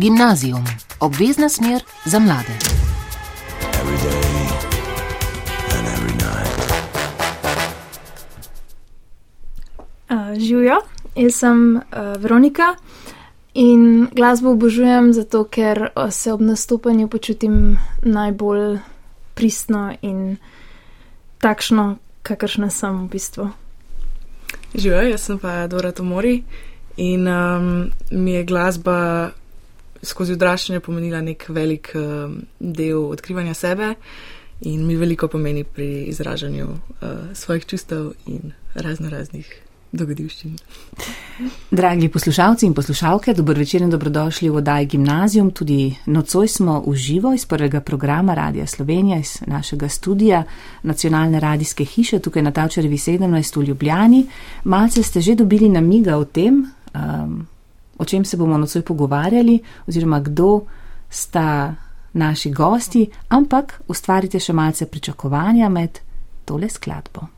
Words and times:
Gimnazijum, 0.00 0.64
obvezna 1.00 1.48
smer 1.48 1.82
za 2.04 2.18
mlade. 2.18 2.54
Uh, 10.10 10.38
Živijo, 10.38 10.76
jaz 11.16 11.34
sem 11.34 11.76
uh, 11.76 11.82
Veronika 12.18 12.74
in 13.54 14.06
glasbo 14.12 14.50
obožujem 14.50 15.12
zato, 15.12 15.44
ker 15.44 15.88
se 16.10 16.32
ob 16.32 16.40
nastopanju 16.40 17.08
počutim 17.08 17.78
najbolj 18.02 18.78
pristno 19.34 19.92
in 20.02 20.36
takšno, 21.38 21.96
kakršna 22.22 22.70
sem 22.70 23.04
v 23.04 23.08
bistvu. 23.08 23.50
Živijo, 24.74 25.02
jaz 25.02 25.20
sem 25.20 25.38
pa 25.38 25.66
Dora 25.66 25.92
Tomori 25.92 26.42
in 26.96 27.28
um, 27.28 27.90
mi 28.10 28.32
je 28.32 28.44
glasba 28.44 29.30
skozi 30.02 30.32
odraščanje 30.32 30.80
pomenila 30.80 31.20
nek 31.20 31.48
velik 31.48 31.92
um, 31.94 32.40
del 32.58 33.04
odkrivanja 33.10 33.54
sebe 33.54 33.94
in 34.60 34.84
mi 34.86 34.96
veliko 34.96 35.28
pomeni 35.28 35.64
pri 35.64 36.04
izražanju 36.12 36.68
uh, 36.68 37.08
svojih 37.34 37.66
čustev 37.66 38.12
in 38.26 38.52
razno 38.74 39.10
raznih 39.10 39.48
dogodivščin. 39.92 40.56
Dragi 41.70 42.08
poslušalci 42.08 42.66
in 42.66 42.74
poslušalke, 42.74 43.34
dobro 43.34 43.58
večer 43.58 43.82
in 43.82 43.90
dobrodošli 43.90 44.48
v 44.48 44.60
oddaji 44.60 44.86
Gimnazijum. 44.86 45.50
Tudi 45.50 45.94
nocoj 46.06 46.48
smo 46.48 46.80
v 46.86 46.94
živo 46.94 47.32
iz 47.34 47.46
prvega 47.46 47.80
programa 47.80 48.34
Radia 48.34 48.66
Slovenija, 48.66 49.18
iz 49.18 49.38
našega 49.46 49.88
studija 49.88 50.44
nacionalne 50.82 51.40
radijske 51.40 51.84
hiše 51.84 52.18
tukaj 52.18 52.42
na 52.42 52.50
Tavčarevi 52.50 52.96
17 52.96 53.58
v 53.58 53.64
Ljubljani. 53.64 54.26
Malce 54.64 55.02
ste 55.02 55.20
že 55.20 55.34
dobili 55.34 55.68
namiga 55.68 56.16
o 56.16 56.24
tem, 56.24 56.66
um, 56.94 57.46
o 58.00 58.04
čem 58.04 58.24
se 58.24 58.36
bomo 58.36 58.58
nocoj 58.58 58.82
pogovarjali, 58.82 59.58
oziroma 59.86 60.20
kdo 60.20 60.60
sta 61.10 61.74
naši 62.12 62.50
gosti, 62.50 63.04
ampak 63.28 63.80
ustvarite 63.88 64.40
še 64.40 64.52
malce 64.56 64.86
pričakovanja 64.86 65.68
med 65.68 66.00
tole 66.44 66.68
skladbo. 66.68 67.28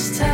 it's 0.00 0.18
time. 0.18 0.29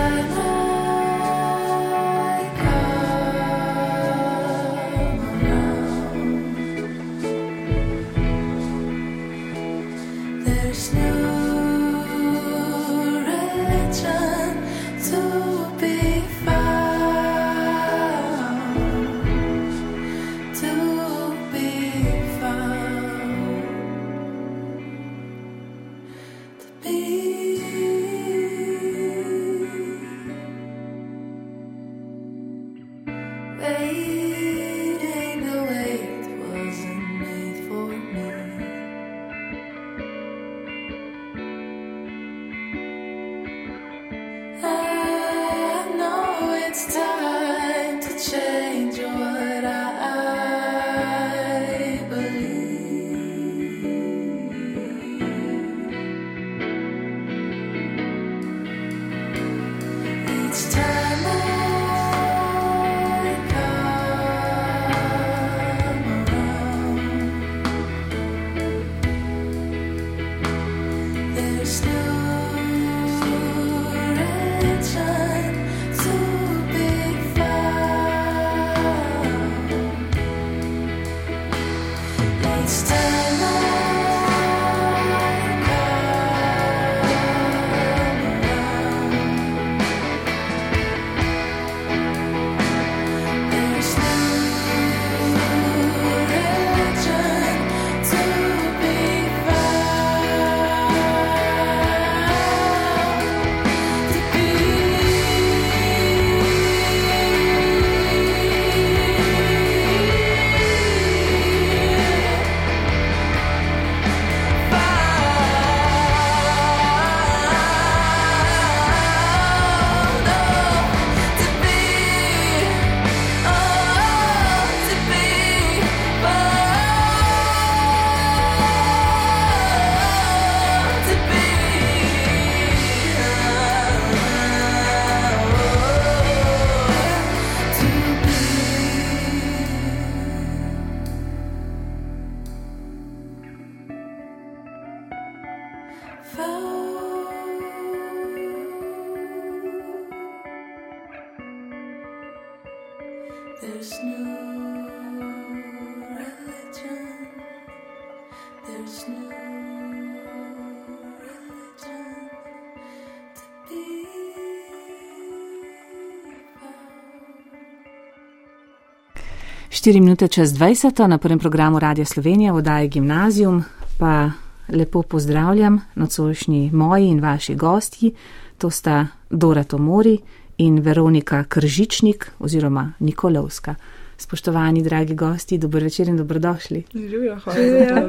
Štiri 169.87 170.01
minute 170.01 170.27
čez 170.29 170.51
20 170.51 171.07
na 171.07 171.19
prvem 171.19 171.39
programu 171.39 171.79
Radia 171.79 172.05
Slovenija 172.05 172.53
v 172.53 172.57
oddaji 172.57 172.89
Gimnazijum, 172.89 173.65
pa 173.99 174.31
lepo 174.69 175.03
pozdravljam 175.03 175.81
nocojšnji 175.95 176.71
moji 176.73 177.07
in 177.07 177.21
vaši 177.21 177.55
gosti, 177.55 178.11
to 178.59 178.71
sta 178.71 179.07
Dora 179.31 179.63
Tomori 179.65 180.19
in 180.59 180.81
Veronika 180.83 181.45
Kržičnik 181.45 182.31
oziroma 182.39 182.93
Nikolovska. 182.99 183.75
Spoštovani, 184.19 184.83
dragi 184.83 185.15
gosti, 185.15 185.59
dober 185.59 185.83
večer 185.83 186.09
in 186.09 186.17
dobrodošli. 186.17 186.83
Živijo, 186.95 187.39
hvala. 187.45 187.59
Živijo. 187.59 188.09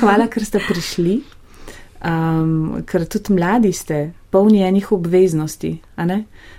Hvala, 0.00 0.26
ker 0.26 0.44
ste 0.44 0.64
prišli, 0.68 1.20
um, 2.04 2.82
ker 2.86 3.04
tudi 3.04 3.36
mladi 3.36 3.72
ste, 3.72 4.12
polni 4.30 4.62
enih 4.62 4.92
obveznosti. 4.92 5.78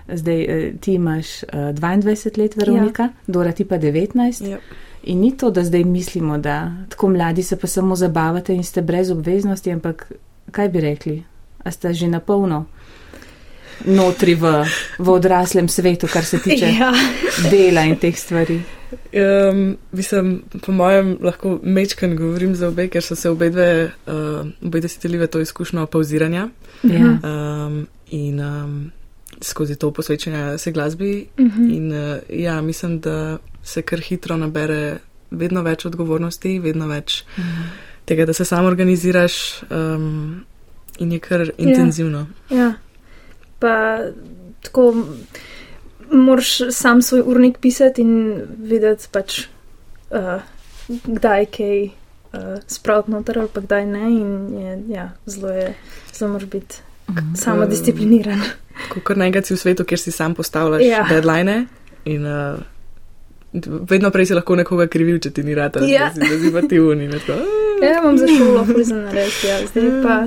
Zdaj 0.07 0.41
eh, 0.41 0.73
ti 0.81 0.93
imaš 0.93 1.43
uh, 1.43 1.49
22 1.53 2.37
let, 2.37 2.55
Veronika, 2.57 3.03
ja. 3.03 3.09
Dora 3.27 3.51
ti 3.51 3.65
pa 3.65 3.77
19. 3.77 4.47
Ja. 4.49 4.57
In 5.03 5.19
ni 5.19 5.37
to, 5.37 5.51
da 5.51 5.63
zdaj 5.63 5.83
mislimo, 5.83 6.37
da 6.37 6.71
tako 6.89 7.09
mladi 7.09 7.43
se 7.43 7.55
pa 7.55 7.67
samo 7.67 7.95
zabavate 7.95 8.55
in 8.55 8.63
ste 8.63 8.81
brez 8.81 9.11
obveznosti, 9.11 9.71
ampak 9.71 10.11
kaj 10.51 10.69
bi 10.69 10.81
rekli? 10.81 11.23
A 11.63 11.71
ste 11.71 11.93
že 11.93 12.07
na 12.07 12.19
polno? 12.19 12.65
Notri 13.85 14.35
v, 14.35 14.65
v 14.99 15.09
odraslem 15.09 15.67
svetu, 15.67 16.07
kar 16.07 16.25
se 16.25 16.39
tiče 16.39 16.65
ja. 16.65 16.91
dela 17.51 17.85
in 17.87 17.95
teh 17.95 18.17
stvari. 18.17 18.61
Um, 18.89 19.77
mislim, 19.91 20.41
po 20.65 20.71
mojem, 20.71 21.17
lahko 21.21 21.59
mečken 21.63 22.15
govorim 22.15 22.55
za 22.55 22.67
obe, 22.67 22.87
ker 22.89 23.03
so 23.05 23.15
se 23.15 23.29
obe 23.29 23.49
dve, 23.49 23.91
uh, 24.07 24.47
obe 24.65 24.81
desetljive 24.81 25.27
to 25.27 25.41
izkušnjo 25.41 25.85
pauziranja 25.85 26.49
ja. 26.83 27.19
um, 27.23 27.87
in 28.09 28.39
um, 28.41 28.91
skozi 29.41 29.75
to 29.75 29.91
posvečanje 29.91 30.57
se 30.57 30.71
glasbi. 30.71 31.27
Uh 31.37 31.45
mhm. 31.45 31.61
-huh. 31.61 31.75
In 31.77 31.91
uh, 31.91 32.17
ja, 32.29 32.61
mislim, 32.61 32.99
da 32.99 33.37
se 33.63 33.81
kar 33.81 33.99
hitro 33.99 34.37
nabere 34.37 34.97
vedno 35.31 35.61
več 35.61 35.85
odgovornosti, 35.85 36.59
vedno 36.59 36.87
več 36.87 37.23
uh 37.37 37.39
mhm. 37.39 37.47
-huh. 37.47 37.65
tega, 38.05 38.25
da 38.25 38.33
se 38.33 38.45
sam 38.45 38.65
organiziraš 38.65 39.63
um, 39.69 40.45
in 40.99 41.11
je 41.11 41.19
kar 41.19 41.41
ja. 41.41 41.51
intenzivno. 41.57 42.27
Ja. 42.49 42.57
ja 42.57 42.73
pa 43.59 43.99
tako 44.61 44.93
moraš 46.11 46.57
sam 46.71 47.01
svoj 47.01 47.23
urnik 47.25 47.57
pisati 47.57 48.01
in 48.01 48.41
videti, 48.57 49.07
pač, 49.11 49.39
uh, 50.09 50.41
kdaj 51.05 51.45
kaj 51.45 51.83
uh, 51.85 51.91
spraviti 52.67 53.11
noter 53.11 53.39
ali 53.39 53.49
pa 53.53 53.61
kdaj 53.61 53.85
ne. 53.85 54.11
In 54.11 54.59
je, 54.59 54.79
ja, 54.87 55.11
zelo 55.25 55.49
je, 55.49 55.73
zelo 56.13 56.31
moraš 56.31 56.49
biti 56.49 56.75
mm, 57.07 57.35
samo 57.35 57.65
discipliniran. 57.65 58.41
Kot 59.03 59.17
nekaj 59.17 59.43
si 59.43 59.53
v 59.53 59.57
svetu, 59.57 59.83
kjer 59.83 59.99
si 59.99 60.11
sam 60.11 60.35
postavljaš 60.35 60.85
ja. 60.85 61.05
deadline 61.09 61.65
in 62.05 62.25
uh, 62.25 62.59
vedno 63.89 64.11
prej 64.11 64.25
si 64.25 64.33
lahko 64.33 64.55
nekoga 64.55 64.87
krivil, 64.87 65.17
če 65.19 65.31
ti 65.33 65.43
ni 65.43 65.55
rad, 65.57 65.79
ja. 65.87 66.11
da 66.15 66.27
si 66.41 66.51
pa 66.53 66.61
ti 66.61 66.79
uni. 66.79 67.09
Ja, 67.81 67.99
imam 68.01 68.17
za 68.17 68.27
šolo, 68.27 68.63
prizem 68.67 69.01
narediti, 69.07 69.47
ja. 69.47 69.57
zdaj, 69.67 69.89
pa, 70.03 70.17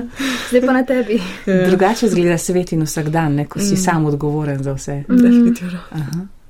zdaj 0.49 0.61
pa 0.65 0.73
na 0.73 0.83
tebi. 0.83 1.19
Ja. 1.45 1.59
Drugače 1.69 2.09
zgleda 2.09 2.37
svet 2.37 2.73
in 2.75 2.83
vsak 2.83 3.09
dan, 3.13 3.39
ne, 3.39 3.47
ko 3.47 3.59
si 3.59 3.77
mm. 3.77 3.83
sam 3.85 4.05
odgovoren 4.11 4.63
za 4.63 4.73
vse. 4.73 5.03
Mm. 5.07 5.21
Definitivno. 5.23 5.79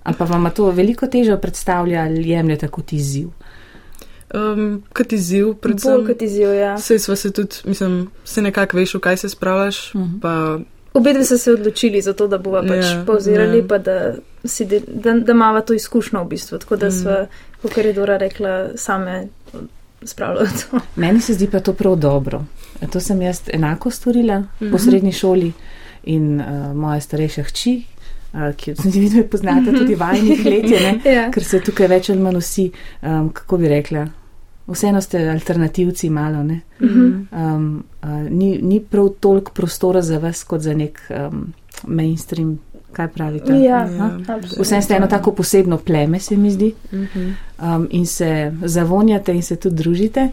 Ampak 0.03 0.29
vam 0.29 0.49
to 0.55 0.71
veliko 0.71 1.07
težo 1.07 1.37
predstavlja 1.37 2.03
ali 2.03 2.29
jemljete 2.29 2.67
kot 2.67 2.93
izziv? 2.93 3.29
Um, 4.33 4.81
kot 4.93 5.13
izziv, 5.13 5.53
predvsem. 5.61 5.93
Bolj 5.93 6.07
kot 6.07 6.21
izziv, 6.25 6.53
ja. 6.57 6.77
Sej 6.81 6.99
smo 6.99 7.15
se 7.15 7.31
tudi, 7.31 7.61
mislim, 7.65 8.07
se 8.25 8.41
nekako 8.41 8.77
veš, 8.77 8.95
v 8.97 8.99
kaj 8.99 9.17
se 9.17 9.29
spravljaš. 9.29 9.95
Uh 9.95 10.01
mhm. 10.01 10.19
-huh. 10.21 10.63
Obedve 10.93 11.25
so 11.25 11.37
se 11.37 11.51
odločili 11.51 12.01
za 12.01 12.13
to, 12.13 12.27
da 12.27 12.37
bova 12.37 12.61
pač 12.61 12.85
yeah, 12.85 12.99
ja, 12.99 13.05
pauzirali, 13.05 13.61
yeah. 13.61 13.67
pa 13.67 13.77
da, 13.77 14.13
si, 14.45 14.65
da, 14.87 15.13
da 15.13 15.33
mava 15.33 15.61
to 15.61 15.73
izkušnjo 15.73 16.23
v 16.23 16.27
bistvu. 16.27 16.59
Tako 16.61 16.75
da 16.75 16.87
mm. 16.87 16.91
sva, 16.91 17.25
kot 17.61 17.77
je 17.77 17.93
Dora 17.93 18.17
rekla, 18.17 18.77
same 18.77 19.27
spravljalo 20.05 20.47
to. 20.47 20.79
Meni 20.95 21.21
se 21.21 21.33
zdi 21.33 21.47
pa 21.51 21.59
to 21.59 21.73
prav 21.73 21.95
dobro. 21.95 22.43
To 22.91 22.99
sem 22.99 23.21
jaz 23.21 23.41
enako 23.53 23.91
storila 23.91 24.39
mm 24.39 24.47
-hmm. 24.59 24.71
po 24.71 24.77
mhm. 24.77 24.89
srednji 24.89 25.11
šoli 25.11 25.51
in 26.03 26.41
uh, 26.41 26.75
moja 26.75 27.01
starejša 27.01 27.43
hči, 27.43 27.83
uh, 28.33 28.55
ki 28.55 28.71
jo 28.71 28.75
tudi 28.75 28.99
vi 28.99 29.23
poznate, 29.23 29.71
tudi 29.71 29.95
vajnih 29.95 30.45
let, 30.45 30.69
je, 30.69 30.99
ja. 31.15 31.31
ker 31.31 31.43
se 31.43 31.59
tukaj 31.59 31.87
več 31.87 32.09
ali 32.09 32.19
manj 32.19 32.37
vsi, 32.37 32.71
um, 33.01 33.29
kako 33.29 33.57
bi 33.57 33.67
rekla, 33.67 34.07
vseeno 34.67 35.01
ste 35.01 35.29
alternativci 35.29 36.09
malo, 36.09 36.43
ne. 36.43 36.61
Mm 36.81 36.87
-hmm. 36.87 37.55
um, 37.55 37.83
uh, 38.03 38.09
ni, 38.31 38.59
ni 38.61 38.79
prav 38.79 39.09
toliko 39.19 39.51
prostora 39.51 40.01
za 40.01 40.17
vas 40.17 40.43
kot 40.43 40.61
za 40.61 40.73
nek 40.73 41.01
um, 41.31 41.53
mainstream 41.87 42.59
kaj 42.93 43.07
pravite? 43.07 43.53
Ja, 43.59 43.89
Vse 44.59 44.81
ste 44.81 44.95
eno 44.95 45.07
tako 45.07 45.31
posebno 45.31 45.77
pleme, 45.77 46.19
se 46.19 46.37
mi 46.37 46.51
zdi. 46.51 46.73
Mhm. 46.93 47.29
Um, 47.61 47.87
in 47.91 48.05
se 48.05 48.53
zavonjate 48.65 49.33
in 49.33 49.41
se 49.41 49.55
tudi 49.55 49.75
družite. 49.75 50.29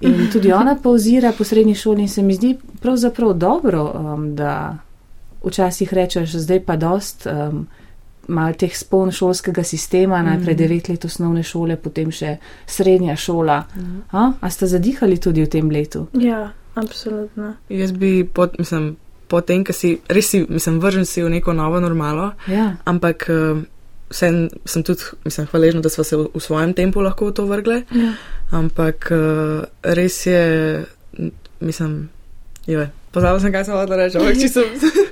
In 0.00 0.28
tudi 0.32 0.52
ona 0.52 0.76
pauzira 0.82 1.32
po 1.38 1.44
srednji 1.44 1.74
šoli 1.74 2.02
in 2.02 2.08
se 2.08 2.22
mi 2.22 2.34
zdi 2.34 2.56
pravzaprav 2.80 3.32
dobro, 3.32 3.92
um, 3.94 4.34
da 4.34 4.76
včasih 5.44 5.94
rečeš, 5.94 6.34
zdaj 6.34 6.60
pa 6.60 6.76
dost. 6.76 7.26
Um, 7.26 7.66
Mal 8.30 8.54
teh 8.54 8.72
spon 8.76 9.10
šolskega 9.14 9.64
sistema, 9.66 10.22
najprej 10.22 10.54
mhm. 10.54 10.62
devet 10.62 10.88
let 10.92 11.04
osnovne 11.08 11.42
šole, 11.42 11.76
potem 11.80 12.12
še 12.14 12.36
srednja 12.66 13.16
šola. 13.18 13.64
Mhm. 13.74 14.00
A, 14.14 14.26
a 14.40 14.50
ste 14.50 14.70
zadihali 14.70 15.18
tudi 15.18 15.42
v 15.44 15.50
tem 15.50 15.70
letu? 15.70 16.06
Ja, 16.14 16.52
absolutno. 16.78 17.54
Jaz 17.68 17.92
bi, 17.92 18.22
pod, 18.24 18.54
mislim, 18.58 18.94
potem, 19.30 19.64
ko 19.66 19.74
si 19.76 19.96
res, 20.10 20.30
si, 20.32 20.42
mislim, 20.48 20.80
vržen 20.82 21.06
si 21.06 21.22
v 21.22 21.30
neko 21.30 21.54
novo 21.54 21.80
normalo. 21.82 22.32
Ja. 22.50 22.74
Ampak 22.84 23.26
uh, 23.30 23.62
sem, 24.10 24.48
sem 24.66 24.82
tudi 24.82 25.02
mislim, 25.24 25.46
hvaležen, 25.46 25.82
da 25.82 25.88
smo 25.88 26.04
se 26.04 26.16
v, 26.16 26.26
v 26.34 26.40
svojem 26.42 26.74
tempu 26.74 27.00
lahko 27.00 27.30
v 27.30 27.34
to 27.38 27.46
vrgle. 27.46 27.82
Ja. 27.94 28.14
Ampak 28.50 29.10
uh, 29.14 29.66
res 29.82 30.26
je, 30.26 30.42
mislim, 31.60 32.10
joj. 32.66 32.90
Pozabil 33.10 33.40
sem, 33.42 33.52
kaj 33.54 33.64
sem 33.66 33.74
hodila 33.74 33.96
reči, 33.98 34.18
ampak 34.18 34.38
če 34.38 34.48
sem 34.50 34.66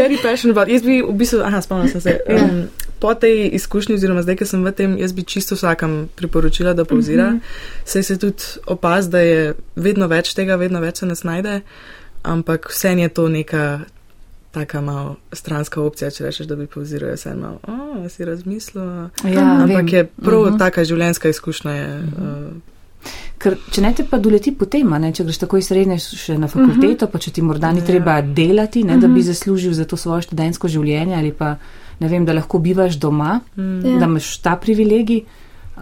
very 0.00 0.16
passionate 0.22 0.54
about. 0.54 0.68
Jaz 0.68 0.82
bi 0.82 1.02
v 1.02 1.14
bistvu, 1.16 1.40
aha, 1.44 1.60
spomnil 1.60 1.88
sem 1.88 2.00
se. 2.00 2.18
Um, 2.28 2.68
po 2.98 3.14
tej 3.14 3.50
izkušnji, 3.52 3.94
oziroma 3.94 4.22
zdaj, 4.22 4.36
ker 4.36 4.48
sem 4.48 4.64
v 4.64 4.72
tem, 4.72 4.96
jaz 4.98 5.12
bi 5.12 5.22
čisto 5.22 5.54
vsakam 5.54 6.08
priporočila, 6.16 6.72
da 6.72 6.84
pauzira. 6.84 7.30
Mm 7.30 7.36
-hmm. 7.36 7.84
Sej 7.84 8.02
se 8.02 8.18
tudi 8.18 8.42
opaz, 8.66 9.08
da 9.08 9.20
je 9.20 9.54
vedno 9.76 10.06
več 10.06 10.34
tega, 10.34 10.56
vedno 10.56 10.80
več 10.80 10.96
se 10.98 11.06
nas 11.06 11.22
najde. 11.22 11.54
Uh, 11.56 11.62
ampak 12.26 12.68
vse 12.70 12.88
je 12.88 13.08
to 13.08 13.28
neka 13.28 13.80
taka 14.50 14.80
malo 14.80 15.16
stranska 15.32 15.80
opcija, 15.80 16.10
če 16.10 16.24
rečeš, 16.24 16.46
da 16.46 16.56
bi 16.56 16.66
povziral 16.66 17.14
vse 17.14 17.34
malo, 17.36 17.60
oh, 17.68 18.06
si 18.08 18.24
razmislil. 18.24 19.10
Ja, 19.28 19.44
ampak 19.62 19.84
vem. 19.84 19.88
je 19.88 20.04
prav 20.06 20.40
uh 20.40 20.46
mhm. 20.46 20.54
-huh. 20.54 20.58
taka 20.58 20.84
življenjska 20.84 21.28
izkušnja. 21.28 21.72
Je, 21.72 21.98
uh 21.98 22.04
-huh. 22.04 22.46
uh, 22.46 22.75
Ker, 23.38 23.56
če 23.70 23.82
ne 23.84 23.92
te 23.94 24.04
pa 24.08 24.18
doleti 24.18 24.52
potem, 24.56 24.90
ne, 25.00 25.12
če 25.12 25.24
greš 25.24 25.38
takoj 25.44 25.62
srednje 25.62 25.98
še 26.00 26.38
na 26.38 26.48
fakulteto, 26.48 27.04
uh 27.04 27.08
-huh. 27.08 27.12
pa 27.12 27.18
če 27.18 27.30
ti 27.30 27.42
morda 27.42 27.72
ni 27.72 27.80
ja. 27.80 27.86
treba 27.86 28.20
delati, 28.22 28.84
ne, 28.84 28.92
uh 28.92 28.98
-huh. 28.98 29.00
da 29.00 29.08
bi 29.08 29.20
mhm. 29.20 29.26
zaslužil 29.26 29.72
za 29.72 29.84
to 29.84 29.96
svoje 29.96 30.22
študentsko 30.22 30.68
življenje 30.68 31.14
ali 31.14 31.32
pa 31.32 31.56
ne 32.00 32.08
vem, 32.08 32.24
da 32.24 32.32
lahko 32.32 32.58
bivaš 32.58 32.94
doma, 32.94 33.40
uh 33.56 33.62
-huh. 33.62 33.82
da 33.82 34.04
ja. 34.04 34.04
imaš 34.04 34.38
ta 34.38 34.56
privilegij, 34.56 35.24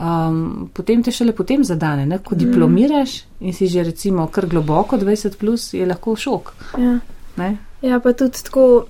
um, 0.01 0.71
potem 0.73 1.03
te 1.03 1.11
šele 1.11 1.33
potem 1.33 1.65
zadane. 1.65 2.07
Ne? 2.07 2.19
Ko 2.19 2.35
mm. 2.35 2.39
diplomiraš 2.39 3.25
in 3.41 3.53
si 3.53 3.67
že 3.67 3.83
recimo 3.83 4.27
kar 4.27 4.47
globoko 4.47 4.97
20, 4.97 5.37
plus, 5.37 5.75
je 5.75 5.87
lahko 5.87 6.17
šok. 6.17 6.53
Ja. 6.79 6.99
ja, 7.83 8.01
pa 8.01 8.13
tudi 8.13 8.43
tako 8.45 8.87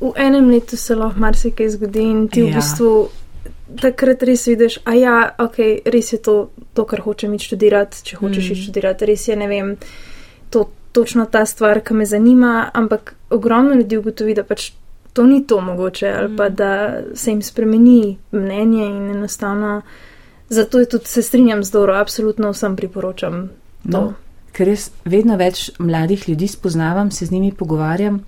v 0.00 0.12
enem 0.16 0.50
letu 0.50 0.76
se 0.76 0.94
lahko 0.94 1.20
marsikaj 1.20 1.70
zgodi 1.70 2.02
in 2.02 2.28
ti 2.28 2.40
ja. 2.40 2.46
v 2.46 2.54
bistvu. 2.54 3.08
Takrat 3.80 4.22
res 4.26 4.46
vidiš, 4.48 4.80
a 4.84 4.94
ja, 4.98 5.16
ok, 5.38 5.58
res 5.92 6.12
je 6.12 6.18
to, 6.18 6.50
to 6.74 6.84
kar 6.88 7.02
hočem 7.04 7.34
iti 7.36 7.50
študirati, 7.50 8.02
če 8.08 8.18
hočeš 8.18 8.42
mm. 8.42 8.52
iti 8.52 8.62
študirati, 8.64 9.06
res 9.06 9.28
je, 9.28 9.36
ne 9.38 9.46
vem, 9.50 9.74
to 10.50 10.64
točno 10.92 11.26
ta 11.30 11.44
stvar, 11.46 11.82
ki 11.86 11.94
me 11.94 12.06
zanima, 12.06 12.70
ampak 12.74 13.14
ogromno 13.30 13.76
ljudi 13.78 14.00
ugotovi, 14.00 14.34
da 14.34 14.44
pač 14.44 14.72
to 15.12 15.26
ni 15.26 15.44
to 15.46 15.60
mogoče, 15.60 16.08
ali 16.08 16.32
mm. 16.32 16.36
pa 16.36 16.48
da 16.48 16.72
se 17.14 17.30
jim 17.30 17.42
spremeni 17.42 18.18
mnenje 18.32 18.86
in 18.86 19.10
enostavno. 19.10 19.82
Zato 20.48 20.78
je 20.78 20.88
tudi 20.88 21.06
se 21.06 21.22
strinjam 21.22 21.64
z 21.64 21.70
Doro, 21.70 21.94
absolutno 21.94 22.50
vsem 22.50 22.76
priporočam. 22.76 23.48
No, 23.84 24.12
ker 24.52 24.66
res 24.66 24.90
vedno 25.04 25.36
več 25.38 25.70
mladih 25.78 26.28
ljudi 26.28 26.48
spoznavam, 26.50 27.10
se 27.10 27.26
z 27.26 27.30
njimi 27.30 27.52
pogovarjam, 27.54 28.18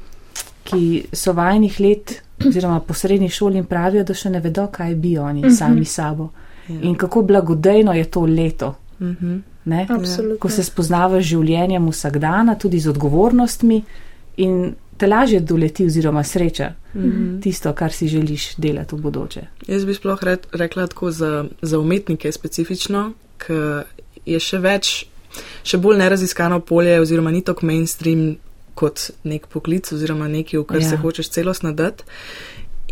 ki 0.73 1.05
so 1.13 1.33
vajnih 1.33 1.81
let 1.81 2.23
oziroma 2.47 2.81
po 2.81 2.95
srednji 2.95 3.29
šoli 3.29 3.59
in 3.59 3.65
pravijo, 3.65 4.05
da 4.05 4.15
še 4.15 4.31
ne 4.31 4.41
vedo, 4.41 4.67
kaj 4.73 4.95
bi 4.95 5.19
oni 5.19 5.41
uh 5.41 5.47
mhm. 5.47 5.55
-huh. 5.55 5.59
sami 5.59 5.85
sabo. 5.85 6.31
Ja. 6.69 6.81
In 6.83 6.95
kako 6.95 7.23
blagodejno 7.23 7.93
je 7.93 8.05
to 8.05 8.21
leto. 8.21 8.75
Uh 9.01 9.07
mhm. 9.07 9.27
-huh. 9.67 10.39
Ko 10.39 10.49
se 10.49 10.63
spoznavaš 10.63 11.25
življenjem 11.25 11.89
vsak 11.89 12.19
dan, 12.19 12.57
tudi 12.59 12.81
z 12.81 12.89
odgovornostmi 12.89 13.83
in 14.37 14.75
te 14.97 15.07
lažje 15.07 15.41
doleti 15.41 15.87
oziroma 15.87 16.25
sreča 16.25 16.73
mm 16.95 17.03
-hmm. 17.03 17.43
tisto, 17.43 17.73
kar 17.73 17.93
si 17.93 18.09
želiš 18.09 18.55
delati 18.57 18.95
v 18.95 18.99
bodoče. 18.99 19.41
Jaz 19.67 19.85
bi 19.85 19.95
sploh 19.95 20.19
rekla 20.53 20.87
tako 20.87 21.11
za, 21.11 21.45
za 21.63 21.79
umetnike 21.79 22.33
specifično, 22.33 23.13
ker 23.39 23.85
je 24.27 24.41
še 24.41 24.59
več, 24.59 25.07
še 25.65 25.79
bolj 25.79 25.99
neraziskano 25.99 26.61
polje 26.61 27.01
oziroma 27.01 27.31
ni 27.31 27.41
tako 27.41 27.67
mainstream 27.67 28.37
kot 28.75 29.11
nek 29.25 29.47
poklic 29.53 29.93
oziroma 29.93 30.29
nekaj, 30.29 30.61
v 30.61 30.67
kar 30.69 30.81
ja. 30.83 30.89
se 30.89 30.97
hočeš 30.97 31.31
celostno 31.35 31.73
dati. 31.73 32.05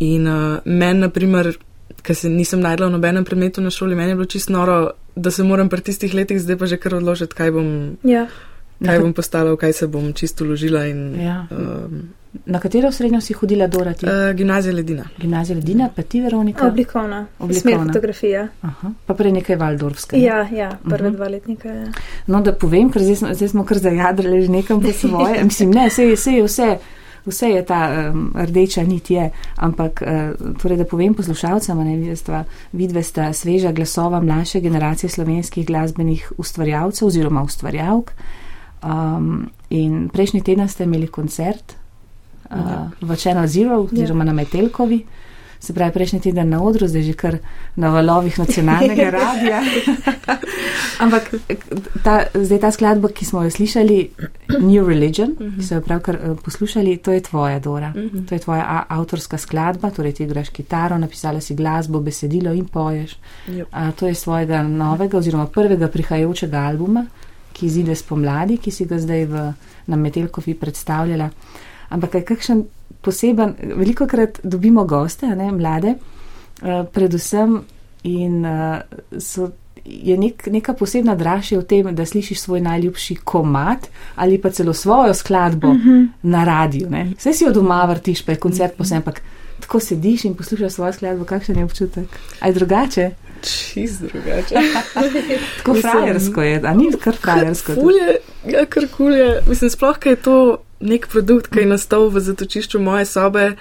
In 0.01 0.27
uh, 0.27 0.59
meni, 0.65 0.99
na 0.99 1.09
primer, 1.09 1.53
ker 2.01 2.15
se 2.15 2.29
nisem 2.29 2.61
najdla 2.61 2.89
v 2.89 2.95
nobenem 2.97 3.25
predmetu 3.25 3.61
na 3.61 3.69
šoli, 3.69 3.95
meni 3.95 4.15
je 4.15 4.21
bilo 4.21 4.29
čisto 4.29 4.53
noro, 4.53 4.77
da 5.15 5.31
se 5.31 5.43
moram 5.43 5.69
pri 5.69 5.81
tistih 5.81 6.13
letih 6.13 6.39
zdaj 6.41 6.57
pa 6.57 6.65
že 6.65 6.79
kar 6.81 6.95
odložiti, 6.95 7.35
kaj 7.35 7.51
bom. 7.51 7.67
Ja 8.03 8.27
kaj 8.81 8.99
bom 8.99 9.13
postala, 9.13 9.51
v 9.51 9.57
kaj 9.57 9.73
se 9.73 9.87
bom 9.87 10.13
čisto 10.13 10.45
ložila. 10.45 10.85
In, 10.85 11.15
Ja. 11.17 11.45
um, 11.51 12.01
Na 12.45 12.59
katero 12.59 12.87
srednjo 12.89 13.19
si 13.19 13.33
hodila 13.33 13.67
dorati? 13.67 14.05
uh, 14.05 14.11
gimnazija 14.33 14.73
Ledina. 14.73 15.03
Gimnazija 15.17 15.55
Ledina, 15.57 15.89
pa 15.89 16.01
ti 16.01 16.21
Veronika? 16.21 16.67
Oblikovna, 16.67 17.25
Oblikovna. 17.39 17.59
smer 17.75 17.87
fotografija. 17.87 18.47
Aha, 18.61 18.91
pa 19.05 19.13
prej 19.13 19.31
nekaj 19.33 19.55
Valdorfskega. 19.57 20.21
Ja, 20.23 20.47
ja, 20.49 20.69
prve 20.81 21.09
Mhm. 21.09 21.15
dva 21.15 21.27
letnika. 21.27 21.69
Ja. 21.69 21.87
No, 22.27 22.41
da 22.41 22.53
povem, 22.53 22.89
ker 22.89 23.01
zdaj 23.01 23.15
smo, 23.17 23.33
zdaj 23.33 23.49
smo 23.49 23.65
kar 23.65 23.77
zajadrali 23.79 24.41
že 24.41 24.51
nekam 24.51 24.81
po 24.81 24.91
svoje. 25.01 25.43
Mislim, 25.43 25.71
ne, 25.71 25.89
sej, 25.89 26.15
sej 26.17 26.33
je 26.33 26.43
vse, 26.43 26.69
vse 27.25 27.47
je 27.49 27.65
ta 27.65 27.81
um, 28.07 28.31
rdeča 28.37 28.83
nit 28.83 29.11
je, 29.11 29.27
ampak 29.57 30.01
uh, 30.01 30.09
torej, 30.55 30.77
da 30.77 30.85
povem 30.85 31.13
poslušalcem, 31.13 31.75
a 31.75 31.83
ne 31.83 31.97
vidstva, 31.97 32.43
vidve 32.71 33.03
sta 33.03 33.33
sveža 33.33 33.71
glasova 33.71 34.21
mlajše 34.21 34.59
generacije 34.61 35.09
slovenskih 35.09 35.65
glasbenih 35.65 36.31
ustvarjalcev 36.37 37.07
oziroma 37.07 37.43
ustvarjalk. 37.43 38.11
Um, 38.81 39.49
in 39.69 40.09
prejšnji 40.09 40.41
teden 40.41 40.67
ste 40.69 40.83
imeli 40.83 41.07
koncert 41.07 41.75
uh, 42.51 42.57
Ja. 42.57 42.89
v 43.01 43.15
Channel 43.15 43.47
Zero 43.47 43.83
oziroma 43.85 44.23
na 44.23 44.33
Metelkovi. 44.33 45.05
Se 45.61 45.73
pravi, 45.73 45.93
prejšnji 45.93 46.19
teden 46.19 46.49
na 46.49 46.57
odru, 46.63 46.87
zdaj 46.89 47.03
že 47.05 47.13
kar 47.13 47.37
na 47.77 47.91
valovih 47.93 48.33
nacionalnega 48.39 49.09
radia. 49.17 49.61
Ampak 50.99 51.29
ta, 52.03 52.25
zdaj 52.33 52.59
ta 52.59 52.71
skladba, 52.73 53.11
ki 53.13 53.25
smo 53.25 53.43
jo 53.45 53.53
slišali, 53.53 53.97
New 54.59 54.87
Religion, 54.89 55.35
ki 55.37 55.61
so 55.61 55.77
jo 55.77 55.83
pravkar 55.85 56.17
eh, 56.17 56.33
poslušali, 56.43 56.97
to 56.97 57.13
je 57.13 57.21
tvoja 57.21 57.59
Dora. 57.59 57.93
Mhm. 57.93 58.25
To 58.25 58.35
je 58.35 58.39
tvoja 58.39 58.65
a, 58.65 58.77
avtorska 58.89 59.37
skladba, 59.37 59.93
torej 59.93 60.17
ti 60.17 60.23
igraš 60.25 60.49
kitaro, 60.49 60.97
napisala 60.97 61.41
si 61.41 61.55
glasbo, 61.55 62.01
besedilo 62.01 62.53
in 62.53 62.65
poješ. 62.65 63.15
Yep. 63.47 63.65
A, 63.71 63.91
to 63.91 64.07
je 64.07 64.15
svojega 64.15 64.63
novega 64.63 65.17
oziroma 65.17 65.45
prvega 65.45 65.87
prihajajočega 65.87 66.57
albuma, 66.57 67.05
ki 67.53 67.65
izide 67.67 67.95
spomladi, 67.95 68.57
ki 68.57 68.71
si 68.71 68.85
ga 68.85 68.99
zdaj 68.99 69.25
v, 69.25 69.43
na 69.87 69.99
Metelkovi 69.99 70.55
predstavljala. 70.59 71.29
Ampak 71.91 72.15
je 72.15 72.23
kakšen 72.25 72.63
poseben, 73.01 73.55
veliko 73.75 74.07
krat 74.07 74.39
dobimo 74.43 74.85
goste, 74.85 75.27
ne, 75.35 75.51
mlade, 75.51 75.95
eh, 76.61 76.83
predvsem 76.93 77.59
in 78.03 78.45
eh, 78.45 78.81
so, 79.19 79.51
je 79.85 80.17
nek, 80.17 80.47
neka 80.47 80.73
posebna 80.73 81.15
dražja 81.15 81.59
v 81.59 81.63
tem, 81.63 81.95
da 81.95 82.05
slišiš 82.05 82.39
svoj 82.39 82.61
najljubši 82.61 83.15
komat 83.15 83.87
ali 84.15 84.41
pa 84.41 84.49
celo 84.49 84.73
svojo 84.73 85.13
skladbo 85.13 85.67
uh 85.67 85.75
-huh. 85.75 86.07
na 86.21 86.43
radiju. 86.43 86.89
ne. 86.89 87.13
Saj 87.17 87.33
si 87.33 87.43
jo 87.43 87.51
doma 87.51 87.85
vrtiš, 87.85 88.25
pa 88.25 88.31
je 88.31 88.35
koncert 88.35 88.77
posebej, 88.77 88.97
ampak 88.97 89.21
tako 89.59 89.79
sediš 89.79 90.25
in 90.25 90.35
poslušaš 90.35 90.73
svojo 90.73 90.93
skladbo, 90.93 91.25
kakšen 91.25 91.57
je 91.57 91.65
občutek? 91.65 92.07
Aj 92.39 92.53
drugače? 92.53 93.11
Čist 93.41 94.01
drugače. 94.01 94.55
Tako 95.57 95.73
Mislim- 95.73 95.91
frajersko 95.91 96.41
je, 96.41 96.61
a 96.63 96.73
ni 96.73 96.91
kar 97.03 97.15
frajersko. 97.15 97.73
Fulje, 97.73 98.15
ja, 98.47 98.65
kar 98.65 98.83
kul 98.97 99.13
je. 99.13 99.41
Mislim, 99.47 99.69
sploh, 99.69 99.97
ker 99.97 100.11
je 100.11 100.15
to 100.15 100.57
nek 100.79 101.07
produkt, 101.07 101.47
ki 101.47 101.59
je 101.59 101.65
nastal 101.65 102.09
v 102.09 102.19
zatočišču 102.19 102.79
moje 102.79 103.05
sobe, 103.05 103.55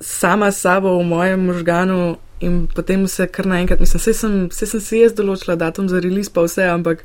sama 0.00 0.50
sabo 0.50 0.98
v 0.98 1.04
mojem 1.04 1.44
možganu 1.44 2.16
in 2.40 2.66
potem 2.74 3.06
se 3.08 3.26
kar 3.26 3.46
naenkrat, 3.46 3.80
mislim, 3.80 4.00
vse 4.00 4.14
sem, 4.14 4.48
vse 4.48 4.66
sem 4.66 4.80
si 4.80 5.00
jaz 5.02 5.12
določila 5.12 5.56
datum 5.56 5.88
za 5.88 6.00
release, 6.00 6.30
pa 6.30 6.42
vse, 6.42 6.64
ampak 6.70 7.04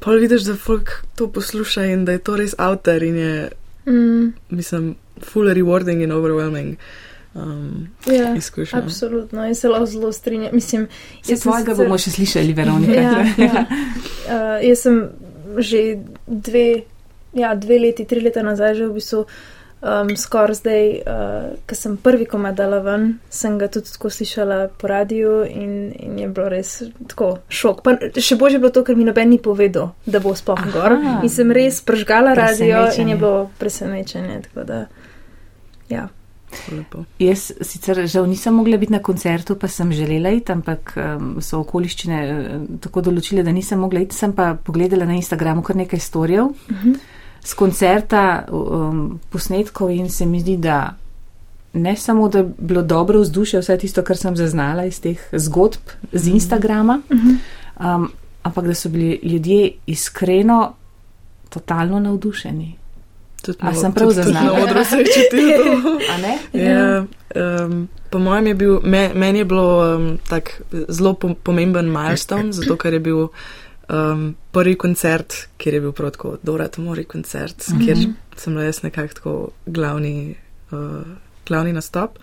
pol 0.00 0.18
vidiš, 0.18 0.42
da 0.42 0.56
folk 0.56 0.90
to 1.14 1.28
posluša 1.28 1.84
in 1.86 2.04
da 2.04 2.12
je 2.12 2.18
to 2.20 2.36
res 2.36 2.54
avtor 2.58 3.02
in 3.02 3.16
je, 3.16 3.34
Mm, 3.86 4.32
mislim, 4.50 4.94
full 5.20 5.48
rewarding 5.48 6.02
in 6.02 6.12
overwhelming. 6.12 6.76
Um, 7.34 7.88
ja, 8.06 8.34
izkušnja. 8.36 8.78
absolutno. 8.78 9.42
Jaz 9.46 9.58
se 9.58 9.68
lahko 9.68 9.86
zelo 9.86 10.12
strinjam. 10.12 10.50
Mislim, 10.52 10.84
sem 11.22 11.36
svojega 11.36 11.72
sicer- 11.72 11.76
bomo 11.82 11.98
še 11.98 12.10
slišali, 12.10 12.52
Veronika. 12.52 12.92
Ja, 12.92 13.24
ja. 13.46 13.64
Uh, 14.26 14.62
jaz 14.62 14.78
sem 14.78 15.00
že 15.58 15.80
dve, 16.26 16.82
ja, 17.34 17.54
dve 17.54 17.78
leti, 17.78 18.04
tri 18.04 18.20
leta 18.20 18.42
nazaj, 18.42 18.74
že 18.74 18.86
v 18.86 18.94
bistvu 18.94 19.24
um, 19.82 20.16
skoraj 20.16 20.54
zdaj, 20.54 20.88
uh, 21.06 21.58
ko 21.68 21.74
sem 21.74 21.96
prvi 21.96 22.26
komad 22.30 22.56
dala 22.56 22.78
ven, 22.84 23.18
sem 23.30 23.58
ga 23.58 23.68
tudi 23.72 23.92
tako 23.92 24.10
slišala 24.10 24.68
po 24.78 24.88
radiju 24.90 25.42
in, 25.48 25.92
in 25.98 26.18
je 26.18 26.28
bilo 26.28 26.48
res 26.52 26.78
tako 27.10 27.34
šok. 27.48 27.82
Pa 27.82 27.96
še 28.16 28.38
bolje 28.40 28.58
je 28.58 28.64
bilo 28.64 28.72
to, 28.74 28.84
ker 28.86 28.96
mi 28.98 29.06
noben 29.08 29.32
ni 29.32 29.40
povedal, 29.42 29.92
da 30.06 30.22
bo 30.22 30.34
sploh 30.38 30.64
gor. 30.72 30.96
In 31.22 31.30
sem 31.32 31.52
res 31.52 31.82
pržgala 31.84 32.34
radio 32.38 32.86
in 32.96 33.14
je 33.14 33.20
bilo 33.20 33.46
presenečenje. 33.58 34.42
Tako 34.48 34.66
da, 34.68 34.82
ja. 35.92 36.08
Lepo. 36.68 37.06
Jaz 37.16 37.46
sicer 37.64 38.02
žal 38.06 38.26
nisem 38.28 38.52
mogla 38.54 38.76
biti 38.76 38.92
na 38.92 38.98
koncertu, 39.00 39.56
pa 39.56 39.68
sem 39.72 39.92
želela 39.92 40.28
iti, 40.36 40.52
ampak 40.52 40.92
um, 41.00 41.30
so 41.40 41.62
okoliščine 41.62 42.18
um, 42.28 42.66
tako 42.84 43.00
določile, 43.08 43.40
da 43.42 43.54
nisem 43.56 43.80
mogla 43.80 44.02
iti. 44.04 44.16
Sem 44.16 44.34
pa 44.36 44.52
pogledala 44.54 45.08
na 45.08 45.16
Instagramu 45.16 45.64
kar 45.64 45.78
nekaj 45.80 46.02
storjev 46.04 46.52
uh 46.52 46.82
-huh. 46.84 46.98
Z 47.44 47.54
koncerta, 47.54 48.44
um, 48.50 49.20
posnetkov 49.30 49.90
in 49.90 50.10
se 50.10 50.26
mi 50.26 50.40
zdi, 50.40 50.56
da 50.56 50.94
ne 51.72 51.96
samo, 51.96 52.28
da 52.28 52.38
je 52.38 52.50
bilo 52.58 52.82
dobro 52.82 53.20
vzdušje, 53.20 53.60
vse 53.60 53.78
tisto, 53.78 54.02
kar 54.02 54.16
sem 54.16 54.36
zaznala 54.36 54.84
iz 54.84 55.00
teh 55.00 55.18
zgodb 55.32 55.80
z 56.12 56.28
Instagrama, 56.28 57.00
uh 57.10 57.16
-huh. 57.16 57.96
um, 57.96 58.12
ampak 58.42 58.66
da 58.66 58.74
so 58.74 58.88
bili 58.88 59.20
ljudje 59.22 59.72
iskreno, 59.86 60.74
totalno 61.48 62.00
navdušeni. 62.00 62.76
Tudi 63.42 63.58
A 63.60 63.70
na- 63.70 63.74
sem 63.74 63.92
prav 63.92 64.10
zaznala? 64.10 64.58
Na 64.58 64.64
odru 64.64 64.84
se 64.84 64.96
je 64.96 65.04
čutilo 65.04 65.64
to. 65.82 65.98
A 66.12 66.16
ne? 66.18 66.38
Ja, 66.64 67.04
um, 67.64 67.88
po 68.10 68.18
mojem 68.18 68.46
je 68.46 68.54
bil, 68.54 68.80
me, 68.82 69.10
meni 69.14 69.38
je 69.38 69.44
bilo 69.44 69.96
um, 69.96 70.18
tak 70.28 70.62
zelo 70.88 71.12
pom- 71.12 71.34
pomemben 71.42 71.90
milestone, 71.90 72.52
zato 72.58 72.76
ker 72.76 72.92
je 72.92 73.00
bil 73.00 73.28
um, 73.92 74.34
prvi 74.52 74.74
koncert, 74.74 75.34
kjer 75.56 75.74
je 75.74 75.80
bil 75.80 75.92
prav 75.92 76.10
tako 76.10 76.36
Dora 76.42 76.68
Tomori 76.68 77.04
koncert, 77.04 77.68
mm 77.68 77.78
-hmm. 77.78 77.84
kjer 77.84 77.98
sem 78.36 78.54
bila 78.54 78.64
jaz 78.64 78.82
nekako 78.82 79.14
tako 79.14 79.48
glavni, 79.66 80.34
uh, 80.70 80.78
glavni 81.46 81.72
nastop. 81.72 82.18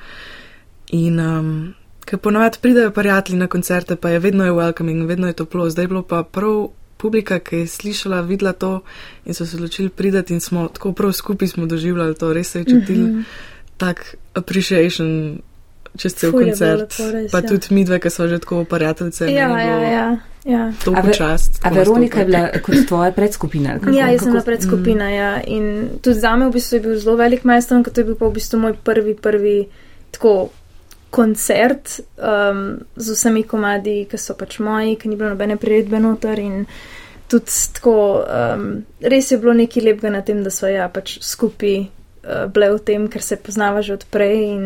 In 0.91 1.19
um, 1.19 1.73
ker 2.05 2.19
ponovadi 2.19 2.57
pridejo 2.61 2.91
prijatelji 2.91 3.39
na 3.39 3.47
koncerte, 3.47 3.95
pa 3.95 4.09
je 4.09 4.19
vedno 4.19 4.45
je 4.45 4.51
welcoming, 4.51 5.07
vedno 5.07 5.27
je 5.27 5.33
toplo, 5.33 5.69
zdaj 5.69 5.83
je 5.83 5.87
bilo 5.87 6.03
pa 6.03 6.23
prav. 6.23 6.67
Publika, 7.01 7.39
ki 7.39 7.55
je 7.55 7.67
slišala, 7.67 8.21
videla 8.21 8.53
to 8.53 8.81
in 9.25 9.33
so 9.33 9.45
se 9.45 9.55
odločili 9.55 9.89
priti, 9.89 10.33
in 10.33 10.39
smo 10.39 10.67
tako 10.67 10.91
prav 10.93 11.11
skupaj 11.11 11.47
smo 11.47 11.65
doživljali 11.65 12.15
to, 12.15 12.33
res 12.33 12.51
se 12.51 12.59
je 12.59 12.65
čutili 12.65 13.03
mm 13.03 13.17
-hmm 13.17 13.23
tak 13.79 14.19
appreciation 14.35 15.39
čez 15.99 16.13
cel 16.15 16.31
Ful 16.31 16.41
je 16.41 16.45
koncert. 16.49 16.79
lepo, 16.95 17.11
res, 17.11 17.27
pa 17.29 17.37
ja. 17.37 17.47
tudi 17.47 17.67
midve, 17.71 17.99
ki 17.99 18.09
so 18.09 18.25
že 18.25 18.39
tako 18.39 18.63
prijateljice. 18.65 19.23
Ja, 19.25 19.29
je 19.29 19.35
ja, 19.35 19.47
bilo 19.49 19.83
ja, 19.85 20.07
ja. 20.45 20.63
To 20.79 20.91
A 20.91 21.01
ve- 21.01 21.07
počast. 21.07 21.59
A 21.59 21.69
Veronika 21.69 22.19
je 22.19 22.25
bila 22.25 22.47
kot 22.57 22.87
tvoja 22.87 23.11
predskupina? 23.11 23.75
kako- 23.75 23.91
Ja, 23.91 24.07
jaz 24.07 24.21
sem 24.21 24.31
bila 24.31 24.43
predskupina, 24.43 25.09
ja. 25.11 25.31
In 25.43 25.67
tudi 25.99 26.15
za 26.17 26.35
me 26.35 26.47
v 26.47 26.53
bistvu 26.53 26.75
je 26.75 26.81
bil 26.81 26.95
zelo 26.97 27.15
velik 27.15 27.43
majstor, 27.43 27.83
ker 27.83 27.91
to 27.91 27.99
je 27.99 28.05
bil 28.05 28.15
pa 28.15 28.25
v 28.25 28.33
bistvu 28.33 28.59
moj 28.59 28.73
prvi, 28.75 29.13
prvi 29.13 29.57
tako 30.09 30.49
koncert 31.09 31.99
um, 32.17 32.61
z 32.95 33.11
vsemi 33.11 33.43
komadi, 33.43 34.05
ki 34.05 34.17
so 34.17 34.33
pač 34.33 34.59
moji, 34.59 34.95
ki 34.95 35.09
ni 35.09 35.15
bilo 35.15 35.29
nobene 35.29 35.57
priredbe 35.57 35.99
noter 35.99 36.39
in 36.39 36.65
tudi 37.27 37.49
tako, 37.73 37.95
um, 38.21 38.67
res 39.03 39.31
je 39.31 39.37
bilo 39.37 39.53
nekaj 39.53 39.83
lepega 39.83 40.09
na 40.09 40.21
tem, 40.21 40.39
da 40.39 40.49
so 40.49 40.67
ja 40.67 40.87
pač 40.87 41.17
skupaj 41.19 41.75
uh, 41.79 42.45
bile 42.47 42.71
v 42.71 42.79
tem, 42.81 43.07
ker 43.07 43.21
se 43.21 43.37
poznava 43.37 43.81
že 43.81 43.93
odprej 43.95 44.37
in 44.47 44.63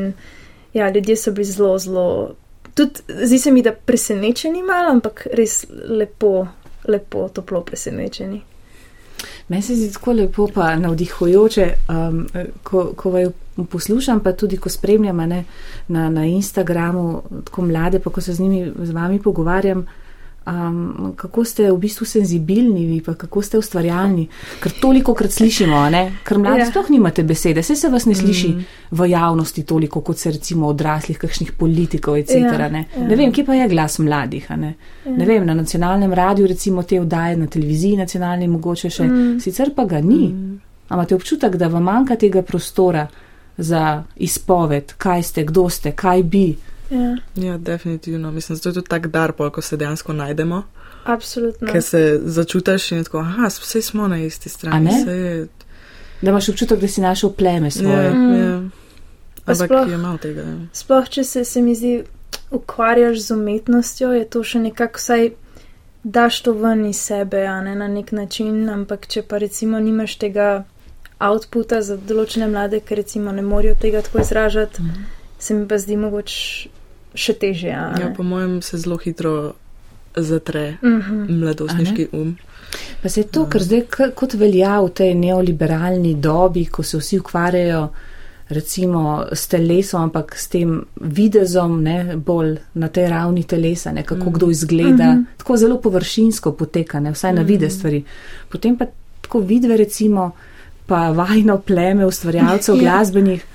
ja, 0.74 0.90
ljudje 0.90 1.16
so 1.16 1.32
bili 1.32 1.46
zelo, 1.46 1.78
zelo. 1.78 2.36
Tudi 2.74 2.92
zdi 3.08 3.40
se 3.40 3.52
mi, 3.52 3.62
da 3.62 3.72
presenečeni 3.72 4.64
malo, 4.64 4.92
ampak 4.92 5.28
res 5.34 5.66
lepo, 5.90 6.48
lepo, 6.88 7.30
toplo 7.30 7.62
presenečeni. 7.62 8.42
Meni 9.48 9.62
se 9.62 9.76
zdi 9.76 9.92
tako 9.94 10.14
lepo, 10.14 10.48
pa 10.54 10.76
navdihujoče, 10.76 11.68
um, 11.90 12.26
ko, 12.64 12.94
ko 12.98 13.12
vaju 13.12 13.32
poslušam, 13.70 14.20
pa 14.20 14.34
tudi 14.34 14.58
ko 14.58 14.70
spremljam 14.70 15.18
ne, 15.18 15.44
na, 15.88 16.10
na 16.10 16.26
Instagramu 16.26 17.22
tako 17.46 17.62
mlade, 17.62 18.00
pa 18.00 18.10
ko 18.10 18.22
se 18.22 18.34
z 18.34 18.40
njimi, 18.40 18.72
z 18.84 18.92
vami 18.92 19.22
pogovarjam. 19.22 19.86
Um, 20.46 21.14
kako 21.16 21.46
ste 21.46 21.70
v 21.72 21.78
bistvu 21.80 22.06
senzibilni, 22.06 22.86
vi 22.86 22.98
pa 23.02 23.14
kako 23.16 23.42
ste 23.42 23.58
ustvarjalni, 23.58 24.26
ker 24.60 24.74
toliko 24.82 25.14
krat 25.16 25.32
slišimo, 25.32 25.78
ne? 25.90 26.02
ker 26.28 26.38
mladi 26.38 26.60
Ja. 26.60 26.66
sploh 26.66 26.90
nimate 26.90 27.24
besede, 27.24 27.64
se 27.64 27.76
se 27.76 27.90
vas 27.90 28.06
ne 28.06 28.16
sliši 28.16 28.50
mm. 28.50 28.66
v 28.92 29.08
javnosti 29.10 29.64
toliko, 29.64 30.02
kot 30.02 30.18
se 30.18 30.32
recimo 30.32 30.68
odraslih, 30.68 31.18
kakšnih 31.18 31.52
politikov, 31.52 32.18
etc. 32.18 32.36
Ja, 32.36 32.68
ne? 32.70 32.86
ja. 32.98 33.08
ne 33.08 33.16
vem, 33.16 33.32
kje 33.32 33.46
pa 33.46 33.56
je 33.56 33.70
glas 33.70 34.00
mladih, 34.00 34.50
ne? 34.58 34.74
ne 35.06 35.26
vem, 35.26 35.46
na 35.46 35.54
nacionalnem 35.54 36.14
radiju 36.14 36.48
recimo 36.48 36.84
te 36.84 37.00
vdaje, 37.00 37.38
na 37.38 37.48
televiziji 37.48 37.98
nacionalni 37.98 38.48
mogoče 38.48 38.90
še, 38.90 39.04
mm. 39.08 39.40
sicer 39.40 39.72
pa 39.76 39.86
ga 39.86 40.02
ni. 40.02 40.28
Mm. 40.28 40.60
Amate 40.90 41.16
občutek, 41.16 41.56
da 41.56 41.72
vam 41.72 41.84
manjka 41.84 42.16
tega 42.20 42.42
prostora 42.42 43.08
za 43.58 44.04
izpoved, 44.16 44.94
kaj 44.98 45.24
ste, 45.24 45.44
kdo 45.48 45.70
ste, 45.70 45.96
kaj 45.96 46.24
bi. 46.24 46.48
Ja, 46.94 47.18
Ja, 47.36 47.58
definitivno. 47.58 48.32
Mislim, 48.32 48.60
da 48.64 48.70
je 48.70 48.74
to 48.74 48.82
tak 48.82 49.08
dar, 49.08 49.32
pol, 49.32 49.50
ko 49.50 49.62
se 49.62 49.78
dejansko 49.78 50.14
najdemo, 50.14 50.64
absolutno. 51.04 51.68
ker 51.72 51.82
se 51.82 52.22
začutiš 52.24 52.92
in 52.92 53.04
tako, 53.04 53.20
aha, 53.20 53.48
vse 53.48 53.82
smo 53.82 54.08
na 54.08 54.18
isti 54.18 54.50
strani. 54.50 54.90
Je, 55.08 55.48
Da 56.22 56.30
imaš 56.30 56.50
občutek, 56.50 56.80
da 56.80 56.88
si 56.88 57.02
našel 57.02 57.30
pleme 57.30 57.68
ja, 57.68 57.72
svoje. 57.72 58.06
ja. 58.06 58.62
Pa 59.46 59.52
Ampak 59.52 59.70
sploh- 59.70 59.90
je 59.92 59.98
malo 59.98 60.18
tega. 60.18 60.42
Ja. 60.42 60.56
Sploh, 60.74 61.10
če 61.10 61.24
se, 61.24 61.46
se 61.46 61.62
mi 61.62 61.76
zdi, 61.76 62.04
ukvarjaš 62.52 63.20
z 63.20 63.32
umetnostjo, 63.32 64.12
je 64.14 64.26
to 64.26 64.44
še 64.44 64.60
nekako 64.60 64.98
vsaj 64.98 65.30
daš 66.04 66.42
to 66.42 66.54
ven 66.54 66.86
iz 66.86 67.00
sebe, 67.00 67.46
a 67.48 67.62
ne 67.62 67.76
na 67.76 67.88
nek 67.88 68.12
način, 68.12 68.70
ampak 68.70 69.08
če 69.08 69.22
pa 69.22 69.38
recimo 69.38 69.80
nimaš 69.80 70.16
tega 70.16 70.64
outputa 71.20 71.82
za 71.82 71.98
določene 71.98 72.48
mlade, 72.48 72.80
ker 72.80 72.98
recimo 72.98 73.32
ne 73.32 73.42
morejo 73.42 73.76
tega 73.82 74.02
tako 74.02 74.20
izražati, 74.20 74.82
mm 74.82 74.86
-hmm. 74.86 75.04
se 75.40 75.54
mi 75.54 75.68
pa 75.68 75.78
zdi 75.78 75.98
mogoče 75.98 76.70
še 77.16 77.34
težje. 77.34 77.72
Ja, 77.72 78.14
po 78.18 78.24
mojem 78.24 78.62
se 78.62 78.78
zelo 78.78 78.98
hitro 78.98 79.54
zatre 80.16 80.78
mm 80.82 81.02
-hmm. 81.02 81.40
mladostniški 81.40 82.08
um. 82.12 82.38
Pa 83.02 83.10
se 83.10 83.20
je 83.20 83.28
to, 83.28 83.46
kar 83.46 83.64
zdaj 83.64 83.82
kot 84.16 84.34
velja 84.34 84.82
v 84.82 84.90
tej 84.90 85.16
neoliberalni 85.16 86.16
dobi, 86.16 86.66
ko 86.66 86.84
se 86.84 86.98
vsi 86.98 87.20
ukvarjajo 87.20 87.90
recimo 88.50 89.26
s 89.32 89.48
telesom, 89.48 90.02
ampak 90.02 90.36
s 90.38 90.48
tem 90.48 90.86
videzom, 91.02 91.82
ne, 91.84 92.16
bolj 92.16 92.58
na 92.74 92.88
tej 92.88 93.08
ravni 93.10 93.44
telesa, 93.44 93.92
ne, 93.92 94.04
kako 94.04 94.30
mm. 94.30 94.34
kdo 94.34 94.50
izgleda, 94.50 95.06
mm 95.06 95.18
-hmm. 95.18 95.38
tako 95.38 95.58
zelo 95.58 95.82
površinsko 95.82 96.52
poteka, 96.52 97.00
ne, 97.00 97.12
vsaj 97.12 97.34
na 97.34 97.42
mm 97.42 97.46
-hmm. 97.46 97.48
vide 97.48 97.70
stvari. 97.70 98.04
Potem 98.50 98.78
pa 98.78 98.86
tako 99.22 99.40
vidve, 99.40 99.78
recimo, 99.78 100.32
pa 100.86 101.10
vajno 101.10 101.58
pleme 101.60 102.06
ustvarjalcev 102.06 102.76
ja. 102.76 102.82
glasbenih, 102.82 103.46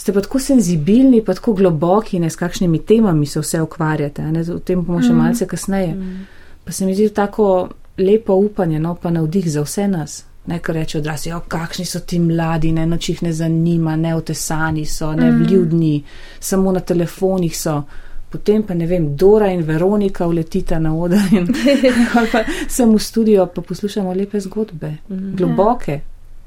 ste 0.00 0.12
pa 0.12 0.20
tako 0.20 0.38
senzibilni, 0.38 1.24
pa 1.24 1.34
tako 1.34 1.52
globoki, 1.52 2.18
ne, 2.20 2.30
s 2.30 2.36
kakšnimi 2.36 2.78
temami 2.78 3.26
se 3.26 3.40
vse 3.40 3.60
ukvarjate, 3.60 4.22
ne, 4.32 4.40
o 4.54 4.58
tem 4.58 4.80
bomo 4.80 5.02
še 5.02 5.12
mm. 5.12 5.18
malce 5.18 5.46
kasneje. 5.46 5.92
Mm. 5.94 6.22
Pa 6.64 6.72
se 6.72 6.86
mi 6.86 6.94
zdi 6.96 7.10
tako 7.12 7.68
lepo 8.00 8.34
upanje, 8.34 8.78
no, 8.80 8.94
pa 8.94 9.10
navdih 9.12 9.50
za 9.52 9.60
vse 9.60 9.88
nas. 9.88 10.14
Nekaj 10.48 10.74
reče 10.74 10.98
odrasli, 11.02 11.34
kakšni 11.48 11.84
so 11.84 12.00
ti 12.00 12.16
mladi, 12.18 12.70
ne 12.72 12.86
noč 12.88 13.10
jih 13.10 13.20
ne 13.26 13.32
zanima, 13.36 13.96
ne 13.96 14.14
otesani 14.16 14.86
so, 14.88 15.10
ne 15.12 15.28
mm. 15.28 15.42
vljudni, 15.42 15.92
samo 16.40 16.72
na 16.72 16.80
telefonih 16.80 17.58
so. 17.58 17.82
Potem 18.30 18.62
pa 18.62 18.74
ne 18.74 18.86
vem, 18.86 19.10
Dora 19.20 19.50
in 19.52 19.66
Veronika 19.68 20.26
uletita 20.26 20.78
na 20.78 20.94
oder 20.96 21.28
in 21.34 21.50
pa 22.32 22.40
sem 22.68 22.94
v 22.94 23.02
studio, 23.02 23.44
pa 23.52 23.60
poslušamo 23.60 24.16
lepe 24.16 24.40
zgodbe, 24.40 24.94
mm. 25.10 25.36
globoke, 25.36 26.00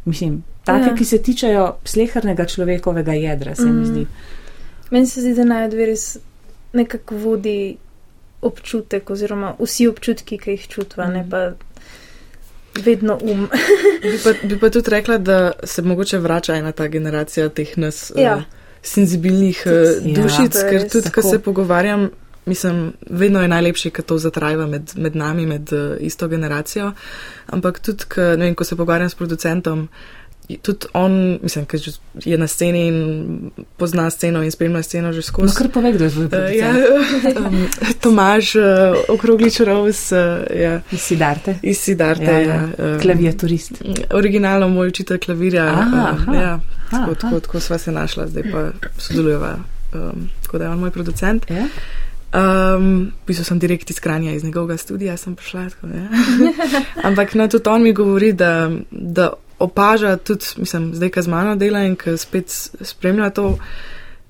mislim, 0.09 0.41
take, 0.65 0.89
ja. 0.89 0.95
ki 0.95 1.05
se 1.05 1.21
tičajo 1.21 1.67
slehrnega 1.85 2.45
človekovega 2.45 3.13
jedra, 3.13 3.55
se 3.55 3.65
mm. 3.65 3.79
mi 3.79 3.85
zdi. 3.85 4.05
Meni 4.91 5.07
se 5.07 5.21
zdi, 5.21 5.33
da 5.35 5.43
naj 5.43 5.67
odve 5.67 5.85
res 5.85 6.17
nekako 6.73 7.17
vodi 7.17 7.57
občutek 8.41 9.09
oziroma 9.09 9.53
vsi 9.59 9.87
občutki, 9.87 10.37
ki 10.37 10.57
jih 10.57 10.67
čutva, 10.67 11.07
mm. 11.07 11.13
ne 11.13 11.25
pa 11.29 11.43
vedno 12.85 13.19
um. 13.21 13.47
bi, 14.01 14.17
pa, 14.23 14.47
bi 14.47 14.59
pa 14.59 14.69
tudi 14.69 14.89
rekla, 14.89 15.17
da 15.17 15.51
se 15.63 15.81
mogoče 15.81 16.17
vrača 16.17 16.55
ena 16.55 16.71
ta 16.71 16.87
generacija 16.87 17.49
teh 17.49 17.77
nas 17.77 18.11
ja. 18.15 18.35
uh, 18.35 18.43
senzibilnih 18.81 19.63
uh, 19.65 20.13
dušic, 20.15 20.55
ja, 20.55 20.69
ker 20.69 20.89
tudi, 20.89 21.11
ko 21.11 21.21
se 21.21 21.39
pogovarjam, 21.39 22.09
mislim, 22.45 22.93
vedno 23.09 23.41
je 23.41 23.47
najlepše, 23.47 23.89
ko 23.89 24.01
to 24.01 24.17
zatrajva 24.17 24.67
med, 24.67 24.91
med 24.95 25.15
nami, 25.15 25.45
med 25.45 25.73
uh, 25.73 25.95
isto 25.99 26.27
generacijo. 26.27 26.91
Ampak 27.45 27.79
tudi, 27.79 28.05
ko, 28.09 28.21
vem, 28.21 28.55
ko 28.55 28.63
se 28.63 28.75
pogovarjam 28.75 29.09
s 29.09 29.15
producentom, 29.15 29.87
tudi 30.61 30.87
on, 30.93 31.39
mislim, 31.41 31.65
ker 31.65 31.79
je 32.25 32.37
na 32.37 32.47
sceni 32.47 32.87
in 32.87 33.51
pozna 33.77 34.09
sceno 34.09 34.43
in 34.43 34.51
spremlja 34.51 34.83
sceno 34.83 35.13
že 35.13 35.21
skozi. 35.21 35.47
No, 35.47 35.53
kar 35.57 35.69
pove, 35.71 35.91
kdo 35.91 36.03
je 36.03 36.09
zvoj. 36.09 36.25
Uh, 36.25 36.55
ja, 36.57 36.71
um, 37.47 37.67
Tomaž, 38.01 38.55
uh, 38.55 38.63
okroglič 39.09 39.59
Rose. 39.59 40.15
Uh, 40.15 40.61
ja. 40.61 40.81
Iz 40.91 40.99
Sidarte. 40.99 41.55
Iz 41.61 41.79
Sidarte, 41.79 42.23
ja. 42.23 42.39
ja. 42.39 42.63
Um, 42.77 42.99
Klaviaturist. 43.01 43.83
Originalno 44.11 44.69
moj 44.69 44.87
učitelj 44.87 45.19
klavirja. 45.19 45.65
Aha, 45.65 46.15
um, 46.27 46.33
ja, 46.33 46.59
aha, 46.91 47.05
tako, 47.05 47.15
tako, 47.15 47.39
tako 47.39 47.59
sva 47.59 47.77
se 47.77 47.91
našla, 47.91 48.27
zdaj 48.27 48.51
pa 48.51 48.69
sodelujeva. 48.97 49.57
Um, 49.93 50.29
tako 50.43 50.57
da 50.57 50.65
je 50.65 50.71
on 50.71 50.79
moj 50.79 50.91
producent. 50.91 51.49
Ja. 51.49 51.67
Um, 52.33 53.13
v 53.23 53.27
bistvu 53.29 53.45
sem 53.45 53.59
direkt 53.61 53.89
iz 53.93 53.99
Kranja, 54.01 54.31
iz 54.33 54.43
njegovega 54.43 54.77
studia 54.77 55.17
sem 55.17 55.35
prišla. 55.35 55.69
Tako, 55.69 55.87
ja. 55.87 56.07
Ampak 57.07 57.35
no, 57.35 57.47
tudi 57.47 57.69
on 57.69 57.83
mi 57.83 57.93
govori, 57.93 58.33
da, 58.33 58.71
da 58.91 59.33
opaža 59.63 60.17
tudi, 60.17 60.45
mislim, 60.57 60.95
zdaj, 60.95 61.09
ki 61.09 61.21
z 61.21 61.27
mano 61.27 61.55
dela 61.55 61.83
in 61.83 61.95
ki 61.95 62.17
spet 62.17 62.51
spremlja 62.81 63.29
to, 63.29 63.57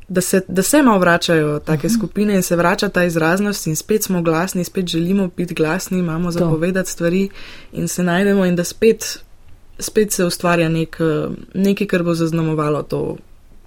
da 0.08 0.22
se, 0.22 0.42
da 0.48 0.62
se 0.62 0.82
malo 0.84 1.00
vračajo 1.00 1.60
take 1.60 1.88
mhm. 1.88 1.94
skupine 1.98 2.36
in 2.36 2.42
se 2.42 2.56
vrača 2.56 2.90
ta 2.90 3.04
izraznost 3.04 3.68
in 3.68 3.76
spet 3.76 4.04
smo 4.04 4.22
glasni, 4.22 4.64
spet 4.64 4.88
želimo 4.88 5.30
biti 5.38 5.54
glasni, 5.54 6.00
imamo 6.00 6.32
zapovedati 6.32 6.90
stvari 6.90 7.30
in 7.72 7.88
se 7.88 8.04
najdemo 8.04 8.46
in 8.46 8.56
da 8.56 8.64
spet, 8.64 9.20
spet 9.80 10.12
se 10.12 10.26
ustvarja 10.26 10.70
nek, 10.70 10.98
nekaj, 11.54 11.88
kar 11.88 12.04
bo 12.04 12.14
zaznamovalo 12.14 12.84
to. 12.84 13.18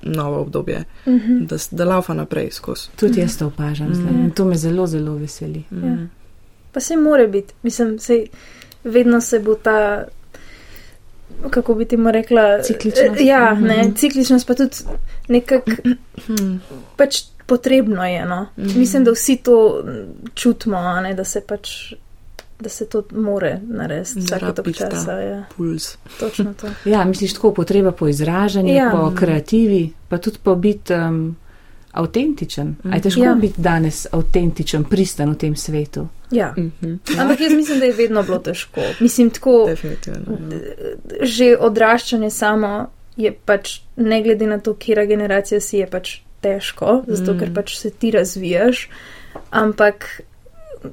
Novo 0.02 0.40
obdobje, 0.40 0.84
uh 1.06 1.12
mhm. 1.12 1.32
-huh. 1.32 1.46
da, 1.46 1.56
da 1.70 1.84
laufa 1.84 2.14
naprej 2.14 2.50
skozi. 2.50 2.88
Tudi 2.96 3.20
jaz 3.20 3.38
to 3.38 3.46
opažam, 3.46 3.90
uh 3.90 3.96
mhm. 3.96 4.08
-huh. 4.08 4.34
to 4.34 4.44
me 4.44 4.56
zelo, 4.56 4.86
zelo 4.86 5.14
veseli. 5.14 5.64
Uh 5.70 5.78
-huh. 5.78 5.86
ja. 5.86 6.06
Pa 6.72 6.80
se 6.80 6.96
mora 6.96 7.26
biti, 7.26 7.54
mislim, 7.62 7.98
se 7.98 8.26
vedno 8.84 9.20
se 9.20 9.40
bo 9.40 9.54
ta 9.54 10.04
kako 11.50 11.74
bi 11.74 11.84
ti 11.84 11.96
mu 11.96 12.10
rekla, 12.10 12.62
cikličnost. 12.62 13.20
Ja, 13.20 13.54
mm 13.54 13.64
-hmm. 13.64 13.68
ne, 13.68 13.92
cikličnost 13.96 14.46
pa 14.46 14.54
tudi 14.54 14.76
nekako 15.28 15.70
pač 16.96 17.22
potrebno 17.46 18.06
je. 18.06 18.24
No. 18.24 18.46
Mm 18.56 18.64
-hmm. 18.64 18.76
Mislim, 18.76 19.04
da 19.04 19.10
vsi 19.10 19.36
to 19.36 19.84
čutimo, 20.34 21.00
ne, 21.00 21.14
da 21.14 21.24
se 21.24 21.40
pač. 21.40 21.92
Da 22.60 22.68
se 22.68 22.86
to 22.88 23.02
more 23.10 23.60
narediti, 23.68 24.20
vsake 24.20 24.52
to 24.54 24.72
časa. 24.72 25.12
Ja. 25.12 25.44
Puls. 25.56 25.96
Točno 26.20 26.54
to. 26.60 26.66
ja, 26.90 27.04
misliš, 27.04 27.34
tako 27.34 27.54
potreba 27.54 27.92
po 27.92 28.08
izražanju, 28.08 28.74
ja. 28.74 28.90
po 28.92 29.12
kreativi, 29.16 29.92
pa 30.08 30.18
tudi 30.18 30.38
po 30.42 30.54
biti 30.54 30.94
um, 30.94 31.36
avtentičen. 31.96 32.66
Mm 32.66 32.76
-hmm. 32.84 32.94
Aj 32.94 33.02
težko 33.02 33.24
ja. 33.24 33.34
biti 33.34 33.60
danes 33.62 34.06
avtentičen, 34.12 34.84
pristan 34.84 35.30
v 35.30 35.36
tem 35.36 35.56
svetu. 35.56 36.08
Ja. 36.30 36.54
Mm 36.56 36.72
-hmm. 36.82 37.20
Ampak 37.20 37.40
jaz 37.40 37.52
mislim, 37.52 37.78
da 37.78 37.84
je 37.84 37.92
vedno 37.92 38.22
bilo 38.22 38.38
težko. 38.38 38.80
Mislim, 39.00 39.30
tako. 39.30 39.64
Definitivno. 39.68 40.38
Ja. 40.50 40.58
Že 41.26 41.56
odraščanje 41.60 42.30
samo 42.30 42.86
je 43.16 43.32
pač, 43.44 43.80
ne 43.96 44.22
glede 44.22 44.46
na 44.46 44.58
to, 44.58 44.74
kera 44.74 45.04
generacija 45.04 45.60
si 45.60 45.76
je 45.76 45.86
pač 45.86 46.20
težko, 46.40 47.04
zato 47.06 47.34
mm. 47.34 47.38
ker 47.38 47.54
pač 47.54 47.76
se 47.78 47.90
ti 47.90 48.10
razvijaš. 48.10 48.90
Ampak 49.50 50.20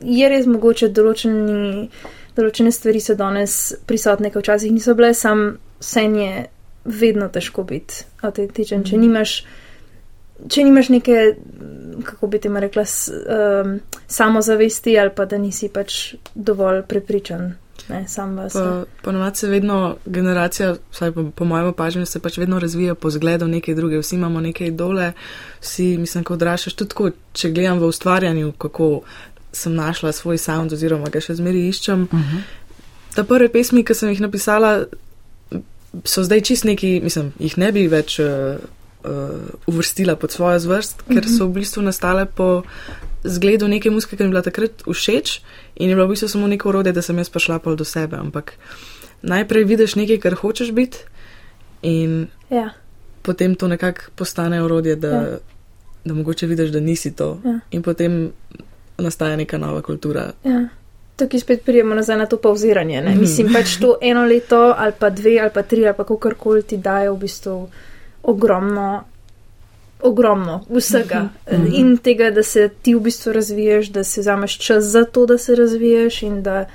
je 0.01 0.29
res 0.29 0.45
mogoče 0.45 0.89
določeni. 0.89 1.89
Določene 2.33 2.71
stvari 2.71 2.99
so 2.99 3.13
danes 3.13 3.75
prisotne, 3.85 4.31
ki 4.33 4.39
včasih 4.39 4.71
niso 4.73 4.95
bile, 4.95 5.13
sam 5.13 5.57
vse 5.79 6.01
je 6.01 6.45
vedno 6.85 7.27
težko 7.29 7.63
biti 7.63 7.93
avtentičen. 8.21 8.79
Mm. 8.79 8.83
Če 8.89 8.97
nimaš 8.97 9.45
če 10.49 10.63
nimaš 10.63 10.89
neke, 10.89 11.35
kako 12.03 12.27
bi 12.27 12.39
ti 12.39 12.49
ma 12.49 12.59
rekla, 12.59 12.85
s, 12.85 13.09
um, 13.09 13.79
samozavesti 14.07 14.97
ali 14.99 15.11
pa 15.15 15.25
da 15.25 15.37
nisi 15.37 15.69
pač 15.69 16.15
dovolj 16.35 16.83
prepričan. 16.87 17.53
Ne, 17.89 18.05
Ponovadi 19.01 19.37
se 19.37 19.47
vedno 19.47 19.95
generacija, 20.05 20.75
vsaj 20.91 21.11
po, 21.11 21.23
po 21.35 21.45
mojem 21.45 21.67
opažanju, 21.67 22.05
se 22.05 22.19
pač 22.19 22.37
vedno 22.37 22.59
razvija 22.59 22.95
po 22.95 23.09
zgledu 23.11 23.47
neke 23.47 23.75
druge. 23.75 23.99
Vsi 23.99 24.15
imamo 24.15 24.39
neke 24.41 24.67
idole, 24.67 25.11
vsi, 25.61 25.97
mislim, 25.97 26.23
ko 26.23 26.37
odraščaš, 26.37 26.77
tudi 26.79 26.89
tako, 26.89 27.09
če 27.33 27.51
gledam 27.51 27.81
v 27.81 27.89
ustvarjanju, 27.91 28.53
kako 28.57 29.01
sem 29.51 29.75
našla 29.75 30.11
svoj 30.11 30.37
sound 30.37 30.73
oziroma 30.73 31.11
ga 31.11 31.21
še 31.21 31.35
zmeri 31.35 31.67
iščem. 31.69 32.07
Uh 32.11 32.19
mhm. 32.19 32.37
-huh. 32.37 32.61
Ta 33.15 33.23
prve 33.23 33.49
pesmi, 33.49 33.83
ki 33.83 33.93
sem 33.93 34.09
jih 34.09 34.21
napisala, 34.21 34.85
so 36.05 36.23
zdaj 36.23 36.41
čist 36.41 36.63
neki, 36.63 37.01
mislim, 37.03 37.33
jih 37.39 37.57
ne 37.57 37.71
bi 37.71 37.87
več. 37.87 38.19
Uh, 38.19 38.57
uvrstila 39.67 40.15
pod 40.15 40.31
svojo 40.31 40.59
zvrst, 40.59 41.03
ker 41.07 41.27
so 41.27 41.47
v 41.47 41.59
bistvu 41.59 41.83
nastale 41.83 42.25
po 42.25 42.63
zgledu 43.23 43.67
neke 43.67 43.91
muzike, 43.91 44.15
ki 44.15 44.23
mi 44.23 44.27
je 44.27 44.31
bila 44.31 44.41
takrat 44.41 44.83
všeč 44.87 45.41
in 45.75 45.89
je 45.89 45.95
bilo 45.95 46.07
v 46.07 46.15
bistvu 46.15 46.27
samo 46.27 46.47
neko 46.47 46.69
urode, 46.69 46.91
da 46.91 47.01
sem 47.01 47.17
jaz 47.17 47.29
prišla 47.29 47.59
pol 47.59 47.75
do 47.75 47.85
sebe. 47.87 48.17
Ampak 48.19 48.53
najprej 49.21 49.63
vidiš 49.63 49.95
nekaj, 49.95 50.19
kar 50.19 50.35
hočeš 50.35 50.71
biti 50.71 50.97
in 51.81 52.27
ja. 52.49 52.71
potem 53.21 53.55
to 53.55 53.67
nekako 53.67 54.11
postane 54.15 54.63
urode, 54.63 54.95
da, 54.95 55.07
ja. 55.07 55.37
da 56.05 56.13
mogoče 56.13 56.47
vidiš, 56.47 56.69
da 56.69 56.79
nisi 56.79 57.15
to 57.15 57.39
ja. 57.45 57.59
in 57.71 57.83
potem 57.83 58.31
nastaja 58.97 59.35
neka 59.35 59.57
nova 59.57 59.81
kultura. 59.81 60.31
Ja. 60.43 60.67
Tukaj 61.15 61.39
spet 61.39 61.65
prijemo 61.65 61.95
nazaj 61.95 62.17
na 62.17 62.25
to 62.25 62.37
pauziranje. 62.37 63.01
Mm. 63.01 63.19
Mislim 63.19 63.53
pač 63.53 63.77
to 63.77 63.97
eno 64.01 64.25
leto 64.25 64.73
ali 64.77 64.93
pa 64.99 65.09
dve 65.09 65.39
ali 65.39 65.51
pa 65.53 65.61
tri 65.61 65.87
ali 65.87 65.97
pa 65.97 66.03
kakorkoli 66.03 66.63
ti 66.63 66.77
dajo 66.77 67.13
v 67.13 67.19
bistvu 67.19 67.69
ogromno, 68.23 69.03
ogromno 70.01 70.65
vsega 70.69 71.21
mm 71.21 71.55
-hmm. 71.55 71.79
in 71.79 71.97
tega, 71.97 72.31
da 72.31 72.43
se 72.43 72.69
ti 72.81 72.95
v 72.95 72.99
bistvu 72.99 73.33
razviješ, 73.33 73.87
da 73.87 74.03
si 74.03 74.19
vzameš 74.19 74.57
čas 74.57 74.83
za 74.83 75.03
to, 75.05 75.25
da 75.25 75.37
se 75.37 75.55
razviješ 75.55 76.21
in 76.21 76.43
da. 76.43 76.65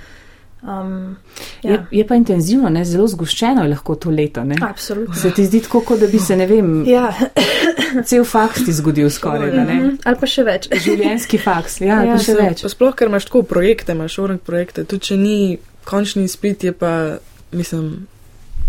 Um, 0.62 1.16
ja. 1.62 1.72
je, 1.72 1.86
je 1.90 2.06
pa 2.06 2.14
intenzivno, 2.14 2.68
ne? 2.68 2.84
zelo 2.84 3.06
zgoščeno 3.08 3.62
je 3.62 3.68
lahko 3.68 3.94
to 3.94 4.10
leto. 4.10 4.44
Ne? 4.44 4.56
Absolutno. 4.62 5.14
Se 5.14 5.30
ti 5.30 5.44
zdi 5.44 5.60
tako, 5.60 5.80
kot 5.80 6.00
da 6.00 6.06
bi 6.06 6.18
se, 6.18 6.36
ne 6.36 6.46
vem, 6.46 6.84
ja. 6.86 7.12
cel 8.08 8.24
faks 8.24 8.64
ti 8.64 8.72
zgodil 8.72 9.10
skoraj. 9.10 9.50
Mm 9.52 9.66
-hmm. 9.66 9.96
Ali 10.04 10.16
pa 10.20 10.26
še 10.26 10.42
več. 10.42 10.68
Življenjski 10.84 11.38
faks, 11.38 11.80
ja, 11.80 12.02
ja. 12.02 12.12
pa 12.12 12.18
še 12.22 12.34
več. 12.34 12.62
Pa 12.62 12.68
sploh, 12.68 12.94
ker 12.94 13.08
imaš 13.08 13.24
tako 13.24 13.42
projekte, 13.42 13.92
imaš 13.92 14.18
urnik 14.18 14.40
projekte, 14.40 14.84
tudi 14.84 15.04
če 15.04 15.16
ni 15.16 15.58
končni 15.84 16.28
split, 16.28 16.64
je 16.64 16.72
pa, 16.72 17.18
mislim, 17.52 18.06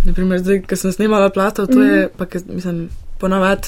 Naprimer, 0.05 0.39
zdaj, 0.39 0.61
ko 0.61 0.75
sem 0.75 0.91
snimala 0.91 1.29
plato, 1.29 1.65
to 1.67 1.73
mm 1.73 1.77
-hmm. 1.77 1.91
je, 1.91 2.05
mhm. 2.05 2.17
pa, 2.17 2.25
ke, 2.25 2.39
mislim, 2.47 2.89
ponavadi, 3.19 3.67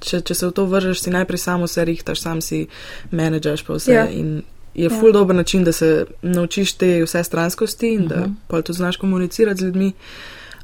če, 0.00 0.20
če 0.20 0.34
se 0.34 0.46
v 0.46 0.50
to 0.50 0.64
vržeš, 0.64 1.00
si 1.00 1.10
najprej 1.10 1.38
samo 1.38 1.64
vse 1.64 1.84
rihtaš, 1.84 2.20
sam 2.20 2.40
si 2.40 2.66
menedžaš 3.10 3.62
pa 3.62 3.74
vse. 3.74 3.92
Ja. 3.92 4.08
In, 4.08 4.42
je 4.74 4.84
Ja. 4.84 5.00
ful 5.00 5.12
dober 5.12 5.36
način, 5.36 5.64
da 5.64 5.72
se 5.72 6.04
naučiš 6.22 6.72
te 6.72 7.02
vse 7.04 7.24
stranskosti 7.24 7.88
in 7.88 8.08
da 8.08 8.16
Mhm. 8.16 8.30
pol 8.48 8.62
tudi 8.62 8.76
znaš 8.76 8.96
komunicirati 8.96 9.60
z 9.60 9.64
ljudmi. 9.64 9.92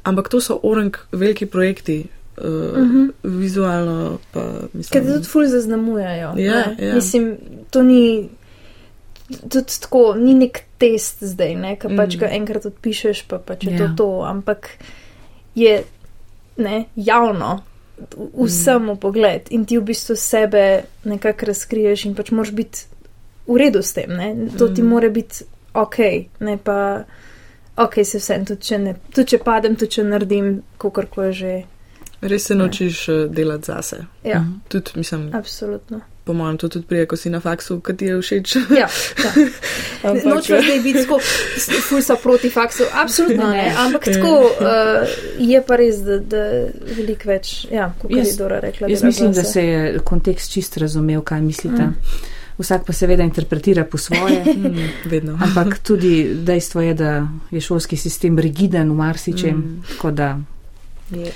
Ampak 0.03 0.29
to 0.29 0.41
so 0.41 0.59
orang 0.63 0.97
veliki 1.11 1.45
projekti, 1.45 2.05
uh, 2.37 2.77
Mhm. 2.77 3.05
vizualno 3.23 4.19
pa 4.31 4.39
Ker 4.41 4.69
mislim. 4.73 5.03
te 5.05 5.13
tudi 5.13 5.25
ful 5.25 5.45
zaznamujajo. 5.45 6.33
Ja, 6.37 6.65
ne. 6.77 6.87
ja. 6.87 6.95
Mislim, 6.95 7.37
to 7.71 7.83
ni. 7.83 8.29
Tudi 9.43 9.79
tako, 9.79 10.15
ni 10.15 10.33
nek 10.35 10.63
test 10.77 11.23
zdaj, 11.23 11.55
ne, 11.55 11.75
ki 11.75 11.87
pač 11.89 12.15
Mm. 12.15 12.19
ga 12.19 12.27
enkrat 12.29 12.65
odpišeš, 12.65 13.23
pa 13.23 13.37
pač 13.39 13.63
je 13.63 13.71
Ja. 13.71 13.77
to 13.79 13.93
to, 13.95 14.21
ampak 14.23 14.69
je 15.55 15.83
ne, 16.57 16.85
javno 16.95 17.63
vsem 18.35 18.89
v 18.89 18.95
pogled 18.97 19.41
in 19.49 19.65
ti 19.65 19.77
v 19.77 19.83
bistvu 19.83 20.15
sebe 20.15 20.63
nekako 21.03 21.45
razkriješ 21.45 22.05
in 22.05 22.15
pač 22.15 22.31
moraš 22.31 22.51
biti 22.51 22.79
v 23.47 23.57
redu 23.57 23.79
s 23.79 23.93
tem, 23.93 24.09
ne. 24.09 24.27
To 24.57 24.67
ti 24.67 24.81
Mm. 24.81 24.87
mora 24.87 25.09
biti 25.09 25.43
ok, 25.73 25.97
ne 26.39 26.57
pa 26.57 27.03
ok, 27.75 28.03
se 28.03 28.17
vsem, 28.17 28.45
tudi 28.45 28.61
če, 28.61 28.77
ne, 28.77 28.95
tudi 29.09 29.27
če 29.27 29.37
padem, 29.39 29.75
tudi 29.75 29.91
če 29.91 30.03
naredim, 30.03 30.49
kakorkoli 30.77 31.33
že. 31.33 31.63
Res 32.21 32.43
se 32.43 32.55
naučiš 32.55 33.09
uh, 33.09 33.25
delati 33.27 33.65
zase. 33.65 34.05
Ja, 34.23 34.39
Mhm. 34.39 34.51
Tudi, 34.67 34.91
mislim, 34.95 35.29
absolutno. 35.33 36.01
Po 36.23 36.33
mojem, 36.33 36.57
to 36.57 36.69
tudi 36.69 36.85
prije, 36.85 37.05
ko 37.05 37.17
si 37.17 37.29
na 37.29 37.39
faksu, 37.39 37.79
ki 37.79 37.95
ti 37.97 38.05
je 38.05 38.19
všeč. 38.21 38.55
Ja, 38.55 38.61
ja. 38.79 38.87
Ampak, 40.09 40.25
Nočemo 40.25 40.61
zdaj 40.61 40.79
biti 40.83 41.01
tako, 41.03 41.19
ful 41.89 42.01
so 42.01 42.15
proti 42.23 42.49
faksu, 42.49 42.83
absolutno 42.93 43.49
ne, 43.49 43.65
ampak 43.77 44.05
tako 44.05 44.33
uh, 44.51 45.15
je 45.39 45.61
pa 45.67 45.75
res, 45.79 45.99
da, 46.03 46.19
da 46.19 46.43
veliko 46.97 47.29
več, 47.29 47.53
ja, 47.71 47.91
kot 47.99 48.11
je 48.11 48.23
Dora 48.37 48.59
rekla. 48.63 48.91
Jaz 48.91 49.03
mislim, 49.03 49.33
da 49.35 49.43
se 49.43 49.63
je 49.63 49.99
kontekst 50.03 50.51
čist 50.51 50.77
razumel, 50.77 51.21
kaj 51.21 51.41
mislite. 51.41 51.91
Mm. 51.91 52.31
Vsak 52.57 52.83
pa 52.85 52.93
seveda 52.93 53.23
interpretira 53.23 53.85
po 53.85 53.97
svoje. 53.97 54.43
Mm, 54.53 55.09
vedno. 55.09 55.33
Ampak 55.41 55.79
tudi 55.83 56.35
dejstvo 56.45 56.81
je, 56.81 56.93
da 56.93 57.11
je 57.51 57.61
šolski 57.61 57.97
sistem 57.97 58.39
rigiden 58.39 58.91
v 58.91 58.95
marsičem. 58.95 59.57
Mm. 59.57 59.83
tako 59.89 60.11
da, 60.11 60.37
Je. 61.11 61.31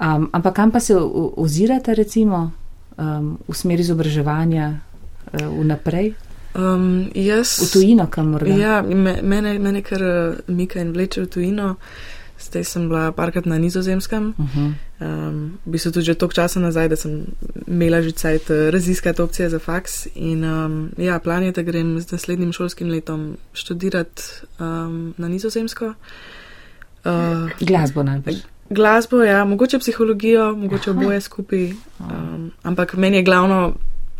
Um, 0.00 0.28
ampak 0.32 0.54
kam 0.54 0.70
pa 0.70 0.80
se 0.80 0.96
ozirate, 1.36 1.94
recimo, 1.94 2.50
um, 2.96 3.38
v 3.48 3.54
smeri 3.56 3.82
izobraževanja 3.82 4.68
uh, 4.72 5.48
vnaprej, 5.48 6.14
Um, 6.52 7.08
jaz, 7.14 7.56
v 7.64 7.72
tujino, 7.72 8.06
kam 8.12 8.34
morda? 8.36 8.52
Ja, 8.52 8.82
me, 8.82 9.16
mene, 9.24 9.56
mene 9.58 9.80
kar 9.80 10.02
uh, 10.04 10.40
mika 10.52 10.82
in 10.84 10.92
vleče 10.92 11.24
v 11.24 11.30
tujino. 11.32 11.68
Zdaj 12.42 12.64
sem 12.66 12.88
bila 12.90 13.12
parkrat 13.16 13.46
na 13.46 13.56
nizozemskem. 13.58 14.34
Uh 14.36 14.56
-huh. 14.56 14.72
Um, 15.00 15.58
v 15.66 15.70
bistvu 15.72 15.92
tudi 15.92 16.04
že 16.04 16.14
toliko 16.14 16.34
časa 16.34 16.60
nazaj, 16.60 16.88
da 16.88 16.96
sem 16.96 17.26
imela 17.66 18.02
že 18.02 18.12
cajt 18.12 18.50
uh, 18.50 18.56
raziskati 18.70 19.22
opcije 19.22 19.48
za 19.48 19.58
faks. 19.58 20.06
In 20.14 20.44
um, 20.44 20.90
ja, 20.98 21.18
plan 21.18 21.42
je, 21.42 21.52
da 21.52 21.62
grem 21.62 22.00
z 22.00 22.12
naslednjim 22.12 22.52
šolskim 22.52 22.88
letom 22.88 23.36
študirati 23.52 24.22
um, 24.60 25.14
na 25.18 25.28
nizozemsko. 25.28 25.94
Uh, 27.04 27.50
Glasbo 27.60 28.02
najbolj. 28.02 28.51
Glasbo, 28.72 29.22
ja, 29.22 29.44
mogoče 29.44 29.78
psihologijo, 29.78 30.52
mogoče 30.56 30.90
Aha. 30.90 31.00
oboje 31.00 31.20
skupaj. 31.20 31.64
Um, 32.00 32.50
ampak 32.62 32.94
meni 32.94 33.16
je 33.16 33.22
glavno, 33.22 33.74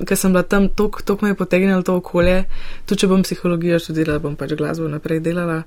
ker 0.07 0.17
sem 0.17 0.33
bila 0.33 0.43
tam, 0.43 0.69
toliko 0.69 1.19
me 1.23 1.31
je 1.31 1.35
potegnilo 1.35 1.83
to 1.83 1.97
okolje. 1.97 2.45
Tudi 2.87 3.01
če 3.01 3.11
bom 3.11 3.23
psihologijo 3.23 3.79
študirala, 3.79 4.23
bom 4.23 4.37
pač 4.37 4.57
glasbo 4.59 4.89
naprej 4.89 5.21
delala, 5.21 5.63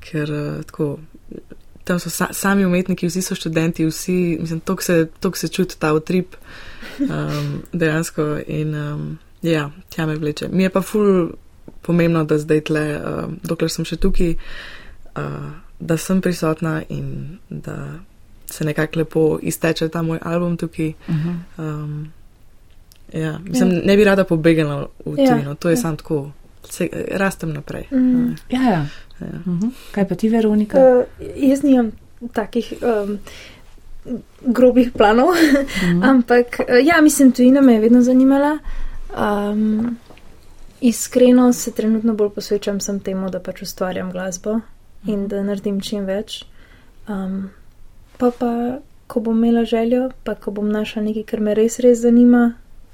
ker 0.00 0.30
uh, 0.30 0.62
tako. 0.68 0.96
Tam 1.82 1.98
so 1.98 2.12
sa, 2.14 2.28
sami 2.30 2.62
umetniki, 2.62 3.08
vsi 3.10 3.24
so 3.26 3.34
študenti, 3.34 3.82
vsi, 3.88 4.36
mislim, 4.40 4.60
toliko 4.62 4.84
se, 4.86 5.06
toliko 5.20 5.38
se 5.38 5.48
čuti 5.48 5.78
ta 5.78 5.90
utrip 5.94 6.36
um, 7.00 7.56
dejansko 7.80 8.36
in 8.46 8.74
um, 8.78 9.08
ja, 9.42 9.70
tja 9.90 10.06
me 10.06 10.14
vleče. 10.14 10.48
Mi 10.52 10.62
je 10.62 10.70
pa 10.70 10.82
ful 10.82 11.32
pomembno, 11.82 12.22
da 12.24 12.38
zdaj 12.38 12.60
tle, 12.70 12.84
um, 13.02 13.34
dokler 13.42 13.70
sem 13.70 13.84
še 13.88 13.98
tukaj, 13.98 14.36
uh, 15.18 15.50
da 15.82 15.96
sem 15.98 16.20
prisotna 16.22 16.82
in 16.88 17.38
da 17.50 17.98
se 18.52 18.64
nekako 18.64 18.98
lepo 18.98 19.38
izteče 19.42 19.88
ta 19.88 20.02
moj 20.02 20.18
album 20.22 20.56
tukaj. 20.56 20.88
Uh 20.88 21.14
-huh. 21.14 21.34
Um, 21.58 22.12
ja, 23.12 23.38
mislim, 23.38 23.70
ja. 23.72 23.80
ne 23.84 23.96
bi 23.96 24.04
rada 24.04 24.24
pobegnila 24.24 24.86
v 25.04 25.18
Ja, 25.18 25.34
tujino, 25.34 25.54
to 25.54 25.68
je 25.68 25.72
ja. 25.72 25.76
samo 25.76 25.96
tako, 25.96 26.30
se, 26.70 26.88
rastem 27.10 27.52
naprej. 27.52 27.84
Mm. 27.90 28.34
Ja, 28.50 28.62
ja. 28.62 28.70
Ja. 28.70 28.86
Uh 29.46 29.60
-huh. 29.60 29.70
Kaj 29.92 30.08
pa 30.08 30.14
ti, 30.14 30.28
Veronika? 30.28 30.78
Uh, 30.78 31.04
jaz 31.36 31.62
nimam 31.62 31.92
takih 32.32 32.74
um, 32.82 33.18
grobih 34.40 34.92
planov, 34.92 35.28
Uh 35.28 35.34
-huh. 35.82 36.10
ampak 36.10 36.46
uh, 36.60 36.86
ja, 36.86 37.00
mislim, 37.02 37.32
tujina 37.32 37.60
me 37.60 37.72
je 37.72 37.80
vedno 37.80 38.02
zanimala. 38.02 38.58
Um, 39.18 39.96
iskreno 40.80 41.52
se 41.52 41.72
trenutno 41.72 42.14
bolj 42.14 42.30
posvečam 42.30 42.80
sem 42.80 43.00
temu, 43.00 43.30
da 43.30 43.40
pač 43.40 43.62
ustvarjam 43.62 44.12
glasbo 44.12 44.60
in 45.06 45.28
da 45.28 45.42
naredim 45.42 45.80
čim 45.80 46.04
več. 46.04 46.44
Um, 47.08 47.50
pa 48.22 48.30
pa, 48.38 48.78
ko 49.10 49.20
bom 49.20 49.36
imela 49.38 49.64
željo, 49.64 50.10
pa 50.22 50.34
ko 50.34 50.50
bom 50.54 50.68
našla 50.70 51.02
nekaj, 51.02 51.24
kar 51.26 51.40
me 51.42 51.54
res, 51.58 51.80
res 51.82 51.98
zanima, 52.04 52.52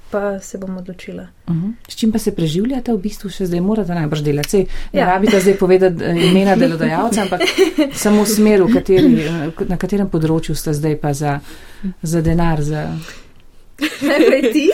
pa 0.09 0.39
se 0.41 0.57
bom 0.57 0.77
odločila. 0.77 1.27
Uh 1.47 1.55
-huh. 1.55 1.73
S 1.87 1.95
čim 1.95 2.11
pa 2.11 2.19
se 2.19 2.35
preživljate, 2.35 2.93
v 2.93 2.97
bistvu 2.97 3.29
še 3.29 3.45
zdaj 3.45 3.61
morate 3.61 3.93
najbrž 3.93 4.21
delati. 4.23 4.49
Sej, 4.49 4.65
ne 4.93 4.99
Ja. 4.99 5.05
rabite 5.05 5.39
zdaj 5.39 5.57
povedati 5.57 6.03
eh, 6.03 6.25
imena 6.31 6.55
delodajalca, 6.55 7.21
ampak 7.21 7.41
samo 8.03 8.25
smer, 8.25 8.63
kateri, 8.73 9.21
eh, 9.21 9.51
na 9.67 9.77
katerem 9.77 10.09
področju 10.09 10.55
ste 10.55 10.73
zdaj 10.73 10.95
pa 10.97 11.13
za, 11.13 11.39
za 12.01 12.21
denar, 12.21 12.61
za 12.61 12.87
Najprej 14.01 14.41
ti. 14.53 14.65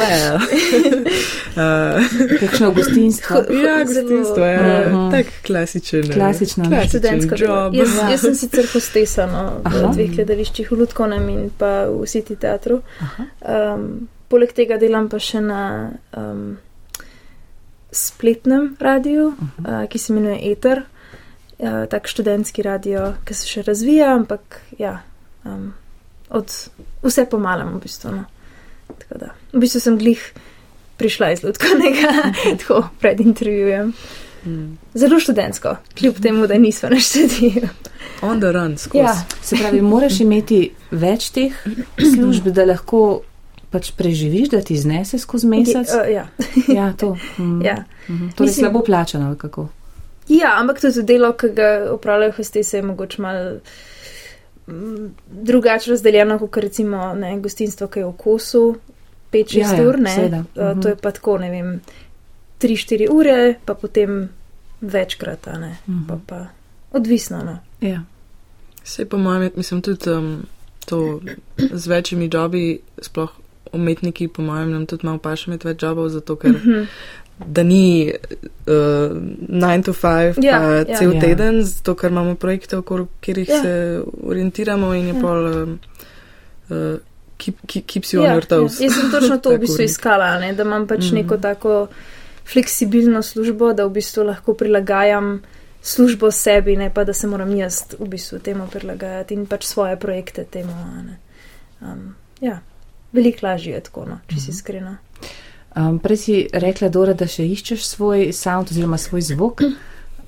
Well. 0.00 0.36
uh, 1.60 2.04
kakšno 2.40 2.70
gostinstvo. 2.72 3.36
ja, 3.66 3.84
gostinstvo 3.84 4.44
je 4.44 4.58
Mhm. 4.60 4.94
uh, 4.96 5.10
tak 5.12 5.26
klasičen. 5.46 6.10
eh, 6.10 6.14
Klasično, 6.14 6.64
študentsko 6.88 7.34
job. 7.38 7.74
Jaz, 7.74 7.88
jaz 8.10 8.20
sem 8.20 8.34
sicer 8.34 8.66
hostesa 8.74 9.26
no, 9.26 9.42
v 9.64 9.66
Aha. 9.66 9.92
dveh 9.92 10.10
gledališčih, 10.10 10.70
v 10.70 10.74
Lutkovnem 10.74 11.28
in 11.28 11.50
pa 11.58 11.84
v 11.86 12.06
City 12.06 12.36
teatru. 12.36 12.82
Aha. 13.00 13.24
Um, 13.74 14.08
poleg 14.28 14.52
tega 14.52 14.76
delam 14.78 15.08
pa 15.08 15.18
še 15.18 15.40
na 15.40 15.90
um, 16.16 16.58
spletnem 17.92 18.76
radiju, 18.80 19.26
uh 19.28 19.34
-huh. 19.34 19.82
uh, 19.82 19.88
ki 19.88 19.98
se 19.98 20.12
imenuje 20.12 20.52
Ether, 20.52 20.82
uh, 21.58 21.86
tak 21.88 22.06
študentski 22.06 22.62
radio, 22.62 23.12
ki 23.24 23.34
se 23.34 23.46
še 23.46 23.62
razvija, 23.62 24.14
ampak 24.14 24.60
ja, 24.78 25.02
um, 25.44 25.72
od 26.30 26.46
vse 27.02 27.26
pomalem 27.30 27.68
v 27.74 27.80
bistvu. 27.80 28.10
No. 28.10 28.24
Tako 29.02 29.18
da, 29.18 29.34
v 29.52 29.62
bistvu 29.64 29.80
sem 29.80 29.98
glih 29.98 30.22
prišla 31.00 31.32
iz 31.32 31.44
Lutkovnega, 31.44 32.12
tako 32.62 32.82
pred 33.00 33.20
intervjujem. 33.20 33.92
Mm. 34.44 34.78
Zelo 34.94 35.20
študentsko, 35.20 35.76
kljub 35.98 36.20
temu, 36.22 36.46
da 36.46 36.58
nismo 36.58 36.88
na 36.88 37.00
študiju. 37.00 37.68
On 38.22 38.40
the 38.40 38.52
run, 38.52 38.78
skozi. 38.78 39.04
Ja. 39.04 39.14
Se 39.42 39.56
pravi, 39.56 39.82
moraš 39.82 40.20
imeti 40.20 40.70
več 40.90 41.30
teh 41.30 41.56
služb, 42.14 42.48
da 42.56 42.64
lahko 42.64 43.22
pač 43.70 43.92
preživiš, 43.96 44.48
da 44.50 44.62
ti 44.64 44.76
znese 44.76 45.18
skozi 45.18 45.46
mesec. 45.46 45.92
Uh, 45.94 46.08
ja. 46.10 46.28
Ja, 46.78 46.92
to. 46.92 47.16
Mm. 47.38 47.60
ja. 47.64 47.84
Mhm. 48.08 48.32
Torej 48.36 48.48
Mislim- 48.48 48.64
slabo 48.64 48.84
plačano, 48.84 49.26
ali 49.26 49.38
kako? 49.38 49.68
ja, 50.30 50.54
ampak 50.60 50.80
tudi 50.80 51.02
delo, 51.02 51.32
ki 51.32 51.48
ga 51.54 51.70
opravljajo 51.90 52.36
hostese, 52.36 52.76
je 52.78 52.82
mogoče 52.82 53.22
mal 53.22 53.38
mm, 54.66 55.08
drugače 55.26 55.90
razdeljeno, 55.90 56.38
kot 56.38 56.56
recimo 56.56 57.14
ne, 57.14 57.34
gostinstvo, 57.40 57.88
ki 57.88 58.00
je 58.00 58.06
v 58.06 58.12
kosu 58.16 58.64
5-6 59.32 59.56
Ja, 59.56 59.74
ja, 59.74 59.88
ur. 59.88 59.98
Ne, 59.98 60.10
seveda. 60.10 60.44
uh, 60.56 60.62
Mhm. 60.64 60.80
to 60.80 60.88
je 60.88 60.96
pa 60.96 61.10
tako, 61.10 61.38
ne 61.38 61.50
vem, 61.50 61.80
3-4 62.58 63.08
ure, 63.10 63.36
pa 63.64 63.74
potem 63.74 64.28
večkrat, 64.82 65.46
a 65.46 65.58
ne. 65.58 65.76
Mhm. 65.86 66.06
Pa, 66.06 66.18
pa 66.26 66.46
odvisno. 66.92 67.38
No. 67.40 67.58
Ja. 67.82 68.02
Vse 68.82 69.04
po 69.04 69.18
mojem, 69.18 69.42
je- 69.42 69.50
mislim 69.56 69.82
tudi 69.82 70.10
um, 70.10 70.42
to 70.86 71.20
z 71.72 71.86
večjimi 71.86 72.30
jobi, 72.32 72.64
sploh 72.98 73.30
umetniki, 73.72 74.28
po 74.28 74.42
mojem, 74.42 74.70
nam 74.70 74.86
tudi 74.86 75.06
malo 75.06 75.18
paše 75.18 75.44
imeti 75.46 75.68
več 75.68 75.82
jobov, 75.82 76.08
zato 76.08 76.36
ker 76.36 76.50
Mhm. 76.50 76.84
da 77.40 77.62
ni 77.62 78.12
9 78.66 79.10
uh, 79.78 79.84
to 79.84 79.92
5, 79.94 80.34
Ja, 80.38 80.58
pa 80.58 80.64
ja. 80.84 80.96
cel 80.96 81.14
Ja. 81.14 81.20
teden, 81.20 81.62
zato 81.62 81.94
ker 81.94 82.10
imamo 82.10 82.34
projekte, 82.34 82.76
okoli 82.76 83.06
katerih 83.16 83.48
Ja. 83.48 83.62
se 83.62 83.74
orientiramo 84.22 84.94
in 84.94 85.06
je 85.06 85.14
pol. 85.14 85.46
Um, 85.46 85.78
uh, 86.68 86.98
Keep, 87.40 87.56
keep, 87.66 87.86
keeps 87.86 88.12
you 88.12 88.20
on 88.20 88.26
Ja, 88.26 88.34
your 88.34 88.44
toes. 88.44 88.80
ja. 88.80 88.84
Jaz 88.86 88.94
sem 88.98 89.10
točno 89.14 89.38
to 89.38 89.54
v 89.54 89.62
bistvu 89.62 89.86
iskala, 89.86 90.34
ne, 90.38 90.52
da 90.52 90.62
imam 90.62 90.86
pač 90.86 91.06
Mhm. 91.08 91.14
neko 91.16 91.36
tako 91.40 91.76
fleksibilno 92.46 93.22
službo, 93.22 93.72
da 93.72 93.86
v 93.86 93.90
bistvu 93.90 94.24
lahko 94.24 94.54
prilagajam 94.54 95.40
službo 95.82 96.30
sebi, 96.30 96.76
ne 96.76 96.90
pa 96.90 97.04
da 97.04 97.12
se 97.12 97.26
moram 97.26 97.54
jaz 97.56 97.82
v 97.98 98.08
bistvu 98.08 98.38
temu 98.38 98.66
prilagajati 98.68 99.34
in 99.34 99.46
pač 99.46 99.64
svoje 99.64 99.96
projekte 99.96 100.44
temu. 100.44 100.72
Um, 101.80 102.14
ja, 102.40 102.58
veliko 103.12 103.46
lažje 103.46 103.72
je 103.72 103.80
tako, 103.80 104.04
no, 104.06 104.18
če 104.28 104.36
si 104.36 104.42
Mhm. 104.42 104.50
iskrena. 104.52 104.96
Um, 105.76 105.98
prej 105.98 106.16
si 106.16 106.48
rekla, 106.52 106.88
Dora, 106.88 107.12
da 107.14 107.26
še 107.26 107.44
iščeš 107.46 107.84
svoj 107.86 108.32
sound 108.32 108.68
oziroma 108.70 108.98
svoj 108.98 109.20
zvok. 109.22 109.62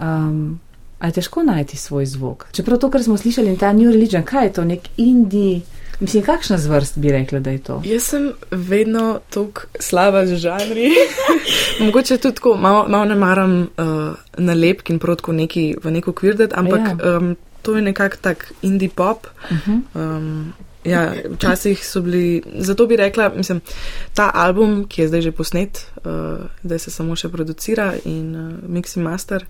Um, 0.01 0.59
a 0.99 1.07
je 1.07 1.13
težko 1.13 1.43
najti 1.43 1.77
svoj 1.77 2.07
zvok? 2.07 2.47
Čeprav 2.53 2.79
to, 2.79 2.91
kar 2.91 3.03
smo 3.03 3.15
slišali 3.17 3.49
in 3.49 3.57
ta 3.57 3.73
New 3.73 3.87
Religion, 3.87 4.23
kaj 4.23 4.47
je 4.47 4.53
to, 4.53 4.65
nek 4.65 4.81
indie 4.97 5.61
Mislim, 6.03 6.23
kakšna 6.27 6.59
zvrst 6.59 6.99
bi 6.99 7.13
rekla, 7.13 7.39
da 7.39 7.51
je 7.51 7.59
to? 7.63 7.83
Jaz 7.85 8.03
sem 8.03 8.33
vedno 8.51 9.21
tako 9.31 9.63
slaba 9.79 10.27
z 10.27 10.35
žanri. 10.43 10.91
Mogoče 11.85 12.17
tudi 12.19 12.35
tako, 12.35 12.57
malo, 12.57 12.89
malo 12.89 13.05
ne 13.05 13.15
maram 13.15 13.61
uh, 13.61 14.15
nalepk 14.39 14.91
in 14.91 14.99
protko 14.99 15.33
neki 15.33 15.77
v 15.85 15.91
neko 15.91 16.13
kvirdet, 16.13 16.57
ampak 16.59 16.81
ja. 16.81 17.17
um, 17.17 17.37
to 17.63 17.77
je 17.77 17.83
nekako 17.83 18.17
tak 18.21 18.53
indie 18.63 18.89
pop. 18.89 19.27
Uh 19.51 19.57
-huh. 19.69 19.81
um, 19.95 20.53
ja, 20.85 21.13
včasih 21.31 21.87
so 21.87 22.01
bili, 22.01 22.43
zato 22.59 22.87
bi 22.87 22.97
rekla, 22.97 23.31
mislim, 23.37 23.61
ta 24.15 24.31
album, 24.35 24.85
ki 24.89 25.03
je 25.03 25.09
zdaj 25.09 25.21
že 25.21 25.33
posnet, 25.33 25.87
uh, 26.05 26.47
zdaj 26.65 26.79
se 26.79 26.91
samo 26.91 27.17
še 27.17 27.29
producira 27.29 27.95
in 28.05 28.37
uh, 28.37 28.53
mix 28.69 28.97
in 28.97 29.03
master. 29.03 29.47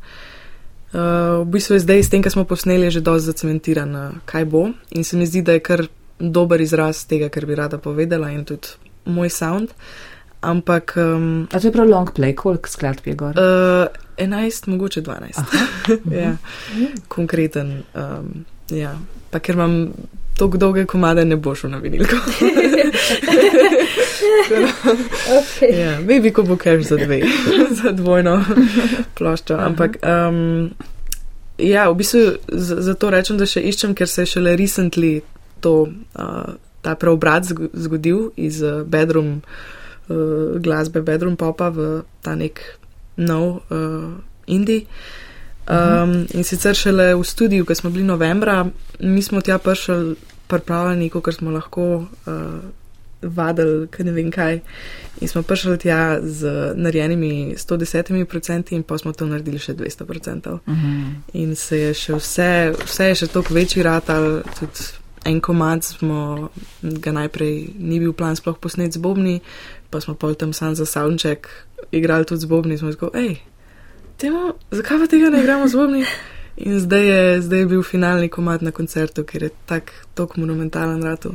Uh, 0.93 1.01
v 1.43 1.45
bistvu 1.45 1.75
je 1.75 1.81
zdaj, 1.81 2.03
s 2.03 2.09
tem, 2.09 2.23
kar 2.23 2.33
smo 2.33 2.45
posneli, 2.45 2.91
že 2.91 3.01
dosti 3.01 3.27
zacementiran, 3.27 3.97
uh, 3.97 4.12
kaj 4.25 4.45
bo. 4.45 4.69
In 4.91 5.05
se 5.05 5.17
mi 5.17 5.27
zdi, 5.27 5.43
da 5.43 5.53
je 5.53 5.61
kar 5.61 5.87
dober 6.23 6.61
izraz 6.61 7.05
tega, 7.11 7.29
kar 7.29 7.47
bi 7.47 7.59
rada 7.59 7.79
povedala 7.83 8.31
in 8.31 8.45
tudi 8.47 8.69
moj 9.05 9.31
sound. 9.31 9.75
Ampak. 10.43 10.97
Um, 10.97 11.49
A 11.53 11.61
to 11.61 11.67
je 11.67 11.73
prav 11.73 11.89
long 11.89 12.11
play, 12.15 12.35
koliko 12.35 12.69
skladb 12.69 13.07
je 13.07 13.15
gor? 13.15 13.39
Uh, 13.39 13.87
11, 14.19 14.69
mogoče 14.69 15.03
12. 15.03 15.41
ja, 16.23 16.37
konkreten. 17.09 17.83
Um, 17.95 18.45
ja. 18.71 18.99
Pa 19.31 19.39
ker 19.39 19.55
imam 19.55 19.93
tako 20.39 20.59
dolge 20.59 20.87
komade, 20.87 21.25
ne 21.25 21.37
boš 21.37 21.63
na 21.63 21.79
vinilko. 21.79 22.17
okay. 25.39 25.79
Ja, 25.79 26.01
maybe 26.01 26.33
ko 26.33 26.43
bo 26.43 26.57
cash 26.57 26.89
za 26.89 26.97
dve, 26.97 27.23
za 27.83 27.93
dvojno 27.93 28.45
ploščo. 29.15 29.57
Ampak. 29.59 29.97
Um, 30.03 30.73
Ja, 31.63 31.91
v 31.91 31.95
bistvu 32.01 32.21
zato 32.83 33.11
rečem, 33.13 33.37
da 33.39 33.47
še 33.47 33.61
iščem, 33.69 33.93
ker 33.95 34.09
se 34.09 34.25
je 34.25 34.31
šele 34.33 34.57
recently 34.59 35.21
to, 35.62 35.88
uh, 36.18 36.55
ta 36.83 36.96
preobrat 36.98 37.46
zgodil 37.46 38.31
iz 38.37 38.61
bedroom 38.85 39.40
uh, 39.40 40.59
glasbe, 40.59 41.03
bedroom 41.07 41.38
popa 41.38 41.70
v 41.70 42.03
ta 42.22 42.35
nek 42.35 42.61
nov 43.16 43.62
uh, 43.70 44.18
indie. 44.46 44.87
Um, 45.62 45.79
mhm. 45.79 46.27
In 46.35 46.44
sicer 46.44 46.75
šele 46.75 47.14
v 47.14 47.25
studiu, 47.25 47.64
ko 47.64 47.75
smo 47.75 47.90
bili 47.90 48.05
novembra, 48.05 48.66
mi 49.01 49.22
smo 49.22 49.40
tja 49.40 49.59
prišli, 49.59 50.16
pripravljeni, 50.51 51.11
kot 51.11 51.35
smo 51.35 51.51
lahko 51.51 52.05
uh, 52.27 52.62
vadili, 53.22 53.87
kaj 53.88 54.05
ne 54.05 54.12
vem 54.12 54.31
kaj. 54.31 54.61
In 55.20 55.29
smo 55.29 55.42
prišli 55.42 55.79
tja 55.79 56.18
z 56.22 56.72
narejenimi 56.75 57.55
110% 57.57 58.75
in 58.75 58.83
pa 58.83 58.98
smo 58.98 59.12
to 59.12 59.27
naredili 59.27 59.59
še 59.59 59.75
200%. 59.75 60.51
Uh 60.51 60.61
-huh. 60.66 61.14
In 61.33 61.57
se 61.57 61.79
je 61.79 61.94
še 61.94 62.14
vse, 62.14 62.75
vse 62.85 63.05
je 63.05 63.14
še 63.14 63.27
toliko 63.27 63.55
večji 63.55 63.83
ratal, 63.83 64.42
tudi 64.59 65.02
en 65.25 65.41
komad 65.41 65.85
smo 65.85 66.49
ga 66.83 67.13
najprej 67.13 67.69
ni 67.79 68.01
bil 68.01 68.13
plan 68.13 68.37
sploh 68.37 68.59
posnet 68.59 68.93
z 68.93 68.99
Bobni, 68.99 69.41
pa 69.91 70.01
smo 70.01 70.15
pol 70.15 70.35
tam 70.35 70.53
sam 70.53 70.75
za 70.75 70.87
soundcheck 70.87 71.47
igrali 71.91 72.25
tudi 72.25 72.41
z 72.41 72.45
Bobni 72.45 72.79
smo 72.79 72.93
tako, 72.93 73.11
hej, 73.15 73.37
temo, 74.17 74.55
zakaj 74.71 74.99
pa 74.99 75.07
tega 75.07 75.31
ne 75.31 75.43
igramo 75.43 75.69
z 75.69 75.77
Bobni? 75.77 76.05
In 76.57 76.81
zdaj 76.81 77.07
je, 77.07 77.43
zdaj 77.43 77.59
je 77.59 77.67
bil 77.67 77.83
finalni 77.83 78.29
komad 78.29 78.63
na 78.63 78.71
koncertu, 78.71 79.25
ker 79.25 79.43
je 79.43 79.51
tak, 79.67 79.93
tako 80.15 80.41
monumentalen 80.41 81.03
ratu. 81.03 81.35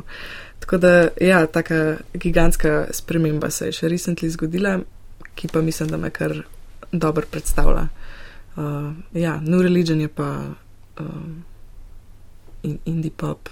Tako 0.58 0.78
da, 0.78 1.08
ja, 1.20 1.46
taka 1.46 1.96
gigantska 2.14 2.86
sprememba 2.90 3.50
se 3.50 3.66
je 3.66 3.72
še 3.72 3.88
recently 3.88 4.30
zgodila, 4.30 4.78
ki 5.34 5.48
pa 5.52 5.60
mislim, 5.60 5.90
da 5.90 5.96
me 5.96 6.10
kar 6.10 6.36
dobro 6.92 7.26
predstavlja. 7.30 7.88
Uh, 8.56 8.94
ja, 9.12 9.40
New 9.40 9.62
Religion 9.62 10.00
je 10.00 10.08
pa. 10.08 10.30
Uh, 10.98 11.06
in 12.62 12.78
indie 12.84 13.10
pop. 13.16 13.48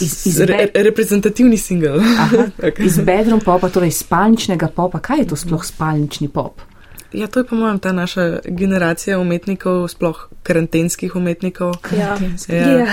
iz, 0.00 0.26
iz 0.26 0.40
Re, 0.40 0.68
reprezentativni 0.74 1.56
singel. 1.56 2.00
okay. 2.66 2.86
Iz 2.86 2.98
bedroom 2.98 3.40
popa, 3.40 3.68
torej 3.68 3.90
spalničnega 3.90 4.68
popa, 4.74 5.00
kaj 5.00 5.18
je 5.24 5.28
to 5.32 5.36
sploh 5.36 5.64
spalnični 5.64 6.28
pop? 6.28 6.60
Ja, 7.12 7.26
to 7.26 7.40
je 7.40 7.44
po 7.44 7.56
mojem 7.56 7.78
ta 7.78 7.92
naša 7.92 8.38
generacija 8.44 9.18
umetnikov, 9.18 9.88
sploh 9.88 10.28
karantenskih 10.42 11.16
umetnikov. 11.16 11.74
Ja, 11.98 12.18
ja. 12.48 12.68
ja. 12.68 12.86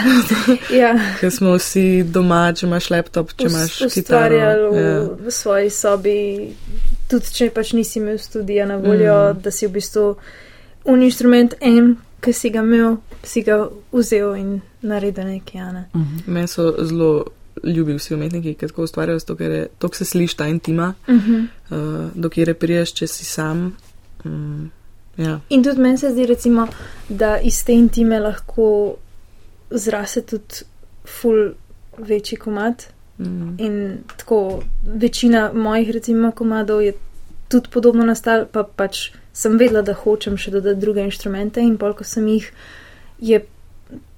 ja. 0.80 0.94
Ker 1.20 1.32
smo 1.32 1.58
vsi 1.58 2.04
doma, 2.08 2.54
če 2.56 2.66
imaš 2.66 2.90
laptop, 2.90 3.34
če 3.36 3.50
imaš 3.50 3.76
kitaro. 3.94 4.40
Ja. 4.40 4.96
V 5.20 5.32
svoji 5.32 5.70
sobi, 5.70 6.16
tudi 7.12 7.34
če 7.36 7.50
pač 7.56 7.74
nisi 7.76 8.00
imel 8.00 8.18
studija 8.24 8.68
na 8.70 8.80
voljo, 8.80 9.18
mm. 9.34 9.44
da 9.44 9.52
si 9.52 9.68
v 9.68 9.76
bistvu 9.76 10.08
un 10.86 11.04
instrument 11.04 11.58
en, 11.60 11.98
ki 12.26 12.34
si 12.34 12.50
ga 12.50 12.64
imel, 12.66 12.98
si 13.24 13.44
ga 13.46 13.58
vzel 13.94 14.36
in 14.40 14.54
naredil 14.82 15.28
nekaj. 15.30 15.74
Ne? 15.74 15.84
Uh 15.94 16.02
mhm. 16.02 16.18
-huh. 16.18 16.28
Meni 16.28 16.48
so 16.48 16.74
zelo 16.86 17.26
ljubi 17.64 17.94
vsi 17.94 18.14
umetniki, 18.14 18.54
ki 18.54 18.68
tako 18.68 18.84
ustvarjajo, 18.84 19.20
zato 19.20 19.36
ker 19.36 19.52
je, 19.52 19.68
to 19.80 19.90
se 19.94 20.06
sliši 20.06 20.38
ta 20.38 20.48
intima, 20.48 20.94
uh 21.08 21.16
-huh. 21.16 21.48
uh, 21.70 22.12
dokjer 22.16 22.56
priješ, 22.56 22.94
če 22.94 23.08
si 23.08 23.26
sam. 23.26 23.78
Um, 24.26 24.72
ja. 25.18 25.40
In 25.50 25.64
tudi 25.64 25.82
meni 25.82 25.98
se 25.98 26.12
zdi, 26.12 26.26
recimo, 26.26 26.68
da 27.10 27.40
iz 27.40 27.64
te 27.66 27.74
intime 27.74 28.20
lahko 28.20 28.96
zrase 29.70 30.22
tudi 30.22 30.66
ful 31.06 31.54
večji 31.98 32.38
komat. 32.38 32.88
Mm. 33.18 33.56
In 33.60 33.98
tako 34.18 34.64
večina 34.84 35.52
mojih, 35.54 35.90
recimo, 35.90 36.32
komadov 36.32 36.82
je 36.82 36.94
tudi 37.48 37.70
podobno 37.72 38.06
nastal, 38.06 38.46
pa 38.52 38.64
pač 38.64 39.12
sem 39.36 39.58
vedela, 39.60 39.84
da 39.84 39.94
hočem 39.94 40.38
še 40.40 40.54
dodati 40.56 40.80
druge 40.80 41.04
inštrumente 41.04 41.64
in 41.64 41.76
pol, 41.78 41.94
ko 41.98 42.08
sem 42.08 42.28
jih, 42.32 42.48
je 43.20 43.42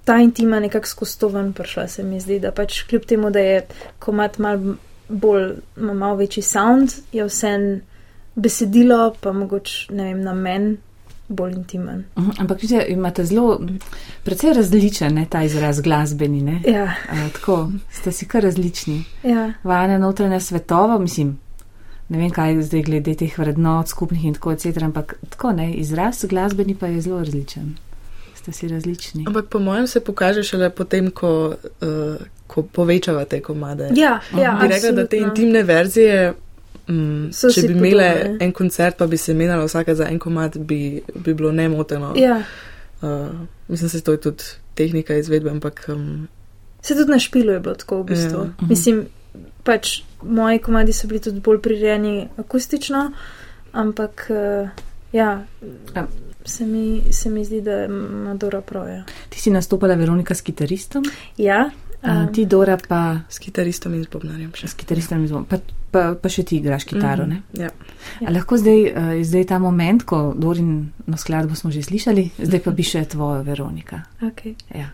ta 0.07 0.19
intima 0.23 0.59
nekako 0.63 0.87
skostovan 0.87 1.51
prišla, 1.53 1.87
se 1.91 2.03
mi 2.03 2.21
zdi, 2.23 2.39
da 2.39 2.53
pač 2.55 2.83
kljub 2.87 3.05
temu, 3.09 3.31
da 3.33 3.41
je 3.43 3.61
komat 3.99 4.37
mal 4.39 4.75
bolj, 5.09 5.49
ima 5.77 5.93
mal 5.93 6.15
večji 6.19 6.43
sound, 6.43 6.93
je 7.11 7.25
vse 7.27 7.53
besedilo, 8.35 9.15
pa 9.21 9.33
mogoče, 9.33 9.93
ne 9.93 10.11
vem, 10.11 10.21
namen. 10.23 10.75
Bolj 11.27 11.57
intimen. 11.57 12.05
Uh, 12.15 12.29
ampak, 12.39 12.61
vidite, 12.61 12.85
imate 12.87 13.25
zelo, 13.27 13.57
precej 14.23 14.53
različen 14.55 15.17
ne, 15.19 15.25
ta 15.27 15.41
izraz 15.43 15.81
glasbeni. 15.83 16.61
Ja. 16.63 16.85
Uh, 17.11 17.25
tako, 17.35 17.57
ste 17.91 18.13
si 18.15 18.27
kar 18.31 18.47
različni. 18.47 19.01
Ja. 19.27 19.49
Vajne 19.63 19.99
notranja 19.99 20.39
svetova, 20.39 20.95
mislim, 21.03 21.33
ne 22.09 22.17
vem, 22.17 22.29
kaj 22.31 22.61
zdaj 22.61 22.83
glede 22.87 23.15
teh 23.19 23.39
vrednot 23.39 23.91
skupnih 23.91 24.25
in 24.25 24.37
tako, 24.37 24.53
etc. 24.55 24.83
Ampak 24.83 25.17
tako 25.29 25.51
ne, 25.51 25.71
izraz 25.73 26.25
glasbeni 26.25 26.75
pa 26.75 26.87
je 26.87 27.01
zelo 27.01 27.19
različen. 27.19 27.75
Ste 28.35 28.51
si 28.51 28.67
različni. 28.67 29.25
Ampak 29.27 29.49
po 29.51 29.59
mojem 29.59 29.87
se 29.87 29.99
pokaže 29.99 30.43
šele 30.43 30.69
potem, 30.69 31.11
ko, 31.11 31.53
uh, 31.81 32.15
ko 32.47 32.63
povečavate 32.63 33.41
komade. 33.41 33.91
Ja, 33.95 34.19
ja. 34.39 34.57
Bi 34.61 34.67
rekla, 34.67 34.91
da 34.91 35.07
te 35.07 35.17
intimne 35.17 35.63
verzije. 35.63 36.33
Mm, 36.87 37.33
če 37.35 37.65
bi 37.67 37.73
imele 37.75 38.37
en 38.39 38.51
koncert, 38.55 38.95
pa 38.95 39.09
bi 39.11 39.17
se 39.19 39.33
menjala 39.35 39.65
vsaka 39.67 39.95
za 39.95 40.05
en 40.07 40.19
komat, 40.23 40.55
bi, 40.57 41.01
bi 41.15 41.33
bilo 41.33 41.51
nemoteno. 41.51 42.13
Ja. 42.15 42.39
Uh, 43.01 43.27
mislim, 43.67 43.85
da 43.85 43.89
se 43.89 44.01
to 44.01 44.11
je 44.11 44.21
tudi 44.21 44.43
tehnika 44.75 45.15
izvedbe, 45.19 45.49
ampak. 45.49 45.83
Um, 45.91 46.27
se 46.81 46.95
tudi 46.95 47.11
na 47.11 47.19
špilu 47.19 47.51
je 47.53 47.59
bilo 47.59 47.75
tako 47.75 48.01
v 48.01 48.05
bistvu. 48.13 48.43
Ja. 48.45 48.67
Mislim, 48.69 49.05
pač 49.63 50.01
moji 50.21 50.59
komadi 50.59 50.93
so 50.93 51.07
bili 51.07 51.19
tudi 51.19 51.39
bolj 51.39 51.61
prirejeni 51.61 52.27
akustično, 52.37 53.11
ampak 53.71 54.27
uh, 54.29 54.69
ja, 55.11 55.43
ja. 55.95 56.07
Se, 56.45 56.65
mi, 56.65 57.01
se 57.11 57.29
mi 57.29 57.45
zdi, 57.45 57.61
da 57.61 57.85
ima 57.85 58.33
Dora 58.33 58.61
prav. 58.61 58.87
Ja. 58.87 59.03
Ti 59.29 59.39
si 59.39 59.51
nastopala 59.51 59.95
Veronika 59.95 60.35
s 60.35 60.41
kitaristom? 60.41 61.03
Ja. 61.37 61.69
Um, 62.03 62.33
ti 62.33 62.45
Dora 62.45 62.77
pa. 62.87 63.19
S 63.29 63.39
kitaristom 63.39 63.93
in 63.93 64.03
z 64.03 64.07
bobnarjem. 64.11 64.51
S 64.63 64.73
kitaristom 64.73 65.21
in 65.21 65.27
z 65.27 65.31
bobnarjem. 65.31 65.49
Pa, 65.49 65.73
pa, 65.91 66.13
pa 66.21 66.29
še 66.29 66.45
ti 66.47 66.61
igraš 66.61 66.85
kitaro, 66.87 67.25
mm 67.25 67.31
-hmm. 67.31 67.59
ne? 67.59 67.63
Ja. 67.63 67.69
ja. 68.21 68.31
Lahko 68.31 68.57
zdaj, 68.57 68.83
uh, 68.83 69.23
zdaj 69.23 69.45
ta 69.45 69.59
moment, 69.59 70.03
ko 70.03 70.33
Dorin 70.37 70.91
na 71.05 71.17
skladbo 71.17 71.55
smo 71.55 71.71
že 71.71 71.83
slišali, 71.83 72.29
zdaj 72.39 72.59
pa 72.59 72.71
bi 72.71 72.83
še 72.83 73.05
tvojo 73.05 73.43
Veronika. 73.43 74.01
Okay. 74.21 74.55
Ja. 74.75 74.89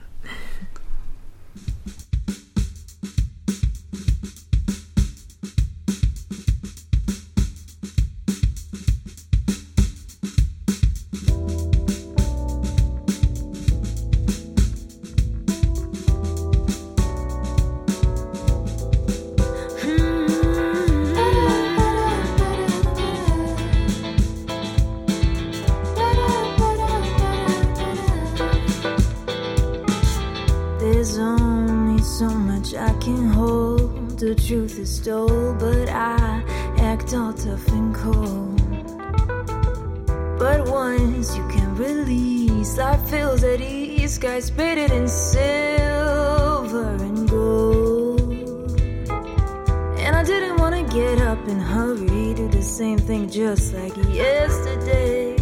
Get 50.93 51.19
up 51.21 51.39
and 51.47 51.59
hurry, 51.59 52.35
do 52.35 52.47
the 52.49 52.61
same 52.61 52.99
thing 52.99 53.27
just 53.27 53.73
like 53.73 53.97
yesterday. 54.13 55.35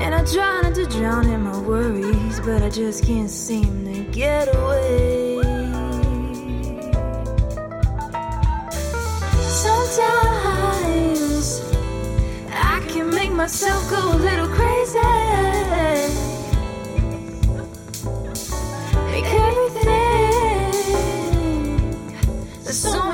And 0.00 0.14
I 0.16 0.24
try 0.24 0.62
not 0.62 0.74
to 0.74 0.86
drown 0.86 1.28
in 1.28 1.42
my 1.42 1.56
worries, 1.60 2.40
but 2.40 2.62
I 2.64 2.70
just 2.70 3.04
can't 3.04 3.30
seem 3.30 3.84
to 3.84 4.02
get 4.10 4.48
away. 4.52 5.40
Sometimes 9.64 10.92
I 12.50 12.84
can 12.88 13.10
make 13.10 13.30
myself 13.30 13.88
go 13.88 14.12
a 14.12 14.16
little 14.16 14.48
crazy. 14.48 15.97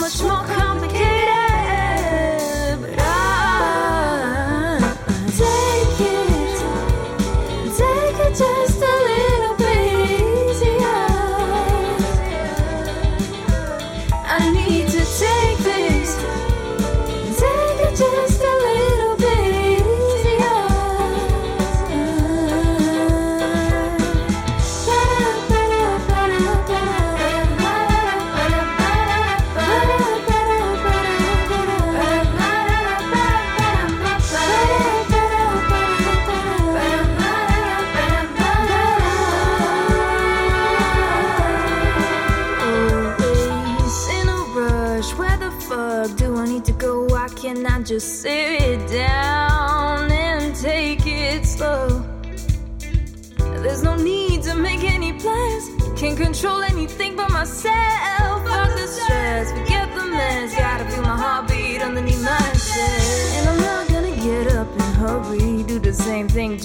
Much 0.05 0.23
more 0.23 0.64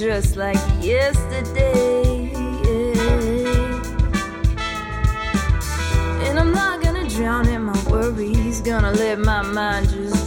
just 0.10 0.38
like 0.38 0.58
yesterday. 0.82 2.32
And 6.26 6.40
I'm 6.40 6.52
not 6.52 6.82
gonna 6.82 7.08
drown 7.08 7.48
in 7.48 7.66
my 7.66 7.80
worries. 7.84 8.60
Gonna 8.62 8.92
let 8.92 9.20
my 9.20 9.44
mind 9.44 9.90
just 9.90 10.19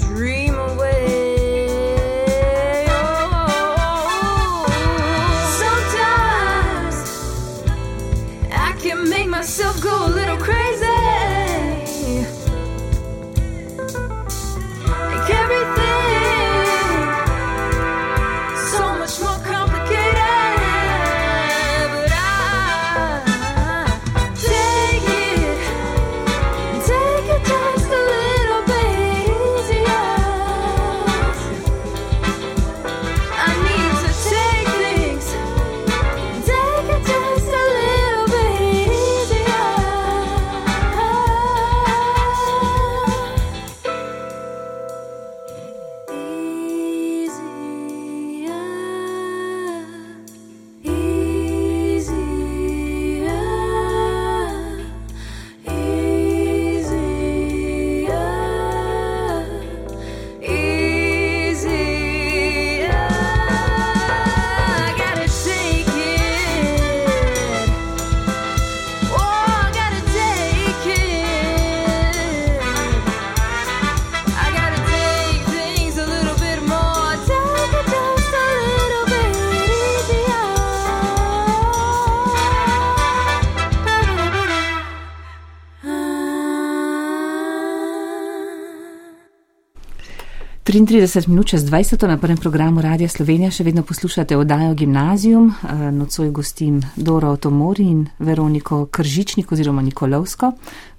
35 90.87 91.29
minut 91.29 91.47
čez 91.47 91.65
20 91.65 92.07
na 92.09 92.17
prvem 92.19 92.37
programu 92.37 92.81
Radija 92.81 93.09
Slovenija 93.09 93.51
še 93.51 93.65
vedno 93.65 93.83
poslušate 93.83 94.37
oddajo 94.37 94.75
Gimnazijum. 94.75 95.49
Eh, 95.51 95.91
Nocoj 95.93 96.31
gostim 96.31 96.81
Doro 96.97 97.37
Tomori 97.37 97.85
in 97.85 98.07
Veroniko 98.19 98.87
Kržičnik 98.87 99.53
oziroma 99.53 99.83
Nikolovsko. 99.83 100.53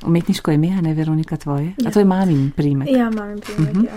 Umetniško 0.06 0.52
ime, 0.52 0.70
a 0.78 0.82
ne 0.82 0.94
Veronika 0.94 1.38
tvoje? 1.38 1.74
Ja. 1.78 1.88
A 1.88 1.92
to 1.92 2.00
je 2.00 2.06
mamin 2.06 2.52
primek? 2.56 2.90
Ja, 2.92 3.10
mamin 3.10 3.42
primek, 3.42 3.70
uh 3.70 3.76
mhm. 3.76 3.86
-huh. 3.86 3.88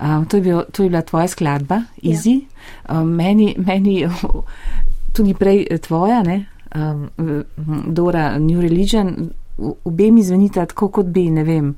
ja. 0.00 0.18
Um, 0.18 0.26
to, 0.26 0.36
je 0.36 0.42
bil, 0.42 0.62
to 0.72 0.82
je 0.82 0.88
bila 0.88 1.02
tvoja 1.02 1.28
skladba, 1.28 1.82
Izi. 2.02 2.44
Ja. 2.88 3.00
Um, 3.00 3.08
meni, 3.08 3.54
meni 3.58 4.08
tudi 5.16 5.34
prej 5.34 5.66
tvoja, 5.82 6.22
ne? 6.22 6.46
Um, 6.74 7.10
Dora 7.86 8.38
New 8.38 8.60
Religion, 8.60 9.30
obemi 9.84 10.22
zvenita 10.22 10.66
tako, 10.66 10.88
kot 10.88 11.06
bi, 11.06 11.30
ne 11.30 11.44
vem. 11.44 11.74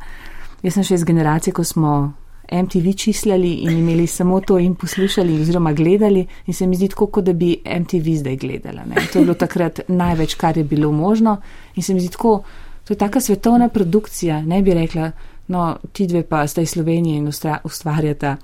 Jaz 0.62 0.74
sem 0.74 0.82
še 0.82 0.94
iz 0.94 1.04
generacije, 1.04 1.54
ko 1.54 1.64
smo 1.64 2.12
MTV 2.52 2.92
čislali 2.96 3.52
in 3.52 3.70
imeli 3.70 4.06
samo 4.06 4.40
to 4.40 4.58
in 4.58 4.74
poslušali 4.74 5.40
oziroma 5.40 5.72
gledali 5.72 6.26
in 6.46 6.54
se 6.54 6.66
mi 6.66 6.76
zdi 6.76 6.88
tako, 6.88 7.06
kot 7.06 7.24
da 7.24 7.32
bi 7.32 7.56
MTV 7.80 8.16
zdaj 8.18 8.36
gledala. 8.36 8.84
Ne? 8.84 8.94
To 9.12 9.18
je 9.18 9.24
bilo 9.24 9.34
takrat 9.34 9.80
največ, 9.88 10.34
kar 10.34 10.56
je 10.56 10.64
bilo 10.64 10.92
možno 10.92 11.36
in 11.76 11.82
se 11.82 11.94
mi 11.94 12.00
zdi 12.00 12.08
tako, 12.08 12.42
to 12.84 12.94
je 12.94 12.98
taka 12.98 13.20
svetovna 13.20 13.68
produkcija, 13.68 14.42
ne 14.42 14.62
bi 14.62 14.74
rekla, 14.74 15.10
no, 15.46 15.76
ti 15.92 16.06
dve 16.06 16.22
pa 16.22 16.46
sta 16.46 16.60
iz 16.60 16.70
Slovenije 16.70 17.18
in 17.18 17.28
ustvarjata 17.64 18.36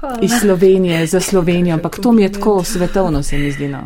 Hvala. 0.00 0.18
iz 0.22 0.30
Slovenije 0.40 1.06
za 1.06 1.20
Slovenijo, 1.20 1.74
ampak 1.74 1.98
to 2.02 2.12
mi 2.12 2.22
je 2.22 2.32
tako 2.32 2.64
svetovno, 2.64 3.22
se 3.22 3.38
mi 3.38 3.52
zdi. 3.52 3.68
No. 3.68 3.78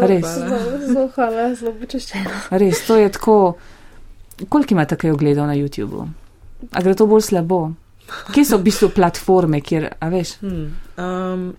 Res. 0.00 0.26
Zelo, 0.26 0.86
zelo 0.86 1.08
hvala, 1.14 1.54
zelo 1.54 1.72
počaščena. 1.80 2.30
Res, 2.50 2.86
to 2.86 2.96
je 2.96 3.12
tako. 3.12 3.54
Koliko 4.48 4.74
imate 4.74 4.96
kaj 4.96 5.10
ogledov 5.10 5.46
na 5.46 5.54
YouTubu? 5.54 6.06
A 6.70 6.82
gre 6.82 6.94
to 6.94 7.06
bolj 7.06 7.22
slabo? 7.22 7.70
Kje 8.34 8.44
so 8.44 8.58
v 8.58 8.62
bistvu 8.62 8.88
platforme, 8.88 9.60
kjer, 9.60 9.88
a 10.00 10.08
veš? 10.08 10.36
Hmm. 10.40 10.76
Um, 10.96 11.54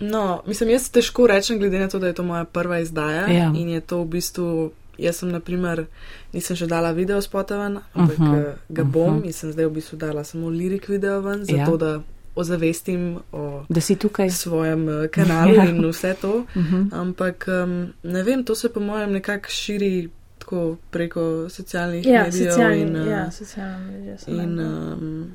no, 0.00 0.42
mislim, 0.46 0.70
jaz 0.70 0.90
težko 0.90 1.26
rečem, 1.26 1.58
glede 1.58 1.78
na 1.78 1.88
to, 1.88 1.98
da 1.98 2.06
je 2.06 2.12
to 2.12 2.22
moja 2.22 2.44
prva 2.44 2.78
izdaja 2.78 3.28
Ja. 3.28 3.52
in 3.54 3.68
je 3.68 3.80
to 3.80 4.02
v 4.02 4.08
bistvu. 4.08 4.70
Jaz 4.98 5.16
sem, 5.16 5.28
na 5.28 5.40
primer, 5.40 5.86
nisem 6.32 6.56
še 6.56 6.66
dala 6.66 6.92
video 6.92 7.20
spota 7.20 7.56
ven, 7.58 7.78
ampak 7.94 8.18
uh 8.18 8.24
Mhm, 8.24 8.34
-huh, 8.34 8.52
ga 8.68 8.84
bom 8.84 9.02
uh 9.02 9.10
mhm. 9.10 9.22
-huh. 9.22 9.26
in 9.26 9.32
sem 9.32 9.52
zdaj 9.52 9.66
v 9.66 9.70
bistvu 9.70 9.96
dala 9.96 10.24
samo 10.24 10.48
lirik 10.48 10.88
video 10.88 11.20
ven, 11.20 11.38
Ja. 11.40 11.64
zato 11.64 11.76
da 11.76 12.00
ozavestim 12.36 13.18
o 13.32 13.64
Da 13.68 13.80
si 13.80 13.96
tukaj. 13.96 14.30
svojem 14.30 14.88
eh, 14.88 15.08
kanalu 15.08 15.54
Ja. 15.56 15.64
in 15.64 15.84
vse 15.84 16.14
to. 16.14 16.44
Mhm. 16.56 16.88
Ampak 16.92 17.44
um, 17.48 17.92
ne 18.02 18.22
vem, 18.22 18.44
to 18.44 18.54
se 18.54 18.68
po 18.68 18.80
mojem 18.80 19.12
nekako 19.12 19.48
širi 19.48 20.08
tako 20.38 20.76
preko 20.90 21.48
socialnih 21.48 22.06
Ja, 22.06 22.22
medijev 22.22 22.50
socialni, 22.50 22.80
in, 22.80 22.96
uh, 22.96 23.06
ja, 23.08 23.30
socialni 23.30 23.86
mediji 23.86 24.18
so 24.18 24.30
in 24.30 24.58
um, 24.60 25.32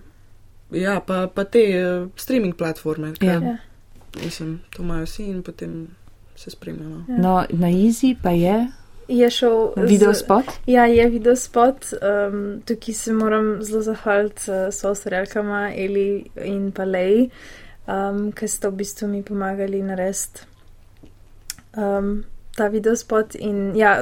ja, 0.72 1.00
pa, 1.00 1.28
pa 1.28 1.44
te 1.44 1.64
uh, 1.78 2.10
streaming 2.16 2.56
platforme, 2.56 3.14
ki 3.14 3.26
Ja. 3.26 3.34
Ja. 3.34 3.58
mislim, 4.24 4.62
to 4.76 4.84
imajo 4.84 5.06
vsi 5.06 5.24
in 5.24 5.44
potem 5.44 5.88
se 6.36 6.52
spremljajo. 6.52 7.04
Ja. 7.08 7.18
No, 7.18 7.46
na 7.50 7.68
Easy 7.68 8.16
pa 8.24 8.30
je 8.30 8.68
je 9.10 9.30
šel. 9.30 9.74
Video 9.76 10.14
spot? 10.14 10.46
Ja, 10.66 10.86
je 10.86 11.10
video 11.10 11.36
spot. 11.36 11.94
Um, 12.02 12.62
tukaj 12.66 12.94
se 12.94 13.14
moram 13.14 13.64
zelo 13.64 13.82
zahvaliti 13.82 14.52
uh, 14.52 14.74
soustvarjalkama 14.74 15.72
Eli 15.76 16.26
in 16.46 16.72
pa 16.72 16.86
Lej, 16.86 17.30
um, 17.88 18.30
ki 18.32 18.48
sta 18.48 18.70
v 18.70 18.82
bistvu 18.84 19.10
mi 19.10 19.24
pomagali 19.26 19.82
narediti 19.84 20.46
um, 21.78 22.24
ta 22.56 22.68
video 22.68 22.96
spot. 22.96 23.36
In 23.36 23.74
ja, 23.78 23.98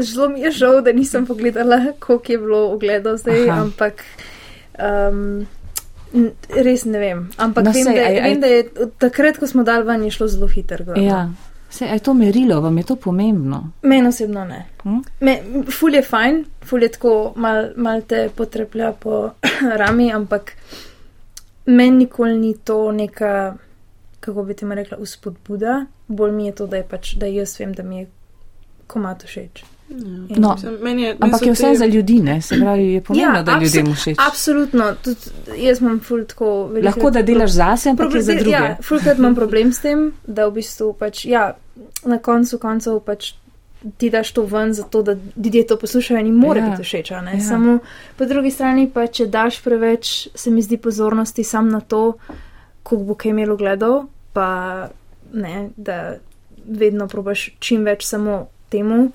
zelo 0.00 0.28
mi 0.28 0.42
je 0.42 0.50
žal, 0.50 0.82
da 0.82 0.92
nisem 0.92 1.26
pogledala, 1.26 1.92
koliko 1.98 2.32
je 2.32 2.38
bilo 2.38 2.64
ogledov 2.72 3.22
zdaj, 3.22 3.48
Aha. 3.48 3.60
ampak. 3.62 4.04
Um, 4.78 5.46
Res 6.48 6.84
ne 6.84 6.98
vem, 6.98 7.28
ampak 7.36 7.64
No, 7.64 7.72
vem, 7.72 7.84
sej, 7.84 7.94
da, 7.94 8.00
aj- 8.02 8.22
vem, 8.22 8.40
da 8.40 8.46
je 8.46 8.62
takrat, 8.98 9.38
ko 9.38 9.46
smo 9.46 9.62
dal 9.62 9.82
ven, 9.84 10.02
je 10.02 10.10
šlo 10.10 10.28
zelo 10.28 10.46
hitro. 10.46 10.84
gor, 10.84 10.96
no. 10.96 11.02
Ja. 11.04 11.28
Se, 11.70 11.84
je 11.84 11.98
to 11.98 12.14
merilo, 12.14 12.60
vam 12.60 12.78
je 12.78 12.84
to 12.84 12.96
pomembno? 12.96 13.72
Meni 13.82 14.08
osebno 14.08 14.44
ne. 14.44 14.66
Hm? 14.82 14.98
Me, 15.20 15.34
ful 15.70 15.94
je 15.94 16.02
fajn, 16.02 16.44
ful 16.62 16.82
je 16.82 16.88
tako, 16.88 17.32
mal, 17.36 17.72
mal 17.76 18.00
te 18.02 18.30
potreplja 18.30 18.92
po 18.92 19.30
rami, 19.76 20.12
ampak 20.12 20.52
meni 21.66 21.90
nikoli 21.96 22.38
ni 22.38 22.54
to 22.54 22.92
neka, 22.92 23.56
kako 24.20 24.42
bi 24.44 24.54
ti 24.54 24.64
ma 24.64 24.74
rekla, 24.74 24.96
uspodbuda. 24.96 25.84
Bolj 26.08 26.32
mi 26.32 26.46
je 26.46 26.52
to, 26.52 26.66
da, 26.66 26.76
je 26.76 26.84
pač, 26.84 27.14
da 27.14 27.26
jaz 27.26 27.58
vem, 27.60 27.72
da 27.72 27.82
mi 27.82 27.98
je 27.98 28.06
komat 28.86 29.24
všeč. 29.24 29.64
In- 29.90 30.26
No, 30.36 30.50
meni 30.80 31.02
je, 31.02 31.08
meni 31.10 31.16
Ampak 31.20 31.42
je 31.42 31.52
vse 31.52 31.62
te- 31.64 31.76
za 31.76 31.86
ljudi, 31.86 32.20
ne? 32.20 32.42
Se 32.42 32.56
pravi, 32.56 32.92
je 32.92 33.00
pomembno, 33.00 33.34
Ja, 33.34 33.42
da 33.42 33.52
abso- 33.52 33.64
ljudem 33.64 33.94
všeč. 33.94 34.16
Absolutno, 34.20 34.94
tudi 34.94 35.16
jaz 35.58 35.80
imam 35.80 36.00
ful 36.00 36.24
tako 36.24 36.66
veliko. 36.66 36.86
Lahko 36.88 37.10
da 37.10 37.22
delaš 37.22 37.50
zase, 37.52 37.90
ampak 37.90 38.14
je 38.14 38.22
za 38.22 38.34
druge. 38.34 38.50
Ja, 38.50 38.76
fulkrat 38.82 39.18
imam 39.18 39.34
problem 39.34 39.72
s 39.72 39.80
tem, 39.80 40.12
da 40.24 40.46
v 40.46 40.52
bistvu 40.52 40.92
pač, 40.94 41.24
ja, 41.26 41.54
na 42.04 42.18
koncu 42.18 42.58
koncev 42.58 43.00
pač 43.00 43.32
ti 43.96 44.10
daš 44.10 44.32
to 44.32 44.42
ven, 44.44 44.74
zato 44.74 45.02
da 45.02 45.14
ljudje 45.36 45.66
to 45.66 45.76
poslušajo 45.76 46.20
in 46.20 46.26
jim 46.26 46.34
mora 46.36 46.60
Ja, 46.60 46.64
ja, 46.64 46.70
biti 46.70 46.82
všeč. 46.84 47.10
ja. 47.10 47.40
Samo 47.40 47.78
po 48.16 48.24
drugi 48.24 48.50
strani 48.50 48.90
pa, 48.90 49.06
če 49.06 49.26
daš 49.26 49.60
preveč, 49.60 50.28
se 50.34 50.50
mi 50.50 50.62
zdi 50.62 50.76
pozornosti 50.76 51.44
sam 51.44 51.68
na 51.68 51.80
to, 51.80 52.12
koliko 52.82 53.04
bo 53.04 53.14
kaj 53.14 53.30
imelo 53.30 53.56
gledal, 53.56 54.02
pa 54.32 54.88
ne, 55.32 55.70
da 55.76 56.14
vedno 56.66 57.06
probaš 57.06 57.50
čim 57.58 57.84
več 57.84 58.04
samo 58.04 58.46
temu. 58.68 59.10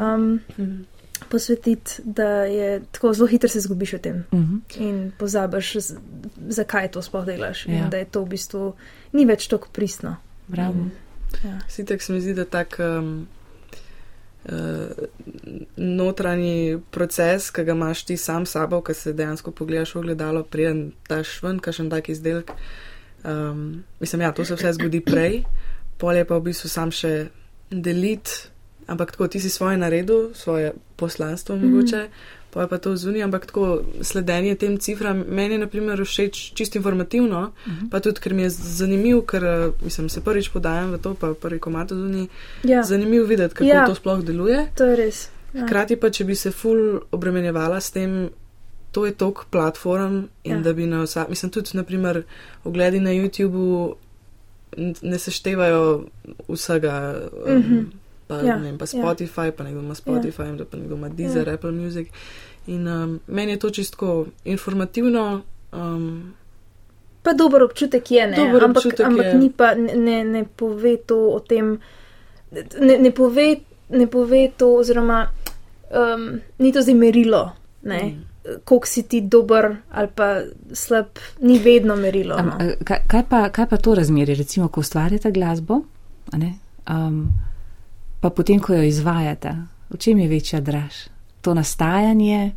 Um, 0.00 0.40
Mhm. 0.56 0.82
posvetiti, 1.28 1.76
da 2.04 2.24
je 2.42 2.82
tako 2.90 3.12
zelo 3.12 3.26
hitro 3.26 3.48
se 3.48 3.60
zgubiš 3.60 3.92
v 3.92 3.98
tem 3.98 4.24
Mhm. 4.32 4.56
in 4.76 5.12
pozabiš, 5.12 5.76
z- 5.76 5.96
zakaj 6.48 6.90
to 6.90 7.02
sploh 7.02 7.24
delaš. 7.24 7.66
Ja. 7.66 7.72
In 7.74 7.90
da 7.90 7.96
je 7.96 8.04
to 8.06 8.22
v 8.22 8.28
bistvu 8.28 8.72
ni 9.12 9.24
več 9.24 9.46
tako 9.46 9.68
pristno. 9.68 10.16
Bravo. 10.48 10.88
Ja. 11.44 11.58
Sitek 11.68 12.02
se 12.02 12.12
mi 12.12 12.20
zdi, 12.20 12.34
da 12.34 12.44
tak 12.44 12.76
um, 12.80 13.26
uh, 14.44 14.52
notranji 15.76 16.58
proces, 16.90 17.50
ki 17.50 17.64
ga 17.64 17.72
imaš 17.72 18.04
ti 18.04 18.16
sam 18.16 18.46
s 18.46 18.50
sabo, 18.50 18.80
ki 18.80 18.94
se 18.94 19.12
dejansko 19.12 19.50
pogledaš 19.52 19.94
v 19.94 20.00
gledalo, 20.02 20.42
preden 20.44 20.80
daš 21.08 21.42
ven 21.42 21.58
kakšen 21.58 21.90
tak 21.90 22.08
izdelek. 22.08 22.50
Um, 23.22 23.66
mislim, 24.00 24.20
ja, 24.20 24.32
to 24.32 24.44
se 24.44 24.54
vse 24.54 24.72
zgodi 24.72 25.00
prej, 25.02 25.42
pol 25.98 26.12
je 26.12 26.24
pa 26.24 26.36
v 26.36 26.42
bistvu 26.42 26.68
sam 26.68 26.90
še 26.90 27.28
delit, 27.70 28.48
ampak 28.90 29.10
tako 29.12 29.28
ti 29.28 29.38
si 29.38 29.48
svoje 29.48 29.78
naredil, 29.78 30.34
svoje 30.34 30.66
poslanstvo 30.96 31.56
Mhm. 31.56 31.66
mogoče. 31.66 32.08
Pa 32.50 32.62
je 32.62 32.68
pa 32.68 32.78
to 32.78 32.96
zunaj, 32.96 33.22
ampak 33.22 33.46
tako 33.46 33.66
sledenje 34.02 34.54
tem 34.56 34.74
cifram 34.76 35.22
meni 35.28 35.54
je 35.54 35.58
naprimer 35.60 35.98
všeč 36.00 36.52
čisto 36.52 36.78
informativno, 36.78 37.52
pa 37.90 38.00
tudi 38.00 38.18
ker 38.18 38.34
mi 38.34 38.42
je 38.42 38.50
zanimiv, 38.50 39.20
ker 39.22 39.44
eh, 39.44 39.52
mislim, 39.80 40.08
se 40.08 40.20
prvič 40.20 40.48
podajam 40.48 40.90
v 40.90 40.98
to, 40.98 41.14
pa 41.14 41.30
prvi 41.32 41.58
komat 41.60 41.88
zunaj. 41.90 42.26
Ja, 42.64 42.82
Zanimivo 42.82 43.24
videti, 43.24 43.54
kako 43.54 43.64
Ja. 43.66 43.86
to 43.86 43.94
sploh 43.94 44.18
deluje. 44.20 44.66
to 44.74 44.84
je 44.84 44.96
res. 44.96 45.28
Ja. 45.54 45.62
Hkrati 45.62 45.96
pa, 45.96 46.10
če 46.10 46.24
bi 46.24 46.34
se 46.34 46.50
ful 46.50 46.78
obremenjevala 47.10 47.78
s 47.78 47.90
tem, 47.90 48.30
to 48.90 49.06
je 49.06 49.12
tok 49.12 49.46
platform 49.46 50.14
in 50.42 50.52
Ja. 50.52 50.60
da 50.60 50.72
bi 50.72 50.82
na 50.84 51.02
vsak, 51.02 51.28
mislim, 51.28 51.50
tudi 51.50 51.70
naprimer 51.74 52.22
ogledi 52.64 52.98
na 52.98 53.10
YouTubu 53.12 53.94
ne 55.02 55.18
seštevajo 55.18 56.04
vsega. 56.48 57.14
Um, 57.46 57.56
Mhm. 57.56 57.78
Pa, 58.30 58.38
Ja, 58.40 58.56
ne 58.56 58.62
vem, 58.64 58.78
pa 58.78 58.84
ja. 58.84 58.92
Spotify, 58.94 59.50
pa 59.50 59.64
nekdo 59.64 59.80
ima 59.80 59.94
Spotify, 59.94 60.46
ja. 60.48 60.64
pa 60.64 60.76
nekdo 60.76 60.94
ima 60.94 61.08
Deezer, 61.10 61.48
ja. 61.48 61.54
Apple 61.54 61.72
Music. 61.72 62.08
In 62.66 62.86
um, 62.88 63.20
meni 63.28 63.52
je 63.52 63.58
to 63.58 63.70
čisto 63.70 64.10
informativno. 64.46 65.40
Um, 65.72 66.34
Pa 67.22 67.32
dober 67.34 67.62
občutek 67.62 68.10
je, 68.10 68.26
ne? 68.26 68.36
Dober 68.38 68.64
ampak, 68.64 68.76
občutek 68.78 69.06
ampak 69.06 69.26
je. 69.26 69.34
ni 69.34 69.50
pa, 69.50 69.74
ne, 69.74 70.24
ne, 70.24 70.44
pove 70.46 70.96
to 70.98 71.28
o 71.30 71.40
tem, 71.40 71.74
ne, 72.80 72.98
ne, 72.98 73.10
pove, 73.10 73.56
ne 73.90 74.06
pove 74.06 74.50
to, 74.56 74.76
oziroma 74.76 75.26
um, 75.90 76.24
ni 76.58 76.72
to 76.72 76.80
zdaj 76.80 76.94
merilo, 76.96 77.42
ne? 77.82 78.02
Mm. 78.04 78.24
Koliko 78.64 78.86
si 78.86 79.02
ti 79.02 79.20
dober 79.22 79.68
ali 79.90 80.08
pa 80.08 80.40
slab, 80.72 81.06
ni 81.40 81.58
vedno 81.58 81.96
merilo. 81.96 82.34
Am, 82.34 82.46
No. 82.48 82.56
eh, 82.58 82.76
kaj, 82.80 82.98
kaj, 83.06 83.22
pa, 83.28 83.48
kaj 83.50 83.66
pa 83.66 83.76
to 83.76 83.94
razmerje, 83.94 84.34
recimo, 84.34 84.68
ko 84.68 84.80
ustvarjate 84.80 85.30
glasbo, 85.30 85.82
a 86.32 86.38
ne, 86.38 86.54
um, 86.88 87.28
pa 88.20 88.30
potem, 88.30 88.60
ko 88.60 88.74
jo 88.74 88.82
izvajate, 88.82 89.54
v 89.90 89.98
čem 89.98 90.18
je 90.18 90.28
večja 90.28 90.60
draž? 90.60 91.08
To 91.40 91.54
nastajanje 91.54 92.52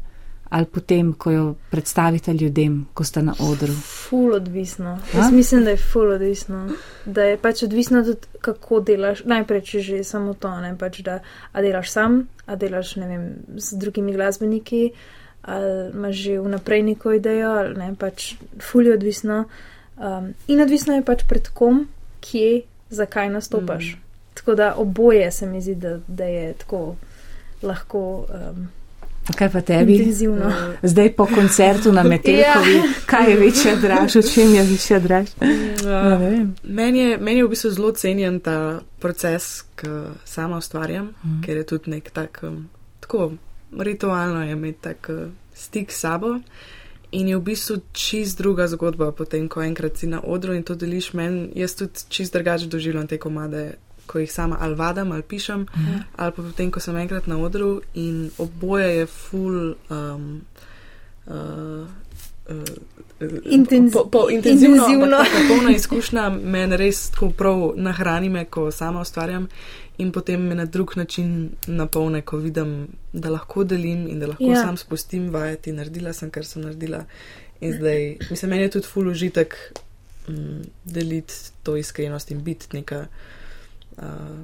ali 0.54 0.66
potem, 0.66 1.14
ko 1.14 1.32
jo 1.32 1.56
predstavite 1.70 2.34
ljudem, 2.34 2.86
ko 2.94 3.04
ste 3.04 3.22
na 3.26 3.34
odru? 3.40 3.74
Ful 3.74 4.36
odvisno. 4.36 5.00
A? 5.14 5.18
Jaz 5.18 5.32
mislim, 5.32 5.64
da 5.64 5.70
je 5.70 5.78
ful 5.78 6.12
odvisno. 6.14 6.68
Da 7.06 7.24
je 7.24 7.38
pač 7.42 7.64
odvisno 7.64 8.04
tudi, 8.04 8.28
kako 8.42 8.80
delaš. 8.86 9.24
Najprej, 9.26 9.62
če 9.62 9.82
že 9.82 10.04
samo 10.06 10.36
to, 10.38 10.52
ne 10.62 10.76
pač, 10.78 11.02
da 11.02 11.18
a 11.52 11.62
delaš 11.66 11.90
sam, 11.90 12.20
a 12.46 12.56
delaš, 12.56 12.96
ne 13.02 13.10
vem, 13.10 13.26
z 13.58 13.80
drugimi 13.82 14.14
glasbeniki, 14.14 14.84
ali 15.42 15.90
imaš 15.90 16.22
že 16.22 16.38
vnaprej 16.46 16.86
neko 16.92 17.18
idejo, 17.18 17.50
ali 17.64 17.74
ne 17.80 17.90
pač 17.98 18.36
ful 18.62 18.86
je 18.86 18.94
odvisno. 18.94 19.46
Um, 19.98 20.36
in 20.48 20.62
odvisno 20.62 20.94
je 20.94 21.06
pač 21.06 21.26
pred 21.30 21.50
kom, 21.50 21.88
kje, 22.22 22.62
zakaj 22.94 23.34
nastopaš. 23.34 23.96
Mm. 23.96 24.03
Tako 24.44 24.56
da 24.56 24.74
oboje 24.78 25.32
se 25.32 25.46
mi 25.46 25.62
zdi, 25.62 25.76
da, 25.76 26.00
da 26.08 26.24
je 26.24 26.54
tako 26.54 26.96
lahko 27.62 28.26
um, 28.30 28.68
Kaj 29.38 29.50
pa 29.50 29.62
tebi? 29.62 29.96
intenzivno. 29.96 30.48
uh, 30.48 30.54
Zdaj 30.84 31.14
po 31.16 31.26
koncertu 31.26 31.92
na 31.92 32.04
Metelkovi, 32.04 32.74
ja. 32.76 32.84
kaj 33.06 33.32
je 33.32 33.38
večja 33.38 33.76
draž, 33.76 34.16
v 34.16 34.34
čem 34.34 34.56
je 34.56 34.64
večja 34.64 35.00
draž? 35.00 35.30
Ne 35.40 35.76
uh, 35.84 36.20
vem. 36.20 36.56
Meni 36.64 37.00
je, 37.00 37.18
meni 37.18 37.40
je 37.40 37.46
v 37.46 37.50
bistvu 37.50 37.72
zelo 37.72 37.92
cenjen 37.92 38.40
ta 38.40 38.82
proces, 39.00 39.64
ki 39.80 39.88
sama 40.26 40.58
ustvarjam, 40.58 41.14
mm. 41.24 41.40
ker 41.46 41.58
je 41.58 41.64
tudi 41.64 41.96
nek 41.96 42.12
tak, 42.12 42.40
um, 42.44 42.68
tako 43.00 43.32
ritualno 43.80 44.44
je 44.44 44.52
imeti 44.52 44.80
tak 44.82 45.10
uh, 45.10 45.32
stik 45.56 45.92
s 45.92 46.04
sabo. 46.04 46.36
In 47.12 47.28
je 47.28 47.38
v 47.38 47.42
bistvu 47.42 47.78
čist 47.94 48.38
druga 48.38 48.68
zgodba, 48.68 49.12
potem 49.12 49.48
ko 49.48 49.62
enkrat 49.64 49.98
si 49.98 50.08
na 50.08 50.20
odru 50.20 50.54
in 50.54 50.64
to 50.64 50.76
deliš 50.76 51.14
meni. 51.14 51.52
Jaz 51.56 51.76
tudi 51.76 52.04
čist 52.10 52.34
drugače 52.34 52.68
doživljam 52.68 53.08
te 53.08 53.18
komade, 53.18 53.76
ko 54.08 54.20
jih 54.20 54.32
sama 54.32 54.58
ali 54.60 54.76
vadam 54.76 55.12
ali 55.12 55.22
pišem, 55.22 55.60
mm. 55.76 56.00
ali 56.16 56.32
pa 56.32 56.42
potem, 56.42 56.72
ko 56.72 56.80
sem 56.80 56.98
enkrat 56.98 57.28
na 57.28 57.38
odru 57.38 57.82
in 57.94 58.32
oboje 58.38 58.98
je 58.98 59.06
full. 59.06 59.76
Um, 59.90 60.42
uh, 61.28 61.88
uh, 62.50 62.64
Intenz- 63.46 63.94
po, 63.94 64.06
po, 64.12 64.30
intenzivno, 64.30 64.76
intenzivno. 64.76 65.18
ampak 65.18 65.28
taka 65.28 65.48
polna 65.48 65.72
izkušnja 65.72 66.30
me 66.30 66.78
res 66.78 67.10
tako 67.10 67.30
prav 67.30 67.74
nahrani, 67.76 68.30
me, 68.30 68.46
ko 68.46 68.72
sama 68.72 69.02
ustvarjam, 69.02 69.48
in 69.98 70.12
potem 70.12 70.42
me 70.42 70.56
na 70.56 70.66
drug 70.66 70.98
način 70.98 71.50
napolne, 71.68 72.22
ko 72.22 72.38
vidim, 72.38 72.88
da 73.14 73.30
lahko 73.30 73.64
delim 73.64 74.08
in 74.08 74.20
da 74.20 74.28
lahko 74.28 74.44
Ja. 74.44 74.62
sam 74.62 74.78
spustim 74.78 75.30
vajeti. 75.30 75.72
Naredila 75.72 76.14
sem, 76.14 76.30
kar 76.30 76.46
sem 76.46 76.62
naredila. 76.62 77.06
In 77.62 77.74
zdaj, 77.74 78.18
mislim, 78.30 78.50
meni 78.50 78.64
je 78.64 78.70
tudi 78.70 78.88
full 78.88 79.08
užitek 79.08 79.56
mm, 80.28 80.62
deliti 80.84 81.34
to 81.64 81.78
iskrenost 81.78 82.32
in 82.32 82.44
biti 82.44 82.68
neka 82.74 83.06
uh, 83.98 84.40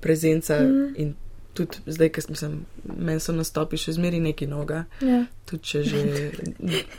prezenca. 0.00 0.60
Mm. 0.60 0.94
In 0.96 1.14
tudi 1.54 1.76
zdaj, 1.86 2.08
ker 2.08 2.22
sem, 2.36 2.58
meni 2.84 3.20
so 3.20 3.32
nastopi 3.32 3.76
še 3.76 3.92
zmeri 3.92 4.20
neki 4.20 4.46
noga 4.46 4.82
Ja. 5.00 5.22
tudi 5.44 5.62
če 5.62 5.82
že 5.82 6.00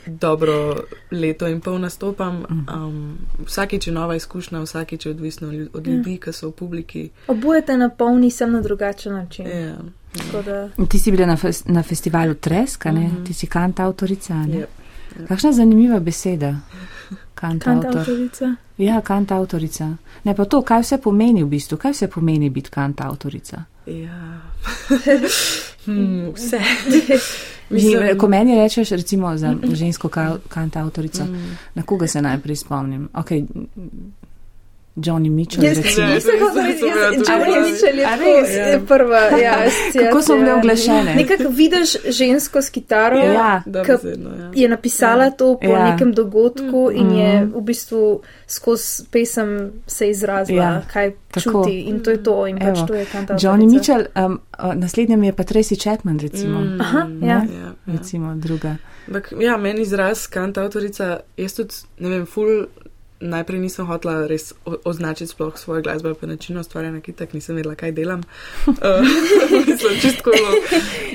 dobro 0.08 0.82
leto 1.12 1.46
in 1.46 1.60
pol 1.60 1.78
nastopam. 1.78 2.40
Um, 2.66 3.18
vsakič 3.46 3.86
je 3.86 3.92
nova 3.92 4.16
izkušnja, 4.16 4.60
vsakič 4.60 5.06
je 5.06 5.10
odvisno 5.10 5.48
od 5.72 5.86
Ja. 5.86 5.92
ljudi, 5.92 6.18
ki 6.18 6.32
so 6.32 6.48
v 6.48 6.52
publiki. 6.52 7.10
Oboje 7.28 7.62
te 7.62 7.76
napolni 7.76 8.30
sem 8.30 8.52
na 8.52 8.60
drugačen 8.60 9.12
način. 9.12 9.46
Ja, 9.46 9.76
Tako 10.10 10.42
da, 10.42 10.68
Ti 10.88 10.98
si 10.98 11.10
bila 11.10 11.26
na, 11.26 11.36
fes, 11.36 11.64
na 11.66 11.82
festivalu 11.82 12.34
Treska, 12.34 12.92
ne? 12.92 13.00
Mhm. 13.02 13.24
ti 13.24 13.34
si 13.34 13.46
kant 13.46 13.80
avtorica. 13.80 14.34
Ne? 14.36 14.58
ja. 14.58 14.66
Kakšna 15.28 15.52
zanimiva 15.52 16.00
beseda. 16.00 16.54
Kant 17.34 17.62
kant 17.62 17.84
avtor. 17.84 18.00
avtorica. 18.00 18.54
Ja, 18.78 19.00
kant 19.00 19.32
avtorica. 19.32 19.96
Ne 20.24 20.34
pa 20.34 20.44
to, 20.44 20.62
kaj 20.62 20.80
vse 20.82 20.98
pomeni 20.98 21.42
v 21.42 21.48
bistvu, 21.48 21.76
kaj 21.76 21.92
vse 21.92 22.08
pomeni 22.08 22.50
biti 22.50 22.70
kant 22.70 23.00
avtorica. 23.00 23.64
ja. 23.86 24.40
hmm, 25.86 26.32
vse. 26.32 26.60
Mislim, 27.70 28.18
ko 28.18 28.28
meni 28.28 28.54
rečeš, 28.54 28.90
recimo 28.90 29.36
za 29.36 29.54
žensko 29.64 30.08
ka- 30.08 30.38
kant 30.48 30.76
avtorico, 30.76 31.24
Mm. 31.24 31.56
na 31.74 31.82
koga 31.82 32.06
se 32.06 32.22
najprej 32.22 32.56
spomnim? 32.56 33.08
Okay, 33.14 33.44
Johnny 34.98 35.30
Mitchell. 35.30 35.64
Jaz. 35.64 35.76
Ja, 35.98 36.06
nisem 36.06 36.34
tudi 36.40 36.72
Johnny. 37.22 37.60
Mitchell 37.62 37.98
je 37.98 38.06
res? 38.18 38.50
je 38.50 38.80
prva, 38.80 39.20
ja. 39.38 39.54
Kako 39.94 40.22
so 40.22 40.34
bile 40.34 40.54
uglašene? 40.54 41.14
Nekako 41.14 41.48
vidiš 41.50 41.88
žensko 42.08 42.58
s 42.58 42.70
kitaro, 42.70 43.18
Ja. 43.18 43.62
Dobesedno, 43.66 44.30
ja. 44.30 44.50
je 44.54 44.68
napisala 44.68 45.30
to 45.30 45.56
po 45.56 45.68
Ja. 45.68 45.84
nekem 45.84 46.12
dogodku 46.12 46.90
in 46.92 47.10
je 47.12 47.40
Mhm. 47.40 47.52
v 47.54 47.60
bistvu 47.62 48.02
skozi 48.46 48.78
pesem 49.06 49.50
se 49.86 50.10
izrazila, 50.10 50.64
Ja, 50.64 50.82
kaj 50.92 51.12
tako. 51.30 51.40
čuti 51.42 51.80
in 51.80 52.00
to 52.00 52.10
je 52.10 52.22
to 52.22 52.46
in 52.46 52.58
pač 52.58 52.68
Evo, 52.70 52.86
to 52.86 52.94
je 52.94 53.04
kantautorica. 53.04 53.48
Johnny 53.48 53.66
Mitchell, 53.66 54.04
um, 54.16 54.40
mi 55.10 55.26
je 55.26 55.32
pa 55.32 55.42
Tracy 55.44 55.76
Chapman, 55.76 56.18
recimo. 56.18 56.60
Mm, 56.60 56.80
Aha, 56.80 57.08
ja. 57.22 57.26
ja, 57.28 57.34
ja. 57.34 57.72
Recimo 57.88 58.34
druga. 58.36 58.76
Ampak, 59.06 59.32
ja, 59.40 59.56
meni 59.56 59.82
izraz 59.82 60.26
kantautorica, 60.26 61.06
jaz 61.36 61.54
tudi, 61.54 61.74
ne 61.98 62.08
vem, 62.08 62.26
ful. 62.26 62.66
Najprej 63.20 63.60
nisem 63.60 63.86
hotela 63.86 64.26
res 64.30 64.52
označiti 64.84 65.32
sploh 65.32 65.58
svoje 65.58 65.82
glasbe, 65.82 66.14
pa 66.14 66.26
način 66.26 66.58
ustvarjanja, 66.58 67.00
ki 67.00 67.12
tak 67.12 67.32
nisem 67.34 67.56
vedela, 67.56 67.74
kaj 67.74 67.92
delam. 67.92 68.22
Uh, 68.66 68.74
mislim, 69.66 70.00
čistko. 70.00 70.30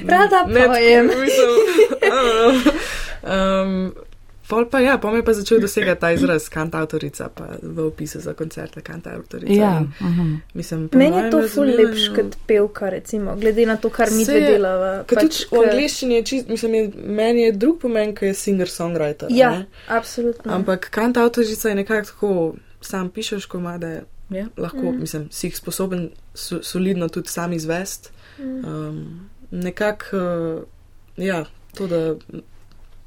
Rada 0.08 0.44
pojem. 0.48 1.08
Mislim, 1.08 1.50
um, 3.34 3.94
pol 4.54 4.70
pa 4.70 4.80
ja, 4.80 4.98
pol 5.02 5.16
me 5.18 5.24
pa 5.26 5.34
začel 5.34 5.62
dosegati 5.64 6.02
ta 6.02 6.12
izraz 6.14 6.46
kantautorica, 6.54 7.30
pa 7.34 7.48
v 7.62 7.88
opisu 7.88 8.22
za 8.22 8.34
koncerte 8.38 8.82
kantautorica. 8.86 9.54
Ja, 9.54 9.80
In 9.82 10.08
mhm. 10.08 10.36
Mislim, 10.54 10.88
po 10.90 10.98
Meni 10.98 11.18
je 11.18 11.32
to 11.32 11.42
ful 11.50 11.66
lepš 11.66 12.08
kot 12.16 12.38
pevka, 12.48 12.90
recimo, 12.90 13.36
glede 13.36 13.66
na 13.66 13.78
to, 13.78 13.90
kar 13.90 14.12
mi 14.12 14.26
Se- 14.26 14.32
dve 14.32 14.52
delava. 14.52 14.92
Ker 15.10 15.18
pač, 15.24 15.44
tudi 15.44 15.58
v 15.58 15.66
angleščini 15.70 16.20
je 16.20 16.24
čist, 16.24 16.50
mislim, 16.54 16.74
je, 16.74 16.84
meni 17.06 17.48
je 17.48 17.52
drug 17.58 17.80
pomen, 17.82 18.14
ki 18.16 18.30
je 18.30 18.38
singer-songwriter. 18.38 19.34
Ja, 19.34 19.52
ne. 19.58 19.66
absolutno. 19.88 20.54
Ampak 20.54 20.90
kantautorica 20.94 21.70
je 21.70 21.76
nekako 21.76 22.06
tako, 22.06 22.34
sam 22.82 23.10
pišeš 23.10 23.46
komade, 23.46 24.04
Ja. 24.30 24.48
lahko, 24.58 24.92
mm. 24.92 25.00
mislim, 25.00 25.28
si 25.32 25.48
jih 25.48 25.58
sposoben 25.58 26.10
so, 26.34 26.64
solidno 26.64 27.08
tudi 27.08 27.30
sam 27.30 27.54
izvest. 27.54 28.12
Mm. 28.40 28.66
Um, 28.66 29.30
nekako, 29.52 30.18
uh, 30.18 30.64
ja, 31.18 31.46
to, 31.78 31.88
da 31.88 32.16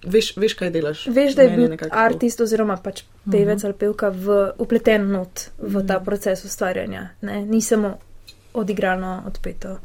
veš, 0.06 0.36
veš 0.36 0.54
kaj 0.54 0.70
delaš. 0.70 1.06
Veš, 1.08 1.34
da 1.34 1.42
je 1.42 1.50
bil 1.50 1.68
artist 1.92 2.40
oziroma 2.40 2.76
pač 2.78 3.02
pevec 3.24 3.58
Mhm. 3.58 3.64
ali 3.64 3.74
pevka 3.74 4.08
v, 4.10 4.26
upleten 4.58 5.08
not 5.08 5.50
v 5.58 5.82
ta 5.82 5.94
Mhm. 5.94 6.04
proces 6.04 6.44
ustvarjanja. 6.44 7.08
Ne? 7.22 7.40
Ni 7.42 7.60
samo 7.62 7.98
odigrano, 8.54 9.22
odpeto. 9.26 9.78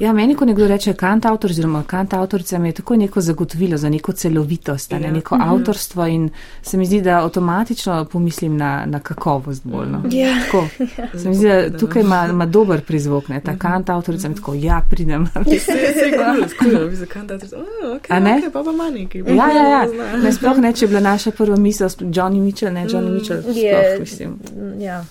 Ja, 0.00 0.12
meni, 0.12 0.34
ko 0.34 0.44
nekdo 0.44 0.66
reče 0.66 0.92
kantautor 0.94 1.50
oziroma 1.50 1.82
kantautorica, 1.84 2.58
mi 2.58 2.68
je 2.68 2.72
tako 2.72 2.96
neko 2.96 3.20
zagotovilo 3.20 3.76
za 3.76 3.88
neko 3.88 4.12
celovitost, 4.14 4.92
a 4.92 4.98
ne 4.98 5.06
Ja. 5.06 5.12
neko 5.12 5.36
Mhm. 5.36 5.44
avtorstvo 5.44 6.06
in 6.06 6.30
se 6.62 6.76
mi 6.76 6.86
zdi, 6.86 7.00
da 7.02 7.18
avtomatično 7.18 8.04
pomislim 8.04 8.56
na, 8.56 8.86
na 8.86 8.98
kakovost 9.00 9.64
bolj. 9.64 9.88
No. 9.88 10.02
Ja. 10.10 10.34
Tako, 10.42 10.64
se 11.18 11.28
mi 11.28 11.34
zdi, 11.34 11.48
da 11.48 11.78
tukaj 11.78 12.02
ima, 12.02 12.26
ima 12.26 12.46
dober 12.46 12.80
prizvok, 12.80 13.28
ne, 13.28 13.40
ta 13.40 13.56
kantautorica 13.58 14.28
mi 14.28 14.34
tako, 14.34 14.54
ja, 14.54 14.82
pridem. 14.90 15.26
Se, 15.26 15.72
je 15.72 16.18
kul, 16.60 16.86
vi 16.86 16.96
za 16.96 17.06
kantautorico. 17.06 17.56
Oh, 17.56 17.96
ok, 17.96 18.08
ne? 18.10 18.38
ok, 18.38 18.52
pa 18.52 18.62
pa 18.62 18.72
manj 18.72 18.94
neki. 18.94 19.18
Ja, 19.18 19.50
ja, 19.50 19.68
ja. 19.68 19.86
Ne, 20.16 20.32
sploh 20.32 20.58
ne, 20.58 20.72
če 20.72 20.84
je 20.84 20.88
bila 20.88 21.00
naša 21.02 21.30
prva 21.32 21.56
misel, 21.58 21.88
Johnny 21.90 22.40
Mitchell, 22.40 22.72
ne, 22.72 22.86
Johnny 22.86 23.08
Mm, 23.08 23.14
Mitchell, 23.14 23.42
sploh 23.42 24.00
mislim. 24.00 24.38
ja. 24.78 25.04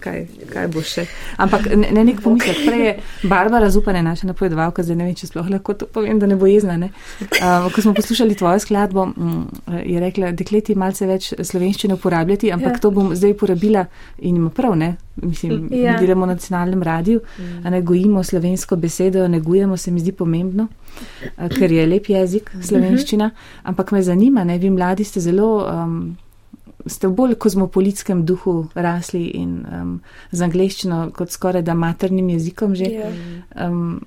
Kaj, 0.00 0.26
kaj 0.52 0.68
bo 0.68 0.82
še. 0.82 1.06
Ampak 1.38 1.66
ne, 1.76 1.90
ne 1.92 2.04
nek 2.04 2.20
pomislek. 2.22 2.56
Prej 2.66 2.84
je 2.86 2.92
Barbara 3.28 3.70
Zupane, 3.70 4.02
naša 4.02 4.26
napovedovalka, 4.26 4.82
zdaj 4.82 4.96
ne 4.96 5.04
vem, 5.04 5.14
če 5.14 5.26
sploh 5.26 5.48
lahko 5.50 5.74
to 5.74 5.86
povem, 5.86 6.18
da 6.18 6.26
ne 6.26 6.36
bo 6.36 6.46
jezna. 6.46 6.76
Ne? 6.76 6.90
Uh, 7.20 7.68
ko 7.74 7.82
smo 7.82 7.94
poslušali 7.94 8.34
tvojo 8.34 8.58
skladbo, 8.58 9.06
mm, 9.06 9.42
je 9.84 10.00
rekla, 10.00 10.32
dekleti 10.32 10.74
malce 10.74 11.06
več 11.06 11.32
slovenščine 11.40 11.94
uporabljati, 11.94 12.52
ampak 12.52 12.72
Ja. 12.72 12.78
to 12.78 12.90
bom 12.90 13.14
zdaj 13.14 13.32
uporabila 13.32 13.86
in 14.18 14.36
ima 14.36 14.50
prav, 14.50 14.76
ne? 14.76 14.96
Mislim, 15.22 15.68
Ja. 15.72 15.96
delamo 16.00 16.26
na 16.26 16.34
nacionalnem 16.34 16.82
radiju, 16.82 17.20
a 17.64 17.70
ne 17.70 17.82
gojimo 17.82 18.24
slovensko 18.24 18.76
besedo, 18.76 19.28
negujemo, 19.28 19.76
se 19.76 19.90
mi 19.90 20.00
zdi 20.00 20.12
pomembno, 20.12 20.68
uh, 20.68 21.48
ker 21.48 21.72
je 21.72 21.86
lep 21.86 22.08
jezik 22.08 22.50
slovenščina. 22.62 23.30
Ampak 23.64 23.92
me 23.92 24.02
zanima, 24.02 24.44
ne, 24.44 24.58
vi 24.58 24.70
mladi 24.70 25.04
ste 25.04 25.20
zelo. 25.20 25.66
Um, 25.66 26.16
ste 26.86 27.08
v 27.08 27.14
bolj 27.14 27.34
kozmopolitskem 27.42 28.24
duhu 28.26 28.68
rasli 28.74 29.24
in 29.38 29.58
um, 29.66 29.92
z 30.30 30.46
angleščino 30.46 31.10
kot 31.16 31.34
skoraj 31.34 31.62
da 31.66 31.74
maternim 31.74 32.28
jezikom 32.34 32.74
že. 32.74 32.90
Ja. 32.92 33.10
Um, 33.66 34.00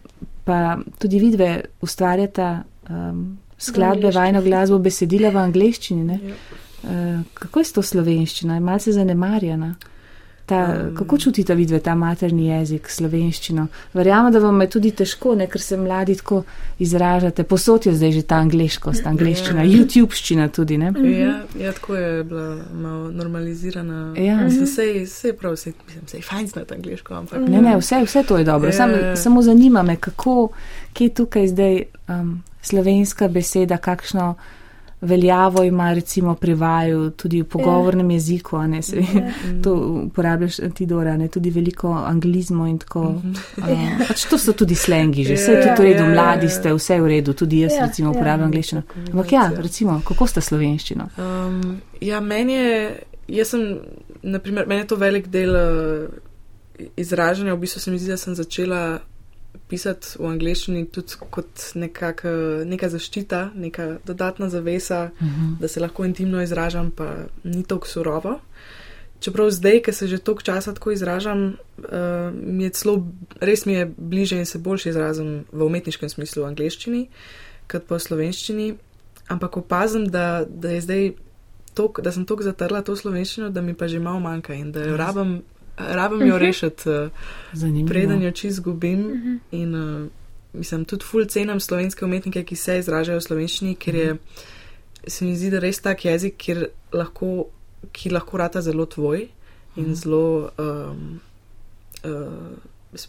pa 0.44 0.80
tudi 0.98 1.20
vidve 1.22 1.50
ustvarjata 1.86 2.64
um, 2.90 3.38
skladbe, 3.60 4.12
vajno 4.16 4.42
glasbo, 4.42 4.80
besedila 4.80 5.30
v 5.30 5.44
angleščini. 5.44 6.04
Ne? 6.04 6.20
Ja. 6.24 6.38
Uh, 6.80 7.22
kako 7.34 7.60
je 7.60 7.66
s 7.66 7.76
to 7.76 7.84
slovenščina? 7.84 8.58
Je 8.58 8.66
malce 8.66 8.96
zanemarjena. 8.96 9.76
Ta, 10.50 10.62
kako 10.98 11.18
čutite 11.18 11.54
vidve 11.56 11.78
ta 11.80 11.94
materni 11.96 12.48
jezik, 12.48 12.88
slovenščino? 12.90 13.68
Verjamem, 13.94 14.34
da 14.34 14.40
vam 14.42 14.62
je 14.62 14.70
tudi 14.70 14.92
težko, 14.92 15.36
ne, 15.38 15.46
ker 15.48 15.62
se 15.62 15.78
mladi 15.78 16.16
tako 16.18 16.40
izražate. 16.82 17.44
Posod 17.44 17.86
je 17.86 17.94
zdaj 17.94 18.12
že 18.12 18.22
ta 18.24 18.40
angliškost, 18.42 19.06
angliščina, 19.06 19.62
Ja. 19.62 19.70
YouTube-ščina 19.70 20.48
tudi. 20.50 20.78
Ne? 20.78 20.90
Ja, 21.06 21.36
ja, 21.60 21.74
tako 21.74 21.96
je 21.96 22.24
bila 22.24 22.48
malo 22.74 23.12
normalizirana. 23.12 24.14
Ja. 24.18 24.38
Mislim, 24.42 24.66
sej, 24.68 25.06
sej 25.06 25.34
prav, 25.34 25.56
sej, 25.56 25.74
mislim, 25.88 26.08
sej 26.08 26.22
fajn 26.22 26.48
znati 26.48 26.74
angliško, 26.74 27.14
ampak. 27.14 27.46
Ne, 27.48 27.62
ne, 27.62 27.78
vse, 27.78 28.02
vse 28.06 28.24
to 28.24 28.38
je 28.38 28.44
dobro. 28.44 28.72
Sam, 28.72 28.90
Ja. 28.92 29.16
samo 29.16 29.42
zanima 29.42 29.84
me, 29.84 29.96
kako, 29.96 30.50
kje 30.94 31.06
je 31.06 31.14
tukaj 31.14 31.48
zdaj 31.48 31.82
um, 32.08 32.42
slovenska 32.62 33.28
beseda, 33.28 33.78
kakšno 33.78 34.34
veljavo 35.02 35.64
ima 35.64 35.94
recimo 35.94 36.36
pri 36.36 36.54
vaju, 36.54 37.10
tudi 37.10 37.42
v 37.42 37.46
pogovornem 37.46 38.12
jeziku, 38.12 38.58
a 38.58 38.68
ne 38.68 38.82
se. 38.82 38.98
Ja. 38.98 39.32
To 39.64 39.74
uporabljaš 40.06 40.56
ti, 40.76 40.86
Dora, 40.86 41.18
ne 41.18 41.28
tudi 41.28 41.50
veliko 41.50 41.92
anglizmo 41.92 42.68
in 42.68 42.78
tako. 42.80 43.04
Mhm. 43.04 43.34
Uh, 43.58 44.08
pač 44.08 44.26
to 44.26 44.38
so 44.38 44.54
tudi 44.54 44.76
slengi, 44.76 45.24
že 45.24 45.34
vse 45.34 45.52
je 45.52 45.60
Ja, 45.60 45.76
tudi 45.76 45.88
v 45.90 45.94
redu, 45.94 46.04
ja, 46.04 46.10
mladi 46.10 46.46
ja. 46.46 46.50
ste, 46.50 46.74
vse 46.74 46.94
je 46.94 47.02
v 47.02 47.08
redu, 47.08 47.34
tudi 47.34 47.60
jaz 47.60 47.74
Ja, 47.74 47.86
recimo 47.86 48.12
ja. 48.12 48.12
uporabljam 48.12 48.48
angliščino. 48.48 48.82
Ampak 49.12 49.32
ja, 49.32 49.52
recimo, 49.58 50.02
kako 50.06 50.28
sta 50.28 50.42
slovenščino? 50.42 51.10
Um, 51.18 51.82
ja, 52.02 52.20
meni 52.20 52.54
je, 52.54 53.04
jaz 53.28 53.54
sem, 53.56 53.80
naprimer, 54.24 54.68
meni 54.68 54.82
je 54.82 54.88
to 54.88 54.96
velik 54.96 55.28
del 55.28 55.56
uh, 55.56 56.90
izražanja. 56.98 57.54
V 57.54 57.60
bistvu 57.60 57.80
se 57.80 57.92
mi 57.92 58.00
zdi, 58.00 58.12
da 58.12 58.18
sem 58.18 58.36
začela 58.36 59.00
pisati 59.70 60.18
v 60.20 60.26
angleščini 60.26 60.86
tudi 60.94 61.20
kot 61.30 61.72
nekak, 61.80 62.24
uh, 62.26 62.66
neka 62.68 62.90
zaščita, 62.90 63.52
neka 63.56 63.90
dodatna 64.06 64.50
zavesa, 64.50 65.12
Uh 65.20 65.28
-huh. 65.28 65.60
da 65.60 65.68
se 65.68 65.80
lahko 65.80 66.06
intimno 66.06 66.42
izražam, 66.42 66.92
pa 66.92 67.16
ni 67.44 67.64
tako 67.64 67.88
surovo. 67.88 68.40
Čeprav 69.20 69.52
zdaj, 69.52 69.82
ker 69.82 69.96
se 69.96 70.08
že 70.08 70.18
toliko 70.18 70.42
časa 70.42 70.74
tako 70.74 70.92
izražam, 70.92 71.56
uh, 71.78 72.34
mi 72.34 72.64
je 72.64 72.70
celo, 72.70 73.08
res 73.40 73.66
mi 73.66 73.74
je 73.74 73.92
bliže 73.98 74.38
in 74.38 74.46
se 74.46 74.58
boljše 74.58 74.90
izrazim 74.90 75.46
v 75.52 75.66
umetniškem 75.66 76.10
smislu 76.10 76.44
v 76.44 76.46
angleščini, 76.46 77.08
kot 77.72 77.84
pa 77.88 77.96
v 77.96 78.00
slovenščini. 78.00 78.76
Ampak 79.28 79.58
opazim, 79.58 80.08
da, 80.08 80.46
da 80.50 80.70
je 80.70 80.82
zdaj 80.82 81.12
tok, 81.74 82.02
da 82.02 82.12
sem 82.12 82.26
tako 82.26 82.44
zatrla 82.44 82.82
to 82.82 82.96
slovenščino, 82.96 83.50
da 83.50 83.62
mi 83.62 83.74
pa 83.74 83.88
že 83.88 84.00
malo 84.00 84.20
manjka 84.20 84.54
in 84.54 84.72
da 84.72 84.84
jo 84.84 84.98
rabim, 84.98 85.42
rabim 85.80 86.28
jo 86.28 86.38
rešiti, 86.38 86.90
uh, 86.90 87.10
Zanimivo. 87.54 87.88
preden 87.88 88.22
jo 88.24 88.32
čist 88.32 88.56
zgubim. 88.56 89.40
In 89.52 89.76
uh, 89.76 90.08
mislim, 90.54 90.86
tudi 90.86 91.06
ful 91.06 91.26
cenim 91.26 91.60
slovenske 91.60 92.06
umetnike, 92.06 92.44
ki 92.44 92.56
se 92.56 92.80
izražajo 92.80 93.20
v 93.20 93.24
slovenščini, 93.24 93.76
ker 93.76 93.96
je, 93.96 94.16
se 95.08 95.26
mi 95.26 95.36
zdi, 95.36 95.50
da 95.50 95.60
res 95.60 95.80
tak 95.80 96.06
jezik, 96.06 96.38
kjer 96.38 96.66
lahko, 96.94 97.48
ki 97.92 98.10
lahko 98.10 98.38
rata 98.38 98.62
zelo 98.62 98.86
tvoj 98.86 99.28
in 99.76 99.96
zelo. 99.96 100.50
Um, 100.58 101.20
uh, 102.04 102.58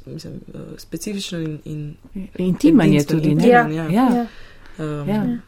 Mislim, 0.07 0.35
uh, 0.55 0.61
specifičen 0.77 1.59
in, 1.65 1.95
in 2.15 2.29
Intiman 2.39 2.93
je 2.93 3.05
tudi, 3.07 3.35
ne? 3.35 3.43
intiman, 3.49 3.73
Ja, 3.73 3.85
ja. 3.85 4.09
ja. 4.15 4.27
Um, 4.79 5.09
Ja. 5.09 5.39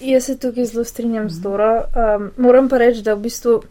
Jaz 0.00 0.24
se 0.24 0.38
tukaj 0.38 0.64
zelo 0.64 0.84
strinjam 0.84 1.30
z 1.30 1.40
Doro. 1.40 1.82
Um, 2.16 2.30
moram 2.36 2.68
pa 2.68 2.78
reči, 2.78 3.02
da 3.02 3.14
v 3.14 3.20
bistvu 3.20 3.62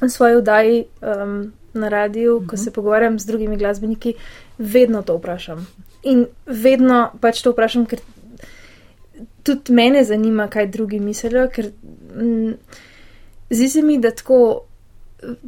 v 0.00 0.08
svoji 0.08 0.36
oddaji 0.36 0.84
um, 1.02 1.52
na 1.74 1.88
radiju, 1.88 2.42
ko 2.48 2.56
se 2.56 2.70
pogovarjam 2.70 3.18
z 3.18 3.26
drugimi 3.26 3.56
glasbeniki, 3.56 4.14
vedno 4.58 5.02
to 5.02 5.16
vprašam. 5.16 5.66
In 6.02 6.26
vedno 6.46 7.10
pač 7.20 7.42
to 7.42 7.52
vprašam, 7.52 7.86
ker 7.86 8.00
tudi 9.42 9.72
mene 9.72 10.04
zanima, 10.04 10.48
kaj 10.48 10.66
drugi 10.66 11.00
mislijo, 11.00 11.48
ker 11.52 11.70
mm, 12.14 12.54
zdi 13.50 13.68
se 13.68 13.82
mi, 13.82 13.98
da 13.98 14.10
tako, 14.10 14.60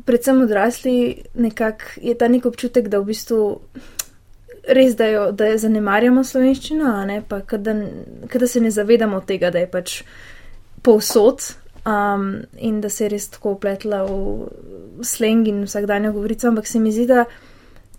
predvsem 0.04 0.42
odrasli, 0.42 1.22
nekako 1.34 1.84
je 2.02 2.14
ta 2.18 2.28
nek 2.28 2.46
občutek, 2.46 2.88
da 2.88 2.98
v 2.98 3.12
bistvu 3.12 3.40
res, 4.68 4.96
da 4.96 5.06
jo 5.06 5.30
da 5.32 5.50
jo 5.50 5.58
zanemarjamo 5.58 6.24
slovenščino, 6.24 6.90
a 6.94 7.04
ne 7.04 7.22
pa, 7.28 7.40
da 7.60 8.46
se 8.46 8.60
ne 8.60 8.70
zavedamo 8.70 9.20
tega, 9.26 9.50
da 9.50 9.62
je 9.62 9.70
pač 9.70 10.02
povsod 10.82 11.52
um, 11.86 12.42
in 12.58 12.80
da 12.80 12.88
se 12.88 13.04
je 13.04 13.08
res 13.14 13.28
tako 13.28 13.56
upletla 13.56 14.02
v 14.04 15.04
sleng 15.04 15.48
in 15.48 15.64
vsakdanjo 15.64 16.12
govorico, 16.12 16.48
ampak 16.48 16.66
se 16.66 16.80
mi 16.80 16.92
zdi, 16.92 17.06
da 17.06 17.24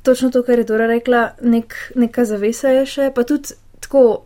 točno 0.04 0.32
to, 0.32 0.44
kar 0.44 0.60
je 0.60 0.66
Dora 0.66 0.88
rekla, 0.88 1.32
nek, 1.42 1.76
neka 1.96 2.26
zavesa 2.26 2.74
je 2.80 2.86
še, 2.86 3.12
pa 3.16 3.24
tudi 3.24 3.56
tako. 3.80 4.24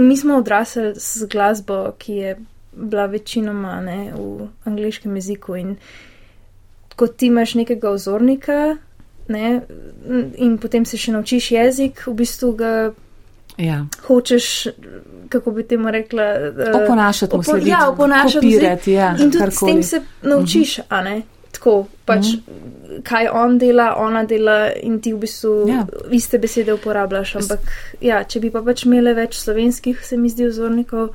Mi 0.00 0.16
smo 0.16 0.38
odrasli 0.38 0.94
z 0.96 1.26
glasbo, 1.28 1.82
ki 1.98 2.14
je 2.14 2.36
bila 2.72 3.06
večinoma 3.10 3.80
ne, 3.84 4.12
v 4.14 4.46
angliškem 4.64 5.16
jeziku 5.18 5.56
in 5.58 5.74
ko 6.96 7.06
ti 7.06 7.26
imaš 7.26 7.54
nekega 7.58 7.90
ozornika 7.90 8.76
ne, 9.28 9.60
in 10.36 10.58
potem 10.58 10.84
se 10.84 10.98
še 11.00 11.14
naučiš 11.14 11.50
jezik, 11.54 12.04
v 12.06 12.14
bistvu 12.22 12.52
ga 12.58 12.72
Ja. 13.60 13.86
hočeš, 14.02 14.66
kako 15.28 15.50
bi 15.50 15.62
temu 15.64 15.90
rekla, 15.90 16.22
eh, 16.22 16.52
Oponašati 16.76 17.32
opo- 17.32 17.44
slediti, 17.44 17.70
ja, 17.70 17.88
oponašati 17.88 18.34
kopirati, 18.46 18.92
ja, 18.92 19.10
in 19.10 19.16
tudi 19.18 19.36
s 19.36 19.40
karkoli. 19.40 19.72
Mhm. 19.72 19.74
tem 19.74 19.82
se 19.82 20.00
naučiš, 20.22 20.78
a 20.88 21.02
ne. 21.02 21.22
Tako, 21.52 21.74
pač, 22.04 22.26
kaj 23.02 23.28
on 23.28 23.58
dela, 23.58 23.94
ona 23.98 24.24
dela, 24.24 24.54
in 24.74 25.00
ti 25.00 25.12
v 25.12 25.18
bistvu 25.18 25.68
Ja. 25.68 25.86
iste 26.10 26.38
besede 26.38 26.72
uporabljaš. 26.72 27.34
Ampak, 27.36 27.60
ja, 28.00 28.24
če 28.24 28.40
bi 28.40 28.50
pa 28.50 28.62
pač 28.62 28.84
imele 28.84 29.14
več 29.14 29.34
slovenskih, 29.36 29.98
se 30.00 30.16
mi 30.16 30.28
zdi, 30.28 30.46
vzornikov, 30.46 31.08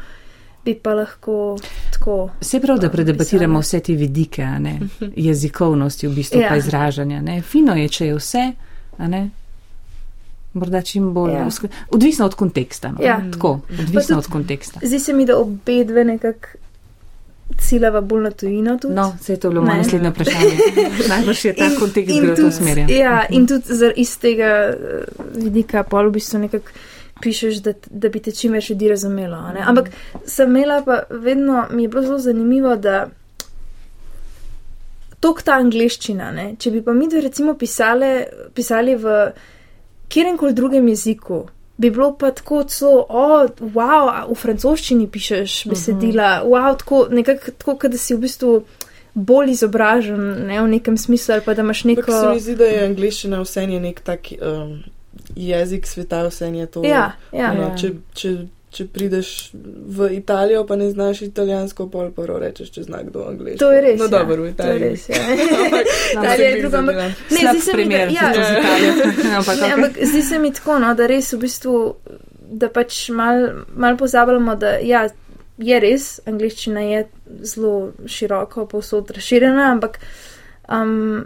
bi 0.66 0.74
pa 0.76 0.94
lahko 0.94 1.58
tako. 1.92 2.30
Se 2.42 2.60
prav, 2.60 2.80
da 2.80 2.90
predebatiramo 2.90 3.60
vse 3.60 3.80
te 3.80 3.94
vidike, 3.94 4.46
ne, 4.60 4.80
jezikovnosti, 5.16 6.08
v 6.08 6.14
bistvu 6.14 6.42
Ja. 6.42 6.50
pa 6.50 6.56
izražanja. 6.56 7.22
Ne. 7.22 7.42
Fino 7.42 7.76
je, 7.76 7.90
če 7.90 8.06
je 8.06 8.16
vse, 8.16 8.52
ne. 9.00 9.30
Morda 10.56 10.82
čim 10.82 11.14
bolj, 11.14 11.34
Ja. 11.34 11.46
uskl- 11.46 11.68
odvisno 11.92 12.26
od 12.26 12.36
konteksta. 12.36 12.90
No. 12.90 12.98
Ja. 13.02 13.18
Tako, 13.32 13.60
Pa 13.68 13.74
odvisno 13.76 14.02
tudi- 14.08 14.18
od 14.18 14.28
konteksta. 14.28 14.80
Zdi 14.84 15.00
se 15.00 15.14
mi, 15.14 15.26
da 15.26 15.38
obe 15.38 15.84
dve 15.84 16.04
nekako 16.06 16.48
ciljava 17.60 18.02
bolj 18.02 18.22
na 18.22 18.32
tujino 18.32 18.78
tudi. 18.78 18.94
No, 18.94 19.18
se 19.22 19.34
je 19.34 19.40
to 19.40 19.50
bilo 19.50 19.62
moje 19.62 19.78
naslednje 19.78 20.10
vprašanje. 20.10 20.56
Najbrž 21.10 21.46
je 21.46 21.54
ta 21.56 21.66
In- 21.66 21.76
kontekst 21.80 22.12
in 22.12 22.22
gre 22.22 22.32
v 22.32 22.36
to 22.38 22.52
smer. 22.54 22.78
ja. 22.80 22.86
Ja, 22.90 23.26
in 23.30 23.48
tudi 23.48 23.74
zar, 23.74 23.94
iz 23.96 24.18
tega 24.18 24.46
eh, 24.46 24.76
vidika 25.36 25.84
pol 25.86 26.08
v 26.08 26.14
bistvu 26.14 26.40
nekako 26.40 26.70
pišeš, 27.22 27.56
da, 27.58 27.74
da 27.92 28.10
bi 28.10 28.20
te 28.20 28.32
čim 28.32 28.52
več 28.52 28.70
ljudi 28.70 28.90
razumelo. 28.90 29.38
ne. 29.50 29.62
Ampak 29.62 29.92
sem 30.26 30.50
imela 30.50 30.82
pa 30.82 30.98
vedno, 31.12 31.66
mi 31.72 31.84
je 31.84 31.88
bilo 31.88 32.02
zelo 32.04 32.20
zanimivo, 32.20 32.76
da 32.78 33.08
tok 35.20 35.42
ta 35.42 35.54
angliščina, 35.54 36.32
ne, 36.32 36.56
če 36.56 36.72
bi 36.72 36.82
pa 36.82 36.94
mi 36.94 37.08
recimo 37.12 37.54
pisale, 37.56 38.10
pisali 38.54 38.96
v 38.96 39.16
kjerenkoli 40.10 40.54
drugem 40.54 40.88
jeziku. 40.88 41.46
Bi 41.78 41.90
bilo 41.92 42.14
pa 42.18 42.32
tako, 42.32 42.64
celo, 42.64 43.06
oh, 43.10 43.50
wow, 43.60 44.30
v 44.30 44.36
francoščini 44.40 45.10
pišeš 45.12 45.66
besedila, 45.68 46.42
uh 46.42 46.48
-huh. 46.48 46.52
wow, 46.52 46.78
tako, 46.78 47.08
nekako 47.12 47.52
tako, 47.58 47.88
da 47.88 47.98
si 47.98 48.16
v 48.16 48.20
bistvu 48.20 48.64
bolj 49.14 49.52
izobražen, 49.52 50.48
ne 50.48 50.62
v 50.62 50.68
nekem 50.68 50.98
smislu, 50.98 51.34
ali 51.34 51.42
pa 51.46 51.54
da 51.54 51.62
imaš 51.62 51.86
Ampak 51.86 52.08
neko. 52.08 52.20
se 52.22 52.28
mi 52.30 52.40
zdi, 52.40 52.56
da 52.56 52.64
je 52.64 52.86
angliščina 52.86 53.42
vse 53.42 53.62
je 53.64 53.80
nek 53.80 54.00
tak 54.00 54.20
um, 54.42 54.84
jezik 55.36 55.88
sveta, 55.88 56.28
vse 56.28 56.48
je 56.48 56.66
to. 56.66 56.84
Ja, 56.84 57.12
ja. 57.32 57.54
No, 57.54 57.62
Ja. 57.62 57.76
če, 57.78 57.92
če, 58.14 58.38
če 58.76 58.86
prideš 58.92 59.30
v 59.98 60.10
Italijo, 60.18 60.66
pa 60.68 60.76
ne 60.76 60.90
znaš 60.92 61.22
italijansko, 61.30 61.88
pol 61.92 62.10
pa 62.16 62.26
rečeš, 62.28 62.72
če 62.76 62.84
zna 62.84 63.02
kdo 63.08 63.24
angliško. 63.30 63.60
To 63.64 63.72
je 63.72 63.82
res. 63.82 64.00
No, 64.00 64.10
ja. 64.10 64.12
dobro, 64.12 64.44
v 64.44 64.54
To 64.58 64.68
je 64.68 64.76
Italiji. 64.76 64.90
res. 64.90 65.06
Ja. 65.10 65.22
Italija 66.16 66.50
je 66.50 66.62
druga, 66.62 66.82
ampak 66.84 66.96
ne, 66.98 67.12
zdi 67.32 67.62
se 67.62 67.78
mi, 67.78 67.86
da, 67.90 67.98
ja, 67.98 68.32
Ne, 69.62 69.74
ampak 69.74 70.00
zdi 70.02 70.22
se 70.22 70.40
mi 70.40 70.52
tako, 70.54 70.80
no, 70.84 70.92
da 70.96 71.08
res 71.08 71.32
v 71.34 71.40
bistvu, 71.46 71.76
da 72.64 72.70
pač 72.70 73.06
mal, 73.16 73.48
mal 73.76 73.96
pozabljamo, 73.98 74.58
da 74.60 74.76
ja, 74.84 75.06
je 75.58 75.80
res, 75.80 76.10
angliščina 76.28 76.84
je 76.90 77.06
zelo 77.48 77.76
široko 78.12 78.68
povsod 78.68 79.16
razširjena, 79.16 79.70
ampak 79.72 80.02
um, 80.68 81.24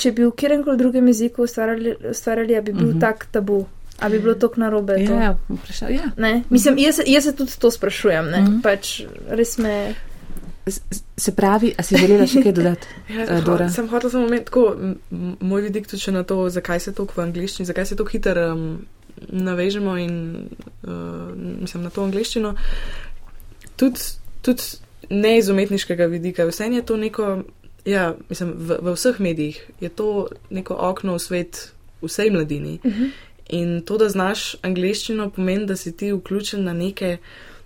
če 0.00 0.14
bi 0.14 0.24
v 0.24 0.32
kjerkoli 0.38 0.78
drugem 0.78 1.10
jeziku 1.10 1.44
ustvarjali, 1.44 1.96
ustvarjali 2.14 2.56
a 2.56 2.62
bi 2.62 2.72
bil 2.72 2.88
uh 2.88 2.94
-huh. 2.94 3.00
tak 3.00 3.26
tabu, 3.34 3.64
a 4.00 4.08
bi 4.08 4.18
bilo 4.18 4.34
tok 4.34 4.56
narobe. 4.56 4.94
to? 4.96 5.12
Ja, 5.12 5.22
ja, 5.22 5.36
vprašal, 5.50 5.90
ja. 5.90 6.10
Ne? 6.16 6.42
Mislim, 6.50 6.78
jaz, 6.78 6.96
se- 6.96 7.04
jaz 7.06 7.24
se 7.24 7.32
tudi 7.32 7.52
to 7.58 7.70
sprašujem, 7.70 8.24
ne? 8.26 8.40
Mhm. 8.40 8.46
Uh 8.46 8.54
-huh. 8.54 8.62
pač 8.62 9.02
res 9.28 9.58
me. 9.58 9.94
Se 11.16 11.32
pravi, 11.32 11.74
a 11.78 11.82
si 11.82 11.96
želela 11.96 12.26
še 12.26 12.42
kaj 12.42 12.52
dodati? 12.52 12.86
Ja, 13.10 13.22
Eh, 13.28 13.40
Dora. 13.42 13.64
ho, 13.64 13.70
sem 13.70 13.88
hotel 13.88 14.10
samo 14.10 14.24
omeniti 14.24 14.46
tako, 14.46 14.76
moj 15.40 15.62
vidik 15.62 15.86
tudi 15.86 16.00
še 16.00 16.12
na 16.12 16.22
to, 16.22 16.48
zakaj 16.48 16.80
se 16.80 16.92
toliko 16.92 17.14
v 17.16 17.24
angliščini, 17.24 17.66
zakaj 17.66 17.86
se 17.86 17.96
tako 17.96 18.10
hitro 18.10 18.52
um, 18.52 18.86
navežemo 19.28 19.96
in 19.96 20.14
uh, 20.82 20.90
mislim 21.60 21.82
na 21.82 21.90
to 21.90 22.04
angliščino. 22.04 22.54
Tudi, 23.76 24.00
tudi 24.42 24.62
ne 25.10 25.38
iz 25.38 25.48
umetniškega 25.48 26.06
vidika, 26.06 26.44
vse 26.44 26.64
je 26.66 26.82
to 26.82 26.96
neko, 26.96 27.42
ja, 27.84 28.14
mislim, 28.28 28.52
v, 28.58 28.78
v 28.80 28.92
vseh 28.92 29.20
medijih 29.20 29.58
je 29.80 29.88
to 29.90 30.08
neko 30.50 30.76
okno 30.76 31.14
v 31.14 31.18
svet 31.18 31.72
vsej 32.02 32.30
mladini. 32.30 32.78
Uh 32.84 32.92
-huh. 32.92 33.10
In 33.50 33.82
to, 33.82 33.96
da 33.96 34.08
znaš 34.08 34.56
angliščino, 34.62 35.30
pomeni, 35.30 35.66
da 35.66 35.76
si 35.76 35.92
ti 35.92 36.12
vključen 36.12 36.64
na, 36.64 36.72
neke, 36.72 37.16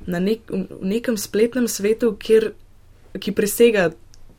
na 0.07 0.18
nek, 0.18 0.39
v 0.49 0.64
nekem 0.82 1.16
spletnem 1.16 1.68
svetu, 1.68 2.16
kjer, 2.16 2.53
ki 3.14 3.32
presega 3.32 3.91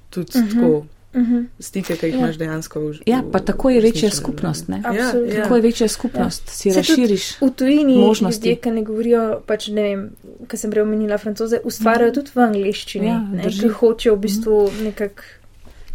tudi 0.09 0.31
uh 0.31 0.41
Mhm. 0.41 0.49
-huh. 0.49 0.53
tako 0.55 0.85
Uh 1.13 1.21
-huh. 1.21 1.45
stike, 1.59 1.95
ki 1.95 2.05
jih 2.05 2.13
Ja. 2.13 2.19
imaš 2.19 2.35
dejansko. 2.35 2.79
V, 2.81 2.93
Ja, 3.05 3.23
pa 3.31 3.39
tako 3.39 3.69
je 3.69 3.81
večja 3.81 4.09
skupnost, 4.11 4.67
ne? 4.67 4.81
Absolutno. 4.83 5.33
Ja, 5.33 5.41
Tako 5.41 5.55
je 5.55 5.59
ja. 5.59 5.63
večja 5.63 5.87
skupnost, 5.87 6.49
si 6.49 6.71
Saj 6.71 6.83
tudi 6.83 6.91
razširiš. 6.91 7.41
V 7.41 7.49
tujini 7.51 7.97
možnosti. 7.97 8.47
ljudje, 8.47 8.61
ki 8.61 8.71
ne 8.71 8.83
govorijo, 8.83 9.41
pač 9.47 9.67
ne 9.67 9.81
vem, 9.83 10.09
kaj 10.47 10.57
sem 10.57 10.71
prej 10.71 10.81
omenila, 10.81 11.17
francoze, 11.17 11.59
ustvarjajo 11.63 12.11
tudi 12.13 12.31
v 12.35 12.39
angliščini, 12.39 13.07
Ja, 13.07 13.19
ne, 13.33 13.43
ki 13.43 13.67
hočejo 13.69 14.15
v 14.15 14.19
bistvu 14.19 14.71
nekako 14.83 15.21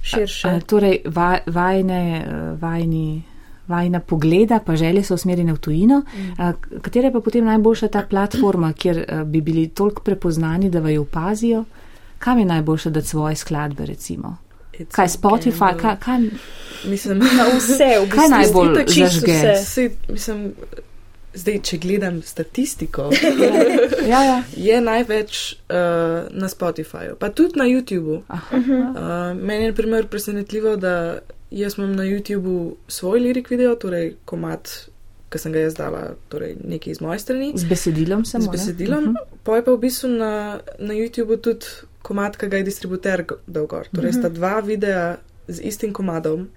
širše. 0.03 0.49
A, 0.49 0.61
torej, 0.61 1.03
vaj, 1.05 1.41
vajne, 1.47 2.01
eh, 2.19 2.27
vajni, 2.61 3.23
vajna 3.71 4.01
pogleda, 4.01 4.59
pa 4.67 4.77
želje 4.77 5.05
so 5.07 5.15
usmerjene 5.15 5.55
v 5.55 5.59
tujino. 5.59 6.03
Mm. 6.15 6.53
Katera 6.83 7.09
je 7.09 7.13
pa 7.13 7.21
potem 7.21 7.45
najboljša 7.45 7.89
ta 7.89 8.03
platforma, 8.11 8.73
kjer 8.73 9.05
bi 9.27 9.41
bili 9.41 9.69
toliko 9.69 10.03
prepoznani, 10.03 10.71
da 10.71 10.81
vaju 10.81 11.03
opazijo? 11.03 11.65
Kam 12.19 12.39
je 12.39 12.45
najboljše 12.45 12.91
dati 12.91 13.07
svoje 13.09 13.37
skladbe, 13.37 13.87
recimo? 13.87 14.37
It's 14.73 14.95
Kaj 14.97 15.09
Spotify, 15.09 15.59
gamble. 15.59 15.83
kaj, 15.83 15.97
kaj, 15.97 16.21
Mislim, 16.85 17.19
Na 17.39 17.45
vse, 17.57 17.85
v 18.01 18.05
bistvu. 18.05 18.17
Kaj 18.17 18.29
najbolj 18.29 18.85
zažge? 18.89 19.33
vse. 19.61 19.91
mislim, 20.09 20.53
zdaj, 21.35 21.59
če 21.63 21.79
gledam 21.79 22.23
statistiko, 22.23 23.11
ja, 24.13 24.23
ja. 24.25 24.43
je 24.57 24.81
največ 24.81 25.41
uh, 25.53 25.77
na 26.31 26.49
Spotifyju, 26.49 27.19
pa 27.19 27.29
tudi 27.29 27.59
na 27.59 27.65
YouTubu. 27.65 28.23
Uh, 28.23 29.37
meni 29.43 29.65
je 29.65 29.71
na 29.71 29.77
primer 29.77 30.07
presenetljivo, 30.07 30.77
da 30.77 31.19
jaz 31.51 31.79
imam 31.79 31.93
na 31.97 32.05
YouTubu 32.05 32.77
svoj 32.89 33.21
lirik 33.21 33.51
video, 33.51 33.75
torej 33.77 34.15
komat, 34.25 34.71
ki 35.31 35.39
sem 35.39 35.53
ga 35.53 35.65
jaz 35.67 35.77
dala, 35.79 36.03
torej 36.29 36.57
nekaj 36.65 36.93
iz 36.93 37.01
moje 37.01 37.19
strani. 37.19 37.53
z 37.55 37.65
besedilom 37.65 38.25
sem. 38.25 38.43
z 38.43 38.49
besedilom, 38.49 39.05
uh 39.05 39.15
-huh. 39.15 39.39
pa 39.45 39.57
je 39.57 39.65
pa 39.65 39.73
v 39.73 39.79
bistvu 39.79 40.09
na, 40.09 40.61
na 40.79 40.95
YouTubu 40.95 41.37
tudi 41.37 41.67
komat, 42.03 42.37
ki 42.37 42.49
ga 42.49 42.57
je 42.57 42.63
distributer 42.63 43.25
dal 43.47 43.67
gor. 43.67 43.89
Torej 43.95 44.13
sta 44.13 44.29
dva 44.29 44.61
videa 44.61 45.17
z 45.49 45.61
istim 45.61 45.93
komadom 45.93 46.49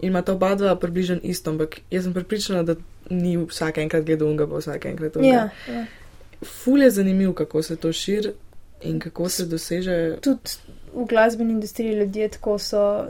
in 0.00 0.08
imata 0.08 0.32
oba 0.32 0.54
dva 0.54 0.76
približno 0.76 1.16
isto, 1.22 1.50
ampak 1.50 1.80
jaz 1.90 2.04
sem 2.04 2.14
pripričana, 2.14 2.62
da 2.62 2.74
ni 3.10 3.36
vsak 3.36 3.78
enkrat 3.78 4.04
gledal 4.04 4.28
unga, 4.28 4.46
pa 4.46 4.58
vsak 4.58 4.84
enkrat 4.84 5.16
unga. 5.16 5.28
Ja, 5.28 5.50
ja. 5.68 5.86
Ful 6.42 6.82
je 6.82 6.90
zanimiv, 6.90 7.32
kako 7.32 7.62
se 7.62 7.76
to 7.76 7.92
širi 7.92 8.32
in 8.82 9.00
kako 9.00 9.28
se 9.28 9.46
doseže. 9.46 10.16
Tudi 10.20 10.40
v 10.94 11.06
glasbeni 11.06 11.52
industriji 11.52 11.92
ljudje 11.92 12.28
tako 12.30 12.58
so 12.58 13.04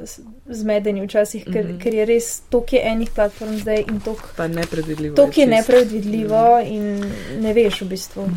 zmedeni 0.46 1.02
včasih, 1.02 1.44
ker, 1.44 1.52
mm 1.54 1.58
Mhm. 1.60 1.70
-hmm. 1.70 1.82
ker 1.82 1.94
je 1.94 2.04
res 2.06 2.40
toliko 2.42 2.76
je 2.76 2.82
enih 2.84 3.10
platform 3.10 3.54
zdaj 3.54 3.84
in 3.84 4.00
toliko 4.00 4.28
Pa 4.36 4.48
nepredvidljivo. 4.48 5.16
toliko 5.16 5.40
je 5.40 5.46
čisto. 5.46 5.56
nepredvidljivo 5.56 6.42
in 6.62 7.04
ne 7.40 7.52
veš 7.54 7.80
v 7.80 7.86
bistvu. 7.86 8.28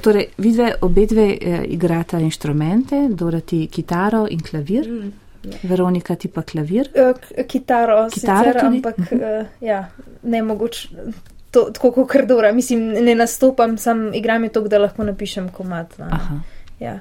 Torej, 0.00 0.26
vidve, 0.38 0.74
obe 0.80 1.06
dve 1.06 1.38
eh, 1.40 1.64
igrata 1.66 2.18
inštrumente, 2.18 3.08
Dora 3.10 3.40
ti 3.40 3.68
kitaro 3.68 4.26
in 4.26 4.40
klavir, 4.40 4.88
Mm. 4.88 5.12
Veronika 5.62 6.14
ti 6.14 6.28
pa 6.28 6.42
klavir. 6.42 6.88
Eh, 6.88 7.12
k- 7.14 7.44
Kitaro, 7.44 8.08
Kitaro 8.08 8.42
sicer, 8.42 8.60
tudi? 8.60 8.76
ampak 8.76 8.98
uh, 8.98 9.18
ja, 9.60 9.88
ne 10.22 10.42
mogoče. 10.42 10.88
To, 11.50 11.60
tako 11.64 11.92
kot 11.92 12.08
kardora, 12.08 12.52
mislim, 12.52 12.80
ne 12.88 13.14
nastopam, 13.14 13.78
sam 13.78 14.14
igram 14.14 14.44
je 14.44 14.50
to, 14.50 14.60
da 14.62 14.78
lahko 14.78 15.04
napišem 15.04 15.48
komat. 15.48 15.98
Na, 15.98 16.08
Aha. 16.10 16.40
ja. 16.80 16.98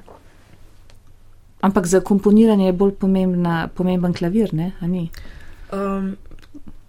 Ampak 1.61 1.85
za 1.87 1.99
komponiranje 1.99 2.65
je 2.65 2.73
bolj 2.73 2.93
pomembna, 3.01 3.67
pomemben 3.75 4.13
klavir, 4.13 4.53
ne? 4.53 4.71
A 4.79 4.87
ni? 4.87 5.09
Um, 5.73 6.15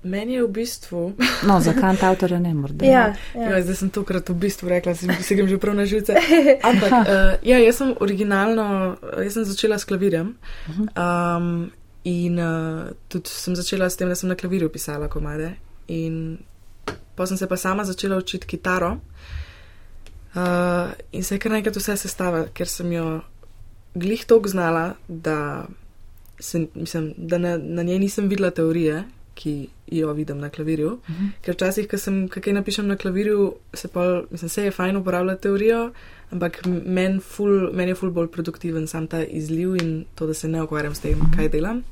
meni 0.02 0.34
je 0.34 0.42
v 0.44 0.48
bistvu. 0.48 1.12
No, 1.48 1.60
za 1.60 1.72
kant 1.72 2.02
avtorja 2.02 2.38
ne 2.38 2.54
morda. 2.54 2.84
Ja, 2.86 3.14
Ja. 3.34 3.48
ja. 3.48 3.62
zdaj 3.62 3.74
sem 3.76 3.90
tokrat 3.90 4.28
v 4.28 4.34
bistvu 4.34 4.68
rekla, 4.68 4.92
da 4.92 5.16
se 5.22 5.34
grem 5.34 5.48
že 5.48 5.58
prav 5.58 5.74
na 5.76 5.86
živce. 5.86 6.14
Ampak 6.70 6.92
uh, 6.92 7.08
ja, 7.42 7.58
jaz 7.58 7.76
sem 7.80 7.94
originalno, 8.00 8.96
jaz 9.24 9.32
sem 9.38 9.44
začela 9.44 9.78
s 9.78 9.84
klavirjem. 9.88 10.34
Um, 10.68 11.70
in 12.04 12.38
uh, 12.38 12.92
tudi 13.08 13.28
sem 13.32 13.56
začela 13.56 13.88
s 13.90 13.96
tem, 13.96 14.08
da 14.08 14.14
sem 14.14 14.28
na 14.28 14.36
klavirju 14.36 14.68
pisala 14.68 15.08
komade. 15.08 15.54
In 15.88 16.38
pa 17.16 17.26
sem 17.26 17.36
se 17.36 17.46
pa 17.48 17.56
sama 17.56 17.84
začela 17.84 18.16
učiti 18.16 18.46
kitaro. 18.46 18.98
Uh, 20.36 20.92
in 21.12 21.24
se 21.24 21.34
je 21.34 21.38
kar 21.38 21.50
naenkrat 21.52 21.76
vse 21.76 21.96
sestava, 21.96 22.44
ker 22.54 22.68
sem 22.68 22.92
jo 22.92 23.20
glih 23.98 24.24
tok 24.26 24.48
znala, 24.48 24.94
da, 25.08 25.66
sem, 26.40 26.68
mislim, 26.74 27.12
da 27.16 27.38
na, 27.38 27.56
na 27.58 27.82
njej 27.82 27.98
nisem 27.98 28.28
videla 28.28 28.50
teorije, 28.50 29.04
ki 29.38 29.68
jo 29.86 30.12
vidim 30.12 30.38
na 30.38 30.50
klavirju. 30.50 30.92
Uh 30.92 31.00
-huh. 31.08 31.30
Ker 31.42 31.54
včasih, 31.54 31.88
ko 31.88 31.98
sem 31.98 32.28
kaj 32.28 32.52
napišem 32.52 32.86
na 32.86 32.96
klavirju, 32.96 33.54
se 33.74 33.88
pa, 33.88 34.22
mislim, 34.30 34.48
se 34.48 34.64
je 34.64 34.70
fajn 34.70 34.96
uporabljati 34.96 35.42
teorijo, 35.42 35.90
ampak 36.30 36.64
meni 36.66 37.20
men 37.72 37.88
je 37.88 37.94
ful 37.94 38.10
bolj 38.10 38.28
produktiven 38.28 38.86
sam 38.86 39.06
ta 39.06 39.24
izliv 39.24 39.76
in 39.76 40.04
to, 40.14 40.26
da 40.26 40.34
se 40.34 40.48
ne 40.48 40.62
ukvarjam 40.62 40.94
s 40.94 41.00
tem, 41.00 41.12
uh 41.12 41.18
-huh. 41.18 41.36
kaj 41.36 41.48
delam. 41.48 41.82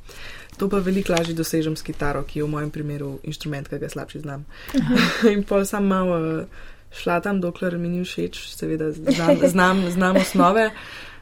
To 0.57 0.69
pa 0.69 0.79
veliko 0.79 1.13
lažje 1.13 1.35
dosežem 1.35 1.77
s 1.77 1.83
kitaro, 1.83 2.23
ki 2.23 2.39
je 2.39 2.45
v 2.45 2.49
mojem 2.49 2.71
primeru 2.71 3.19
inštrument, 3.23 3.69
ki 3.69 3.79
ga 3.79 3.89
slabše 3.89 4.21
znam. 4.21 4.45
Uh 4.75 4.81
-huh. 4.91 5.33
in 5.33 5.43
pol 5.43 5.65
sam 5.65 5.87
malo 5.87 6.45
šla 6.93 7.21
tam, 7.21 7.41
dokler 7.41 7.79
mi 7.79 7.89
ni 7.89 8.05
všeč, 8.05 8.39
seveda 8.57 8.93
znam, 8.93 9.37
znam, 9.49 9.91
znam 9.91 10.17
osnove, 10.17 10.71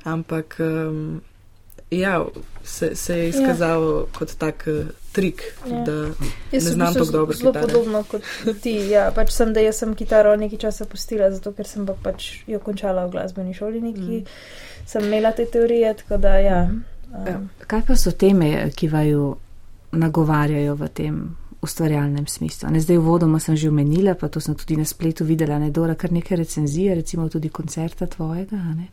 ampak. 0.05 0.57
Um, 0.61 1.23
Ja, 1.91 2.25
se, 2.65 2.97
se 2.97 3.19
je 3.19 3.29
izkazal 3.29 3.83
ja. 3.83 4.05
kot 4.19 4.35
tak 4.39 4.65
uh, 4.67 4.87
trik, 5.13 5.43
ja. 5.71 5.83
da 5.85 5.93
jaz 6.53 6.65
ne 6.65 6.71
znam 6.71 6.95
tako 6.95 7.05
dobro. 7.05 7.37
Zelo 7.37 7.53
kitare. 7.53 7.67
podobno 7.67 8.03
kot 8.03 8.23
ti. 8.63 8.73
Ja, 8.91 9.13
pač 9.15 9.31
sem, 9.33 9.53
da 9.53 9.61
jaz 9.61 9.79
sem 9.79 9.95
kitaro 9.95 10.37
nekaj 10.37 10.59
časa 10.59 10.89
pustila, 10.91 11.31
zato 11.31 11.53
ker 11.53 11.69
sem 11.69 11.87
pa 11.87 11.95
pač 12.03 12.43
jo 12.51 12.59
končala 12.59 13.07
v 13.07 13.15
glasbeni 13.15 13.55
šoli, 13.55 13.81
ki 13.95 14.19
mm. 14.21 14.35
sem 14.87 15.07
imela 15.07 15.33
te 15.33 15.47
teorije. 15.47 15.95
Da, 16.09 16.35
ja, 16.43 16.61
um. 17.13 17.49
Kaj 17.67 17.87
pa 17.87 17.97
so 17.97 18.13
teme, 18.19 18.71
ki 18.75 18.91
vaju 18.91 19.35
nagovarjajo 19.93 20.75
v 20.81 20.89
tem 20.91 21.23
ustvarjalnem 21.63 22.27
smislu? 22.27 22.73
Ne, 22.75 22.83
zdaj, 22.83 22.99
vodoma 22.99 23.39
sem 23.41 23.57
že 23.57 23.71
omenila, 23.71 24.17
pa 24.19 24.29
to 24.29 24.41
sem 24.41 24.57
tudi 24.59 24.81
na 24.81 24.89
spletu 24.89 25.25
videla, 25.25 25.61
ne 25.63 25.71
dora 25.71 25.95
kar 25.95 26.13
neke 26.13 26.37
recenzije, 26.37 26.95
recimo 26.95 27.29
tudi 27.29 27.49
koncerta 27.49 28.07
tvojega. 28.11 28.57
Ne? 28.57 28.89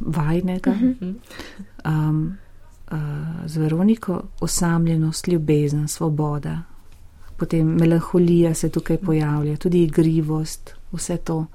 Vajnega, 0.00 0.70
mhm. 0.70 1.14
um, 1.84 2.36
uh, 2.92 2.98
z 3.46 3.56
Veroniko, 3.56 4.22
osamljenost, 4.40 5.28
ljubezen, 5.28 5.88
svoboda, 5.88 6.62
potem 7.36 7.66
melanholija 7.66 8.54
se 8.54 8.68
tukaj 8.68 8.98
pojavlja, 8.98 9.56
tudi 9.56 9.82
igrivost, 9.82 10.74
vse 10.92 11.16
to. 11.16 11.46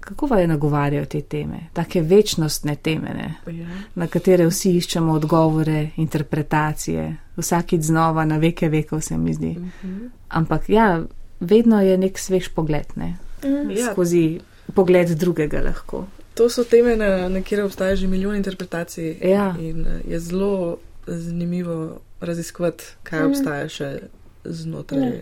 Kako 0.00 0.26
vaju 0.26 0.48
nagovarjajo 0.48 1.06
te 1.06 1.20
teme, 1.20 1.58
take 1.72 2.00
večnostne 2.00 2.76
teme, 2.76 3.14
ne? 3.14 3.52
Ja. 3.52 3.68
na 3.94 4.06
katere 4.06 4.46
vsi 4.46 4.72
iščemo 4.76 5.12
odgovore, 5.12 5.90
interpretacije, 5.96 7.16
vsakič 7.36 7.82
znova 7.82 8.24
na 8.24 8.36
veke 8.36 8.68
vekov 8.68 9.00
se 9.00 9.18
mi 9.18 9.34
zdi. 9.34 9.54
Mhm. 9.58 10.06
Ampak 10.28 10.68
ja, 10.68 11.02
vedno 11.40 11.80
je 11.80 11.98
nek 11.98 12.18
svež 12.18 12.48
pogled, 12.48 12.96
ne? 12.96 13.16
Mhm. 13.44 13.70
skozi 13.92 14.40
pogled 14.74 15.08
drugega 15.08 15.62
lahko. 15.62 16.06
To 16.34 16.48
so 16.48 16.64
teme, 16.64 16.96
na, 16.96 17.28
na 17.28 17.42
kjer 17.42 17.64
obstaja 17.64 17.96
že 17.96 18.08
milijon 18.08 18.36
interpretacij. 18.36 19.18
Ja. 19.20 19.54
In 19.60 19.86
eh, 19.86 20.00
je 20.08 20.20
zelo 20.20 20.78
zanimivo 21.06 22.00
raziskovati, 22.20 22.84
kaj 23.02 23.20
mm. 23.20 23.26
obstaja 23.30 23.68
še 23.68 23.90
znotraj. 24.44 25.02
Ja. 25.02 25.20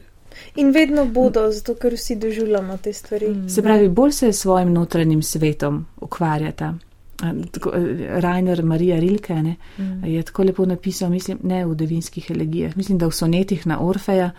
In 0.56 0.70
vedno 0.70 1.04
bodo, 1.04 1.48
zato 1.52 1.74
ker 1.74 1.96
vsi 1.98 2.16
doživljamo 2.16 2.76
te 2.76 2.92
stvari. 2.92 3.28
Mm. 3.28 3.48
Se 3.48 3.62
pravi, 3.62 3.88
bolj 3.88 4.12
se 4.12 4.32
s 4.32 4.40
svojim 4.40 4.72
notranjim 4.72 5.22
svetom 5.22 5.86
ukvarjata. 6.00 6.74
Eh, 7.22 8.20
Rainer 8.20 8.62
Marija 8.64 9.00
Rilke 9.00 9.34
ne, 9.34 9.56
mm. 9.78 10.04
je 10.04 10.22
tako 10.22 10.42
lepo 10.42 10.66
napisal, 10.66 11.10
mislim, 11.10 11.38
ne 11.42 11.64
v 11.66 11.74
devinskih 11.74 12.30
elegijah, 12.30 12.76
mislim, 12.76 12.98
da 12.98 13.06
v 13.06 13.12
sonetih 13.12 13.66
na 13.66 13.80
Orfeja, 13.80 14.30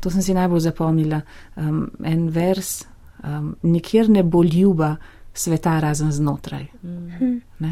to 0.00 0.10
sem 0.10 0.22
si 0.22 0.34
najbolj 0.34 0.60
zapomnila, 0.60 1.20
um, 1.56 1.90
en 2.04 2.28
vers, 2.28 2.84
um, 3.24 3.56
nikjer 3.62 4.10
ne 4.10 4.22
bo 4.22 4.44
ljuba, 4.44 4.96
sveta 5.38 5.80
razen 5.80 6.12
znotraj. 6.12 6.66
Mm. 6.82 7.66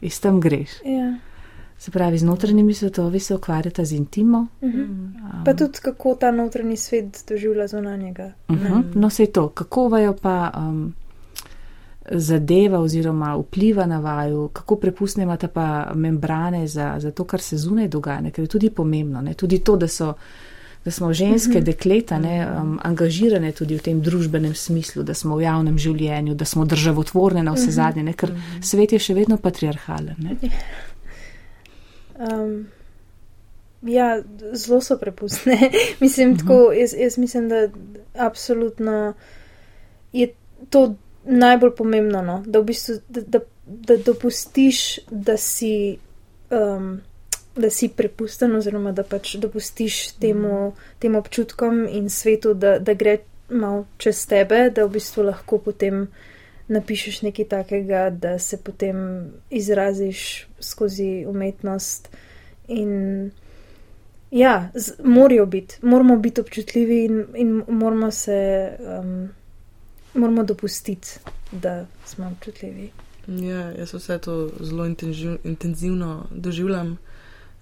In 0.00 0.10
tam 0.22 0.40
greš. 0.40 0.70
Ja. 0.84 1.18
Se 1.78 1.90
pravi, 1.90 2.18
z 2.18 2.24
notranjimi 2.24 2.74
svetovi 2.74 3.20
se 3.20 3.34
ukvarjata 3.34 3.84
z 3.84 3.92
intimo. 3.92 4.46
Mm 4.62 4.68
-hmm. 4.68 4.84
um, 4.84 5.44
pa 5.44 5.54
tudi 5.54 5.78
kako 5.82 6.14
ta 6.14 6.30
notranji 6.30 6.76
svet 6.76 7.24
doživlja 7.28 7.66
zunanjega. 7.66 8.32
Uh 8.48 8.56
mhm. 8.56 8.66
-huh. 8.66 8.82
No, 8.94 9.10
se 9.10 9.26
to, 9.26 9.48
kako 9.48 9.88
vajo 9.88 10.16
pa 10.22 10.52
um, 10.56 10.94
zadeva 12.10 12.78
oziroma 12.78 13.36
vpliva 13.36 13.86
na 13.86 13.98
vaju, 14.00 14.48
kako 14.48 14.76
prepustne 14.76 15.22
imate 15.22 15.48
pa 15.48 15.90
membrane 15.94 16.66
za, 16.66 16.94
za 16.98 17.10
to, 17.10 17.24
kar 17.24 17.40
se 17.40 17.56
zunaj 17.56 17.88
dogaja, 17.88 18.30
ker 18.30 18.44
je 18.44 18.48
tudi 18.48 18.70
pomembno. 18.70 19.22
Ne? 19.22 19.34
Tudi 19.34 19.58
to, 19.58 19.76
da 19.76 19.88
so 19.88 20.14
da 20.84 20.90
smo 20.90 21.12
ženske, 21.12 21.50
mm 21.50 21.60
-hmm. 21.60 21.64
dekleta, 21.64 22.18
ne, 22.18 22.48
um, 22.60 22.78
angažirane 22.82 23.52
tudi 23.52 23.76
v 23.76 23.82
tem 23.82 24.00
družbenem 24.02 24.54
smislu, 24.54 25.02
da 25.02 25.14
smo 25.14 25.36
v 25.36 25.42
javnem 25.42 25.78
življenju, 25.78 26.34
da 26.34 26.44
smo 26.44 26.64
državotvorne 26.64 27.42
na 27.42 27.52
vse 27.52 27.64
mhm. 27.64 27.72
zadnje, 27.72 28.02
ne, 28.02 28.12
ker 28.12 28.32
mm 28.32 28.36
-hmm. 28.36 28.62
svet 28.62 28.92
je 28.92 28.98
še 28.98 29.14
vedno 29.14 29.36
patriarhalen. 29.36 30.38
Um, 32.18 32.66
ja, 33.82 34.22
zelo 34.52 34.80
so 34.80 34.98
prepustne. 34.98 35.70
mislim, 36.00 36.28
mm 36.28 36.34
-hmm. 36.34 36.38
tako, 36.38 36.72
jaz, 36.72 36.94
jaz 36.98 37.18
mislim, 37.18 37.48
da 37.48 37.68
absolutno 38.14 39.12
je 40.12 40.28
to 40.70 40.94
najbolj 41.24 41.70
pomembno, 41.76 42.22
no, 42.22 42.42
da, 42.46 42.58
v 42.58 42.64
bistvu, 42.64 42.94
da, 43.08 43.20
da, 43.20 43.38
da 43.66 43.96
dopustiš, 43.96 44.98
da 45.10 45.36
si. 45.36 45.98
Um, 46.50 47.00
da 47.58 47.70
si 47.70 47.88
prepusten, 47.88 48.56
oziroma 48.56 48.92
da 48.92 49.02
pač 49.02 49.36
dopustiš 49.42 50.18
temu, 50.20 50.72
tem 50.98 51.16
občutkom 51.16 51.86
in 51.90 52.08
svetu, 52.10 52.54
da, 52.54 52.78
da 52.78 52.94
gre 52.94 53.18
malo 53.48 53.86
čez 53.98 54.26
tebe, 54.26 54.68
da 54.70 54.84
v 54.84 54.96
bistvu 54.98 55.24
lahko 55.28 55.58
potem 55.58 56.06
napišeš 56.68 57.22
nekaj 57.22 57.48
takega, 57.48 58.10
da 58.10 58.38
se 58.38 58.56
potem 58.56 59.30
izraziš 59.50 60.46
skozi 60.60 61.24
umetnost. 61.28 62.08
In 62.68 63.30
ja, 64.30 64.70
z, 64.74 64.92
morajo 65.04 65.46
biti, 65.46 65.78
moramo 65.82 66.16
biti 66.16 66.40
občutljivi 66.40 67.04
in, 67.04 67.24
in 67.34 67.62
moramo 67.68 68.10
se, 68.10 68.70
um, 69.00 69.28
moramo 70.14 70.44
dopustiti, 70.44 71.08
da 71.52 71.86
smo 72.04 72.26
občutljivi. 72.36 72.90
Ja, 73.28 73.70
jaz 73.72 73.94
vse 73.94 74.18
to 74.18 74.50
zelo 74.60 74.86
intenzivno 75.44 76.26
doživljam. 76.30 76.98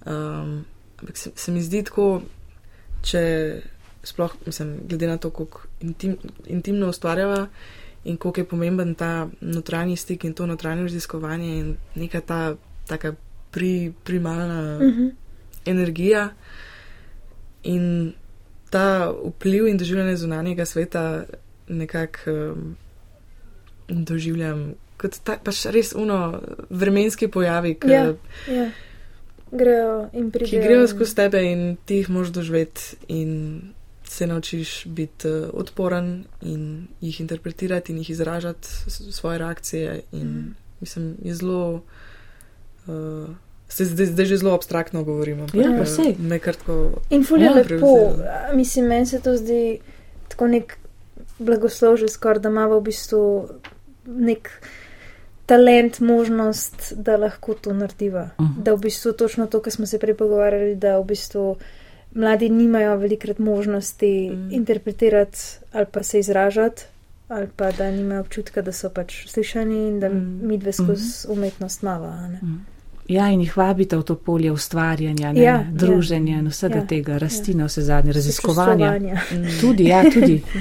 Um, 0.07 0.65
ampak 0.99 1.17
se, 1.17 1.31
se 1.35 1.51
mi 1.51 1.61
zdi 1.61 1.83
tako, 1.83 2.21
če 3.03 3.21
sploh, 4.07 4.35
mislim, 4.45 4.77
glede 4.87 5.07
na 5.07 5.17
to, 5.17 5.29
kako 5.29 5.67
intim, 5.81 6.15
intimno 6.45 6.89
ustvarjava 6.89 7.47
in 8.07 8.17
koliko 8.17 8.39
je 8.39 8.47
pomemben 8.47 8.95
ta 8.95 9.27
notranji 9.41 9.95
stik 9.95 10.23
in 10.23 10.33
to 10.33 10.45
notranje 10.45 10.87
raziskovanje 10.87 11.57
in 11.59 11.75
neka 11.95 12.21
ta 12.21 12.55
taka 12.87 13.13
pri, 13.51 13.93
primalna 14.03 14.77
uh 14.77 14.87
mhm. 14.87 15.01
-huh. 15.01 15.11
energija 15.65 16.29
in 17.63 18.13
ta 18.69 19.13
vpliv 19.25 19.67
in 19.67 19.77
doživljanje 19.77 20.17
zunanjega 20.17 20.65
sveta 20.65 21.23
nekako 21.67 22.31
um, 22.31 22.75
doživljam 23.87 24.73
kot 24.97 25.19
ta, 25.23 25.37
pač 25.43 25.65
res 25.65 25.93
uno 25.93 26.41
vremenski 26.69 27.27
pojavi, 27.27 27.75
ki. 27.75 27.87
Yeah, 27.87 28.15
yeah 28.47 28.71
grejo 29.51 30.09
in 30.13 30.31
pridejo. 30.31 30.61
Ki 30.61 30.67
grejo 30.67 30.87
skozi 30.87 31.15
tebe 31.15 31.41
in 31.43 31.77
ti 31.85 32.01
jih 32.01 32.09
moš 32.09 32.27
doživeti 32.27 32.97
in 33.07 33.61
se 34.03 34.27
naučiš 34.27 34.85
biti 34.85 35.27
uh, 35.27 35.49
odporen 35.53 36.23
in 36.41 36.87
jih 37.01 37.21
interpretirati 37.21 37.91
in 37.91 37.97
jih 37.97 38.09
izražati 38.09 38.67
svoje 39.11 39.37
reakcije. 39.37 40.01
In 40.11 40.27
mm. 40.27 40.55
mislim, 40.79 41.15
je 41.23 41.35
zelo. 41.35 41.81
Uh, 42.87 43.29
Zdaj, 43.69 44.05
zdaj 44.05 44.25
že 44.25 44.37
zelo 44.37 44.53
abstraktno 44.55 45.03
govorimo. 45.03 45.47
Ja, 45.53 45.81
vse. 45.83 46.15
In 47.09 47.23
fulje 47.23 47.49
lepo. 47.49 48.15
Mislim, 48.53 48.85
meni 48.85 49.05
se 49.05 49.19
to 49.19 49.35
zdi 49.37 49.79
tako 50.27 50.47
nek 50.47 50.77
blagosložje, 51.39 52.09
skoraj 52.09 52.39
da 52.39 52.49
ima 52.49 52.65
v 52.67 52.81
bistvu 52.81 53.49
nek 54.05 54.49
talent, 55.47 55.99
možnost, 55.99 56.93
da 56.95 57.17
lahko 57.17 57.53
to 57.53 57.73
narediva. 57.73 58.29
Uh 58.37 58.45
-huh. 58.45 58.63
Da 58.63 58.73
v 58.73 58.77
bistvu 58.77 59.11
točno 59.13 59.47
to, 59.47 59.61
kar 59.61 59.73
smo 59.73 59.85
se 59.85 59.99
prej 59.99 60.13
pogovarjali, 60.13 60.75
da 60.75 60.99
v 60.99 61.05
bistvu 61.05 61.55
mladi 62.13 62.49
nimajo 62.49 62.97
velikrat 62.97 63.39
možnosti 63.39 64.29
uh 64.31 64.37
mhm. 64.37 64.49
-huh. 64.49 64.55
interpretirati 64.55 65.39
ali 65.71 65.85
pa 65.91 66.03
se 66.03 66.19
izražati, 66.19 66.83
ali 67.27 67.47
pa 67.55 67.71
da 67.71 67.91
nimajo 67.91 68.21
občutka, 68.21 68.61
da 68.61 68.71
so 68.71 68.89
pač 68.89 69.27
slišani 69.27 69.87
in 69.87 69.99
da 69.99 70.07
uh 70.07 70.13
mhm. 70.13 70.25
-huh. 70.25 70.47
mi 70.47 70.57
dve 70.57 70.73
skozi 70.73 71.03
uh 71.03 71.31
-huh. 71.31 71.37
umetnost 71.37 71.81
mava. 71.81 72.27
Mhm. 72.27 72.55
Ja, 73.07 73.29
in 73.29 73.41
jih 73.41 73.57
vabite 73.57 73.97
v 73.97 74.03
to 74.03 74.15
polje 74.15 74.51
ustvarjanja, 74.51 75.33
ne, 75.33 75.41
ja, 75.41 75.65
druženja 75.71 76.33
ja, 76.33 76.39
in 76.39 76.47
vsega 76.47 76.75
ja, 76.75 76.87
tega, 76.87 77.17
rasti 77.17 77.53
na 77.53 77.63
ja. 77.63 77.67
vse 77.67 77.81
zadnje, 77.81 78.13
raziskovanja. 78.13 78.99
Tudi, 79.61 79.83
ja, 79.83 80.03
tudi. 80.13 80.43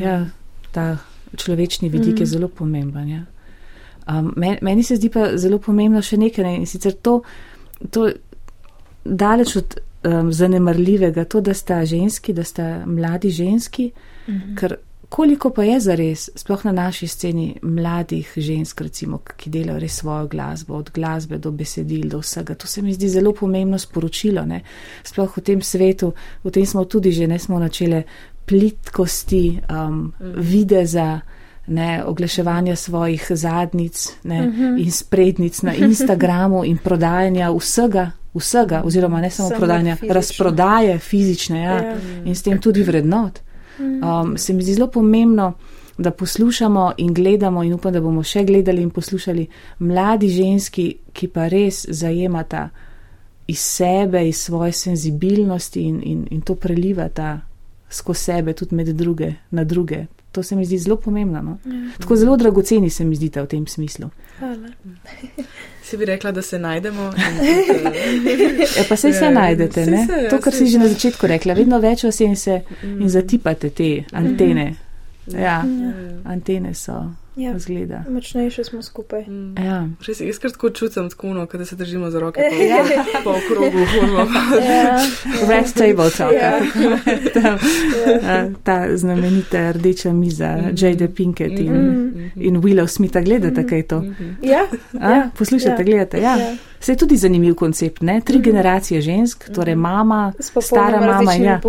Ja, 0.00 0.26
ta 0.72 0.98
človečni 1.36 1.88
vidik 1.88 2.14
mm. 2.14 2.20
je 2.20 2.26
zelo 2.26 2.48
pomemben. 2.48 3.08
Ja. 3.08 3.22
Um, 4.08 4.32
meni 4.62 4.82
se 4.82 4.96
zdi 4.96 5.10
pa 5.12 5.36
zelo 5.36 5.58
pomembno 5.58 6.02
še 6.02 6.16
nekaj 6.16 6.44
ne? 6.44 6.54
in 6.62 6.66
sicer 6.66 6.94
to, 7.02 7.20
to 7.92 8.08
daleč 9.04 9.56
od 9.56 9.78
um, 10.08 10.32
zanemarljivega, 10.32 11.24
to, 11.24 11.40
da 11.40 11.54
sta 11.54 11.84
ženski, 11.84 12.32
da 12.32 12.44
sta 12.44 12.86
mladi 12.86 13.30
ženski, 13.30 13.90
mm 14.26 14.32
-hmm. 14.32 14.56
ker 14.56 14.76
koliko 15.08 15.50
pa 15.50 15.64
je 15.64 15.80
zares, 15.80 16.30
sploh 16.36 16.64
na 16.64 16.72
naši 16.72 17.06
sceni, 17.06 17.58
mladih 17.62 18.32
žensk, 18.36 18.80
recimo, 18.80 19.18
ki 19.36 19.50
delajo 19.50 19.78
res 19.78 19.96
svojo 19.96 20.26
glasbo, 20.26 20.74
od 20.74 20.90
glasbe 20.94 21.38
do 21.38 21.50
besedil, 21.50 22.08
do 22.08 22.18
vsega. 22.18 22.54
To 22.54 22.66
se 22.66 22.82
mi 22.82 22.92
zdi 22.94 23.08
zelo 23.08 23.32
pomembno 23.32 23.78
sporočilo. 23.78 24.44
Ne? 24.44 24.62
Sploh 25.04 25.36
v 25.36 25.40
tem 25.40 25.62
svetu, 25.62 26.12
v 26.44 26.50
tem 26.50 26.66
smo 26.66 26.84
tudi 26.84 27.12
že, 27.12 27.26
ne 27.26 27.38
smo 27.38 27.58
načele 27.58 28.02
plitkosti, 28.46 29.60
um, 29.70 30.12
videza. 30.36 31.20
Ne, 31.68 32.04
oglaševanja 32.04 32.76
svojih 32.76 33.26
zadnic 33.30 34.08
ne, 34.24 34.48
uh 34.48 34.54
-huh. 34.54 34.84
in 34.84 34.92
sprednic 34.92 35.62
na 35.62 35.74
Instagramu 35.74 36.64
in 36.64 36.78
prodajanja 36.78 37.50
vsega, 37.52 38.10
vsega 38.34 38.82
oziroma 38.84 39.20
ne 39.20 39.30
samo, 39.30 39.48
samo 39.48 39.58
prodajanja, 39.58 39.96
fizično. 39.96 40.14
razprodaje 40.14 40.98
fizične 40.98 41.62
ja, 41.62 41.72
ja. 41.72 41.96
in 42.24 42.34
s 42.34 42.42
tem 42.42 42.60
tudi 42.60 42.82
vrednot. 42.82 43.40
Um, 43.78 44.38
se 44.38 44.52
mi 44.52 44.62
zdi 44.62 44.74
zelo 44.74 44.86
pomembno, 44.86 45.52
da 45.98 46.10
poslušamo 46.10 46.92
in 46.96 47.14
gledamo, 47.14 47.62
in 47.62 47.74
upam, 47.74 47.92
da 47.92 48.00
bomo 48.00 48.22
še 48.22 48.44
gledali 48.44 48.82
in 48.82 48.90
poslušali 48.90 49.46
mladi 49.78 50.28
ženski, 50.28 50.94
ki 51.12 51.28
pa 51.28 51.48
res 51.48 51.86
zajemata 51.90 52.68
iz 53.46 53.58
sebe, 53.58 54.28
iz 54.28 54.36
svoje 54.36 54.72
senzibilnosti 54.72 55.82
in, 55.82 56.00
in, 56.04 56.26
in 56.30 56.40
to 56.40 56.54
prelivata 56.54 57.40
skozi 57.90 58.20
sebe, 58.20 58.52
tudi 58.52 58.74
med 58.74 58.88
druge, 58.88 59.32
na 59.50 59.64
druge. 59.64 60.06
To 60.32 60.42
se 60.42 60.56
mi 60.56 60.64
zdi 60.64 60.78
zelo 60.78 60.96
pomembno. 60.96 61.42
No? 61.42 61.58
Ja. 61.64 61.90
Tako 61.98 62.16
zelo 62.16 62.36
dragoceni 62.36 62.90
se 62.90 63.04
mi 63.04 63.16
zdite 63.16 63.42
v 63.42 63.46
tem 63.46 63.66
smislu. 63.66 64.10
Hvala. 64.38 64.68
Si 65.82 65.96
bi 65.96 66.04
rekla, 66.04 66.32
da 66.32 66.42
se 66.42 66.58
najdemo. 66.58 67.12
Ja, 68.76 68.84
pa 68.88 68.96
se 68.96 69.08
vse 69.10 69.30
najdete. 69.30 69.84
Se, 69.84 69.90
se, 70.06 70.28
to, 70.30 70.38
kar 70.40 70.52
si 70.52 70.66
že 70.66 70.78
na 70.78 70.88
začetku 70.88 71.26
rekla, 71.26 71.54
vedno 71.54 71.78
več 71.80 72.04
vas 72.04 72.20
in 72.20 72.36
se 72.36 72.60
in 72.82 72.98
mm. 73.04 73.08
zatipate 73.08 73.70
te 73.70 74.04
antene. 74.12 74.74
Ja, 75.26 75.40
ja. 75.40 75.62
antene 76.24 76.74
so 76.74 77.00
ja. 77.38 77.58
zgleda. 77.58 78.04
Močnejše 78.10 78.64
smo 78.64 78.82
skupaj. 78.82 79.22
Mm. 79.22 79.54
Ja. 79.64 79.88
Res 80.06 80.20
jaz 80.20 80.38
kar 80.38 80.50
tako 80.50 80.70
čutim, 80.70 81.10
tako 81.10 81.34
no, 81.34 81.46
da 81.46 81.64
se 81.64 81.76
držimo 81.76 82.10
za 82.10 82.20
roke. 82.20 82.40
Po, 82.58 82.64
ja. 82.64 83.04
po 83.24 83.30
okrogu, 83.30 83.78
ja. 83.78 84.98
Red 85.48 85.72
table 85.74 86.10
talk. 86.10 86.32
Ja. 86.32 86.58
ta, 87.34 87.58
ja. 88.28 88.50
ta 88.62 88.96
znamenita 88.96 89.72
rdeča 89.72 90.12
miza, 90.12 90.56
mm 90.56 90.64
-hmm. 90.64 90.84
Jade 90.84 91.08
Pinkett 91.08 91.58
in, 91.58 91.72
mm 91.72 92.12
-hmm. 92.14 92.30
in 92.34 92.56
Willow 92.56 92.86
Smitha, 92.86 93.20
gledate, 93.20 93.66
kaj 93.66 93.78
je 93.78 93.82
to? 93.82 94.00
Mm 94.00 94.16
-hmm. 94.20 94.50
ja. 94.50 94.66
ja. 94.92 95.30
Poslušate, 95.38 95.82
ja. 95.82 95.84
gledate. 95.84 96.20
Ja. 96.20 96.36
Ja. 96.36 96.56
Se 96.80 96.92
je 96.92 96.96
tudi 96.96 97.16
zanimiv 97.16 97.54
koncept, 97.54 98.02
ne? 98.02 98.20
tri 98.20 98.34
mm 98.34 98.40
-hmm. 98.40 98.44
generacije 98.44 99.00
žensk, 99.00 99.50
torej 99.54 99.74
mhm. 99.74 99.82
mama, 99.82 100.32
stara 100.60 101.00
mama. 101.00 101.34
Ja. 101.34 101.60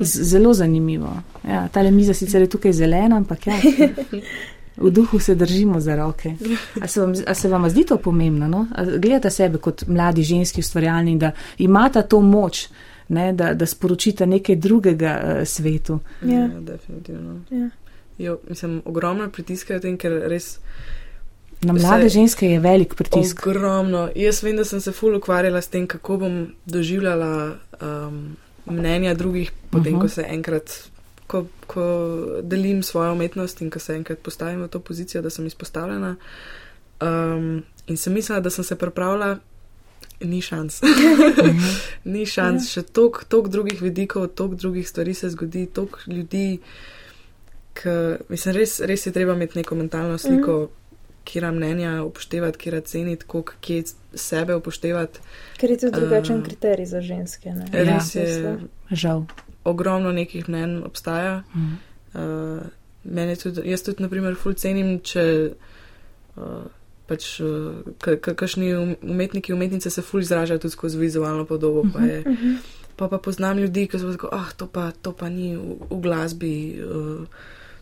Zelo 0.00 0.54
zanimivo. 0.54 1.16
Ja, 1.48 1.68
ta 1.68 1.82
le 1.82 1.90
miza 1.90 2.14
sicer 2.14 2.40
je 2.40 2.48
tukaj 2.48 2.72
zelena, 2.72 3.16
ampak 3.16 3.46
ja. 3.46 3.54
v 4.80 4.90
duhu 4.90 5.18
se 5.18 5.34
držimo 5.34 5.80
za 5.80 5.96
roke. 5.96 6.34
A 6.82 6.86
se 6.88 7.00
vam, 7.00 7.12
a 7.26 7.34
se 7.34 7.48
vam 7.48 7.70
zdi 7.70 7.84
to 7.84 7.96
pomembno? 7.96 8.48
No? 8.48 8.66
Gledate 8.98 9.30
sebe 9.30 9.58
kot 9.58 9.86
mladi 9.86 10.22
ženski 10.22 10.60
ustvarjalni, 10.60 11.18
da 11.18 11.32
imata 11.58 12.02
to 12.02 12.20
moč, 12.20 12.68
ne? 13.08 13.32
da, 13.32 13.54
da 13.54 13.66
sporočite 13.66 14.26
nekaj 14.26 14.56
drugega 14.56 15.20
uh, 15.22 15.46
svetu. 15.46 15.98
Ja, 16.22 16.38
ja 16.38 16.60
definitivno. 16.60 17.40
Ja. 17.50 17.70
Jo, 18.18 18.38
mislim, 18.48 18.82
ogromno 18.84 19.30
pritiska 19.30 19.76
v 19.76 19.80
tem, 19.80 19.98
ker 19.98 20.12
res. 20.26 20.58
Na 21.62 21.72
mlade 21.72 22.06
vse, 22.06 22.14
ženske 22.14 22.50
je 22.50 22.60
velik 22.60 22.94
pritisk. 22.98 23.46
Ogromno. 23.46 24.08
Jaz 24.14 24.42
vem, 24.42 24.56
da 24.58 24.64
sem 24.64 24.80
se 24.80 24.92
ful 24.92 25.16
ukvarjala 25.18 25.62
s 25.62 25.70
tem, 25.70 25.86
kako 25.86 26.16
bom 26.22 26.36
doživljala 26.66 27.32
um, 27.82 28.36
mnenja 28.66 29.14
drugih, 29.14 29.52
potem, 29.70 29.94
uh 29.94 29.98
-huh. 29.98 30.02
ko 30.02 30.08
se 30.08 30.26
enkrat 30.28 30.90
ko, 31.28 31.44
ko 31.66 31.84
delim 32.42 32.82
svojo 32.82 33.12
umetnost 33.12 33.60
in 33.62 33.70
ko 33.70 33.78
se 33.78 33.94
enkrat 33.94 34.18
postavim 34.24 34.62
v 34.62 34.68
to 34.72 34.80
pozicijo, 34.80 35.22
da 35.22 35.30
sem 35.30 35.46
izpostavljena. 35.46 36.16
Um, 37.00 37.62
in 37.86 37.96
sem 37.96 38.12
mislila, 38.12 38.40
da 38.40 38.50
sem 38.50 38.64
se 38.64 38.76
pripravila, 38.76 39.36
ni 40.20 40.40
šans. 40.42 40.80
ni 42.14 42.24
šans, 42.26 42.70
ja. 42.70 42.80
še 42.80 42.82
toliko 42.92 43.48
drugih 43.48 43.82
vidikov, 43.82 44.26
toliko 44.28 44.56
drugih 44.64 44.88
stvari 44.88 45.14
se 45.14 45.30
zgodi, 45.30 45.66
toliko 45.66 46.00
ljudi. 46.06 46.58
K, 47.78 47.92
mislim, 48.28 48.56
res, 48.56 48.80
res 48.80 49.06
je 49.06 49.12
treba 49.12 49.36
imeti 49.36 49.60
neko 49.60 49.76
mentalno 49.78 50.16
sliko, 50.18 50.56
mm. 50.64 51.20
kira 51.28 51.52
mnenja 51.52 51.92
upoštevati, 52.02 52.58
kira 52.58 52.80
ceniti, 52.80 53.28
kje 53.60 53.82
sebe 54.14 54.56
upoštevati. 54.56 55.20
Ker 55.60 55.76
je 55.76 55.78
to 55.84 55.92
drugačen 55.92 56.40
uh, 56.40 56.48
kriterij 56.48 56.88
za 56.88 57.04
ženske. 57.04 57.52
Ne? 57.52 57.68
Res 57.84 58.14
ja, 58.16 58.24
je. 58.24 58.56
Žal 58.90 59.28
ogromno 59.68 60.12
nekih 60.12 60.48
mnen 60.48 60.82
obstaja. 60.84 61.42
Mm. 61.54 61.76
Uh, 62.14 63.36
tudi, 63.42 63.62
jaz 63.70 63.82
tudi, 63.82 64.02
na 64.02 64.08
primer, 64.08 64.36
ful 64.36 64.56
cenim, 64.58 64.98
če 65.04 65.24
uh, 66.36 66.64
pač 67.08 67.28
uh, 67.40 67.84
kakšni 68.00 68.72
um, 68.76 68.94
umetniki, 69.02 69.52
umetnice 69.52 69.90
se 69.90 70.02
ful 70.02 70.24
izražajo 70.24 70.64
tudi 70.64 70.76
skozi 70.76 70.98
vizualno 70.98 71.44
podobo. 71.48 71.86
Pa, 71.92 72.00
je, 72.04 72.20
mm 72.26 72.34
-hmm. 72.34 72.56
pa 72.96 73.08
pa 73.08 73.18
poznam 73.18 73.58
ljudi, 73.58 73.86
ki 73.86 73.98
so 73.98 74.12
tako, 74.12 74.28
ah, 74.32 74.50
to 74.56 74.66
pa, 74.66 74.90
to 75.02 75.12
pa 75.12 75.28
ni 75.28 75.56
v, 75.56 75.78
v 75.90 76.00
glasbi. 76.00 76.82
Uh, 76.82 77.24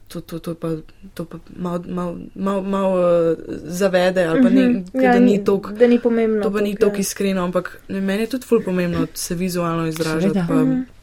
To, 0.07 0.20
to, 0.20 0.39
to 0.39 0.55
pa, 0.55 0.68
to 1.14 1.24
pa 1.24 1.39
malo 1.57 1.82
mal, 1.89 2.14
mal, 2.34 2.62
mal, 2.62 2.93
uh, 2.95 3.37
zavede, 3.64 4.24
ali 4.24 4.43
pa 4.43 4.49
ni, 4.49 4.62
mm 4.62 4.84
-hmm. 4.84 5.03
ja, 5.03 5.12
da 5.12 5.18
ni 5.18 5.45
tako. 5.45 5.72
Da 5.72 5.87
ni 5.87 5.99
pomembno. 5.99 6.43
To 6.43 6.53
pa 6.53 6.61
ni 6.61 6.76
tako 6.76 6.97
ja. 6.97 7.01
iskreno, 7.01 7.45
ampak 7.45 7.78
ne, 7.89 8.01
meni 8.01 8.22
je 8.22 8.26
tudi 8.26 8.47
ful 8.47 8.62
pomembno 8.64 9.07
se 9.14 9.34
vizualno 9.34 9.87
izražati. 9.87 10.41
Pa, 10.49 10.55
mm 10.55 10.70
-hmm 10.70 10.95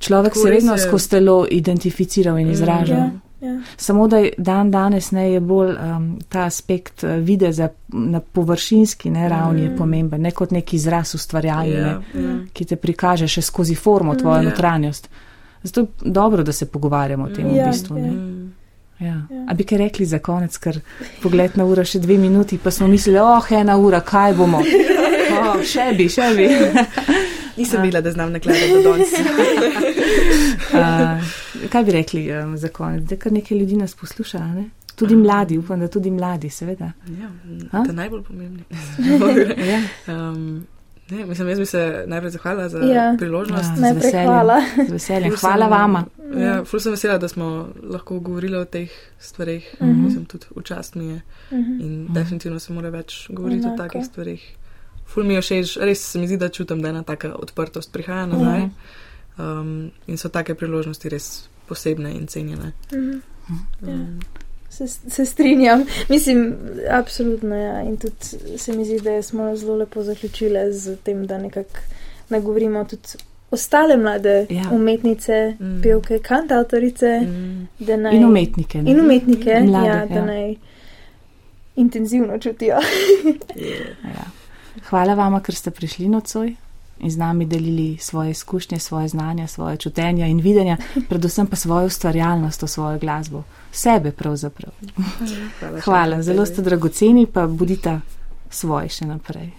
človek 0.00 0.36
se 0.36 0.50
vedno 0.50 0.72
je... 0.72 0.78
skozi 0.78 1.10
telo 1.10 1.46
identificiral 1.50 2.38
in 2.38 2.48
mm, 2.48 2.52
izražal. 2.52 2.96
Mm, 2.96 3.20
yeah, 3.40 3.52
yeah. 3.52 3.62
Samo 3.76 4.08
da 4.08 4.18
je 4.18 4.32
dan 4.38 4.70
danes 4.70 5.10
ne 5.10 5.32
je 5.32 5.40
bolj 5.40 5.70
um, 5.70 6.18
ta 6.28 6.44
aspekt 6.44 7.04
uh, 7.04 7.10
videza 7.10 7.68
na 7.88 8.20
površinski 8.20 9.10
ne, 9.10 9.28
ravni 9.28 9.68
mm. 9.68 9.76
pomemben, 9.78 10.22
ne 10.22 10.30
kot 10.30 10.50
neki 10.50 10.76
izraz 10.76 11.14
ustvarjalni, 11.14 11.72
yeah, 11.72 12.02
yeah. 12.14 12.38
ki 12.52 12.64
te 12.64 12.76
prikaže 12.76 13.28
še 13.28 13.42
skozi 13.42 13.74
formo 13.74 14.14
tvojo 14.14 14.40
mm, 14.40 14.46
yeah. 14.46 14.50
notranjost. 14.50 15.10
Zato 15.62 15.80
je 15.80 15.86
dobro, 16.00 16.42
da 16.42 16.52
se 16.52 16.66
pogovarjamo 16.66 17.24
o 17.24 17.28
tem 17.28 17.46
yeah, 17.46 17.52
v 17.52 17.56
ja, 17.56 17.68
bistvu. 17.70 17.96
Yeah. 17.96 18.14
Ja. 18.14 18.46
Ja. 19.00 19.22
A 19.48 19.54
bi 19.54 19.64
kaj 19.64 19.78
rekli 19.78 20.06
za 20.06 20.18
konec, 20.18 20.56
ker 20.60 20.80
pogled 21.22 21.56
na 21.56 21.64
uro 21.64 21.84
še 21.84 22.02
dve 22.04 22.18
minuti, 22.20 22.58
pa 22.60 22.70
smo 22.70 22.88
mislili, 22.88 23.16
oh, 23.18 23.46
ena 23.56 23.78
ura, 23.80 24.00
kaj 24.00 24.36
bomo? 24.36 24.64
Oh, 25.30 25.60
še 25.64 25.92
bi, 25.96 26.08
še 26.10 26.26
bi. 26.36 26.46
Nisem 27.60 27.82
bila, 27.82 28.00
da 28.00 28.12
znam 28.12 28.32
nakladati 28.32 28.72
do 28.72 28.90
danes. 28.90 29.08
kaj 31.72 31.84
bi 31.84 31.90
rekli 31.90 32.32
um, 32.32 32.56
za 32.58 32.68
konec? 32.68 33.08
Da 33.08 33.16
kar 33.16 33.32
nekaj 33.32 33.58
ljudi 33.58 33.76
nas 33.76 33.94
posluša, 33.94 34.38
ne? 34.38 34.70
Tudi 34.96 35.16
mladi, 35.16 35.58
upam, 35.58 35.80
da 35.80 35.88
tudi 35.88 36.10
mladi, 36.10 36.50
seveda. 36.50 36.92
Ja, 37.20 37.30
to 37.84 37.90
je 37.90 37.92
najbolj 37.92 38.22
pomembno. 38.22 38.62
ja. 39.72 39.82
um, 40.14 40.66
Ne, 41.10 41.26
mislim, 41.26 41.48
jaz 41.48 41.58
bi 41.58 41.66
se 41.66 42.04
najprej 42.06 42.30
zahvalila 42.30 42.68
za 42.68 42.78
ja. 42.78 43.14
priložnost. 43.18 43.70
Ja, 43.76 43.80
najprej 43.80 44.24
hvala. 44.24 44.60
Z 44.88 44.92
veseljem. 44.92 45.32
Hvala 45.40 45.66
vama. 45.66 46.04
Ja, 46.36 46.64
ful 46.64 46.80
sem 46.80 46.92
vesela, 46.92 47.18
da 47.18 47.28
smo 47.28 47.68
lahko 47.82 48.20
govorili 48.20 48.56
o 48.56 48.64
teh 48.64 48.90
stvarih. 49.18 49.74
Uh 49.80 49.86
mhm. 49.86 49.96
-huh. 49.96 50.04
Mislim, 50.04 50.24
tudi 50.24 50.46
včast 50.56 50.94
mi 50.94 51.04
je. 51.04 51.20
Uh 51.50 51.58
mhm. 51.58 51.70
-huh. 51.70 51.84
In 51.84 52.06
uh 52.08 52.14
definitivno 52.14 52.58
se 52.58 52.72
mora 52.72 52.88
več 52.88 53.26
govoriti 53.30 53.66
Enako. 53.66 53.74
o 53.74 53.86
takih 53.86 54.06
stvarih. 54.06 54.56
Ful 55.10 55.24
mi 55.24 55.34
je 55.34 55.40
všeč, 55.42 55.76
res 55.82 56.02
se 56.12 56.18
mi 56.18 56.26
zdi, 56.26 56.36
da 56.38 56.48
čutim, 56.48 56.82
da 56.82 56.88
ena 56.88 57.02
taka 57.02 57.34
odprtost 57.34 57.92
prihaja 57.92 58.26
nazaj. 58.26 58.62
Uh 58.62 58.68
-huh. 59.38 59.60
um, 59.60 59.90
in 60.06 60.18
so 60.18 60.28
take 60.28 60.54
priložnosti 60.54 61.08
res 61.08 61.48
posebne 61.68 62.14
in 62.14 62.26
cenjene. 62.26 62.72
Uh 62.92 62.98
-huh. 62.98 63.20
um, 63.82 64.20
Se, 64.70 64.86
se 64.88 65.26
strinjam, 65.26 65.84
mislim, 66.08 66.56
absolutno. 66.90 67.56
Ja. 67.56 67.82
In 67.82 67.96
tudi 67.96 68.58
se 68.58 68.72
mi 68.72 68.84
zdi, 68.84 69.00
da 69.00 69.22
smo 69.22 69.56
zelo 69.56 69.76
lepo 69.76 70.02
zaključili 70.02 70.72
z 70.72 70.96
tem, 70.96 71.26
da 71.26 71.38
nekako 71.38 71.78
nagovorimo 72.28 72.84
tudi 72.84 73.08
ostale 73.50 73.96
mlade 73.96 74.46
ja. 74.50 74.68
umetnice, 74.72 75.56
mm. 75.60 75.82
pevke, 75.82 76.18
kantautorice. 76.18 77.20
Mm. 77.20 77.68
Naj, 77.78 78.16
in 78.16 78.24
umetnike. 78.24 78.82
Ne? 78.82 78.90
In 78.90 79.00
umetnike, 79.00 79.60
mlade, 79.60 79.86
ja, 79.86 80.06
da 80.06 80.14
ja. 80.14 80.24
naj 80.24 80.54
intenzivno 81.76 82.38
čutijo. 82.38 82.76
ja. 84.16 84.39
Hvala 84.88 85.14
vama, 85.14 85.40
ker 85.40 85.54
ste 85.54 85.70
prišli 85.70 86.08
nocoj 86.08 86.54
in 87.00 87.10
z 87.10 87.16
nami 87.16 87.46
delili 87.46 87.96
svoje 88.00 88.30
izkušnje, 88.30 88.78
svoje 88.78 89.08
znanja, 89.08 89.46
svoje 89.46 89.76
čutenja 89.76 90.26
in 90.26 90.40
videnja, 90.40 90.76
predvsem 91.08 91.46
pa 91.46 91.56
svojo 91.56 91.86
ustvarjalnost, 91.86 92.68
svojo 92.68 92.98
glasbo, 92.98 93.42
sebe 93.72 94.12
pravzaprav. 94.12 94.72
Hvala, 95.60 95.80
Hvala. 95.84 96.22
zelo 96.22 96.46
ste 96.46 96.62
dragoceni, 96.62 97.26
pa 97.26 97.46
bodite 97.46 98.00
svoji 98.50 98.88
še 98.88 99.06
naprej. 99.06 99.50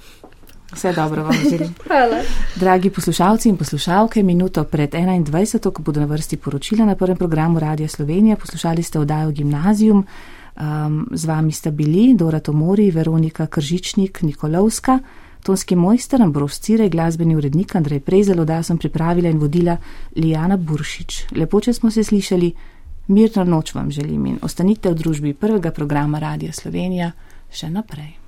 Vse 0.72 0.94
dobro 0.94 1.24
vam 1.24 1.34
želim. 1.50 1.74
Hvala. 1.88 2.22
Dragi 2.56 2.90
poslušalci 2.90 3.50
in 3.50 3.58
poslušalke, 3.58 4.24
minuto 4.24 4.64
pred 4.64 4.94
21. 4.94 5.72
ko 5.72 5.82
bodo 5.82 6.00
na 6.00 6.06
vrsti 6.06 6.38
poročila 6.38 6.86
na 6.86 6.96
prvem 6.96 7.18
programu 7.18 7.60
Radia 7.60 7.88
Slovenija, 7.88 8.36
poslušali 8.36 8.84
ste 8.84 9.00
oddajo 9.00 9.32
Gimnazijum. 9.32 10.06
Um, 10.56 11.08
z 11.12 11.26
vami 11.26 11.52
sta 11.52 11.72
bili 11.72 12.14
Dora 12.14 12.40
Tomori, 12.40 12.92
Veronika 12.92 13.48
Kržičnik, 13.48 14.22
Nikolovska. 14.22 15.00
Tonski 15.44 15.76
mojster 15.76 16.22
Ambros 16.22 16.60
Cire, 16.60 16.90
glasbeni 16.90 17.36
urednik 17.36 17.76
Andrej 17.76 18.00
Prezel, 18.00 18.46
da 18.46 18.62
sem 18.64 18.78
pripravila 18.78 19.30
in 19.30 19.40
vodila 19.40 19.78
Lijana 20.16 20.58
Buršič. 20.58 21.34
Lepo, 21.34 21.62
če 21.62 21.74
smo 21.74 21.92
se 21.92 22.04
slišali, 22.04 22.52
Mirno 23.08 23.44
noč 23.44 23.74
vam 23.74 23.92
želim 23.92 24.26
in 24.26 24.40
ostanite 24.42 24.90
v 24.90 24.96
družbi 24.96 25.34
prvega 25.34 25.72
programa 25.72 26.20
Radia 26.20 26.54
Slovenija 26.54 27.12
še 27.52 27.70
naprej. 27.70 28.21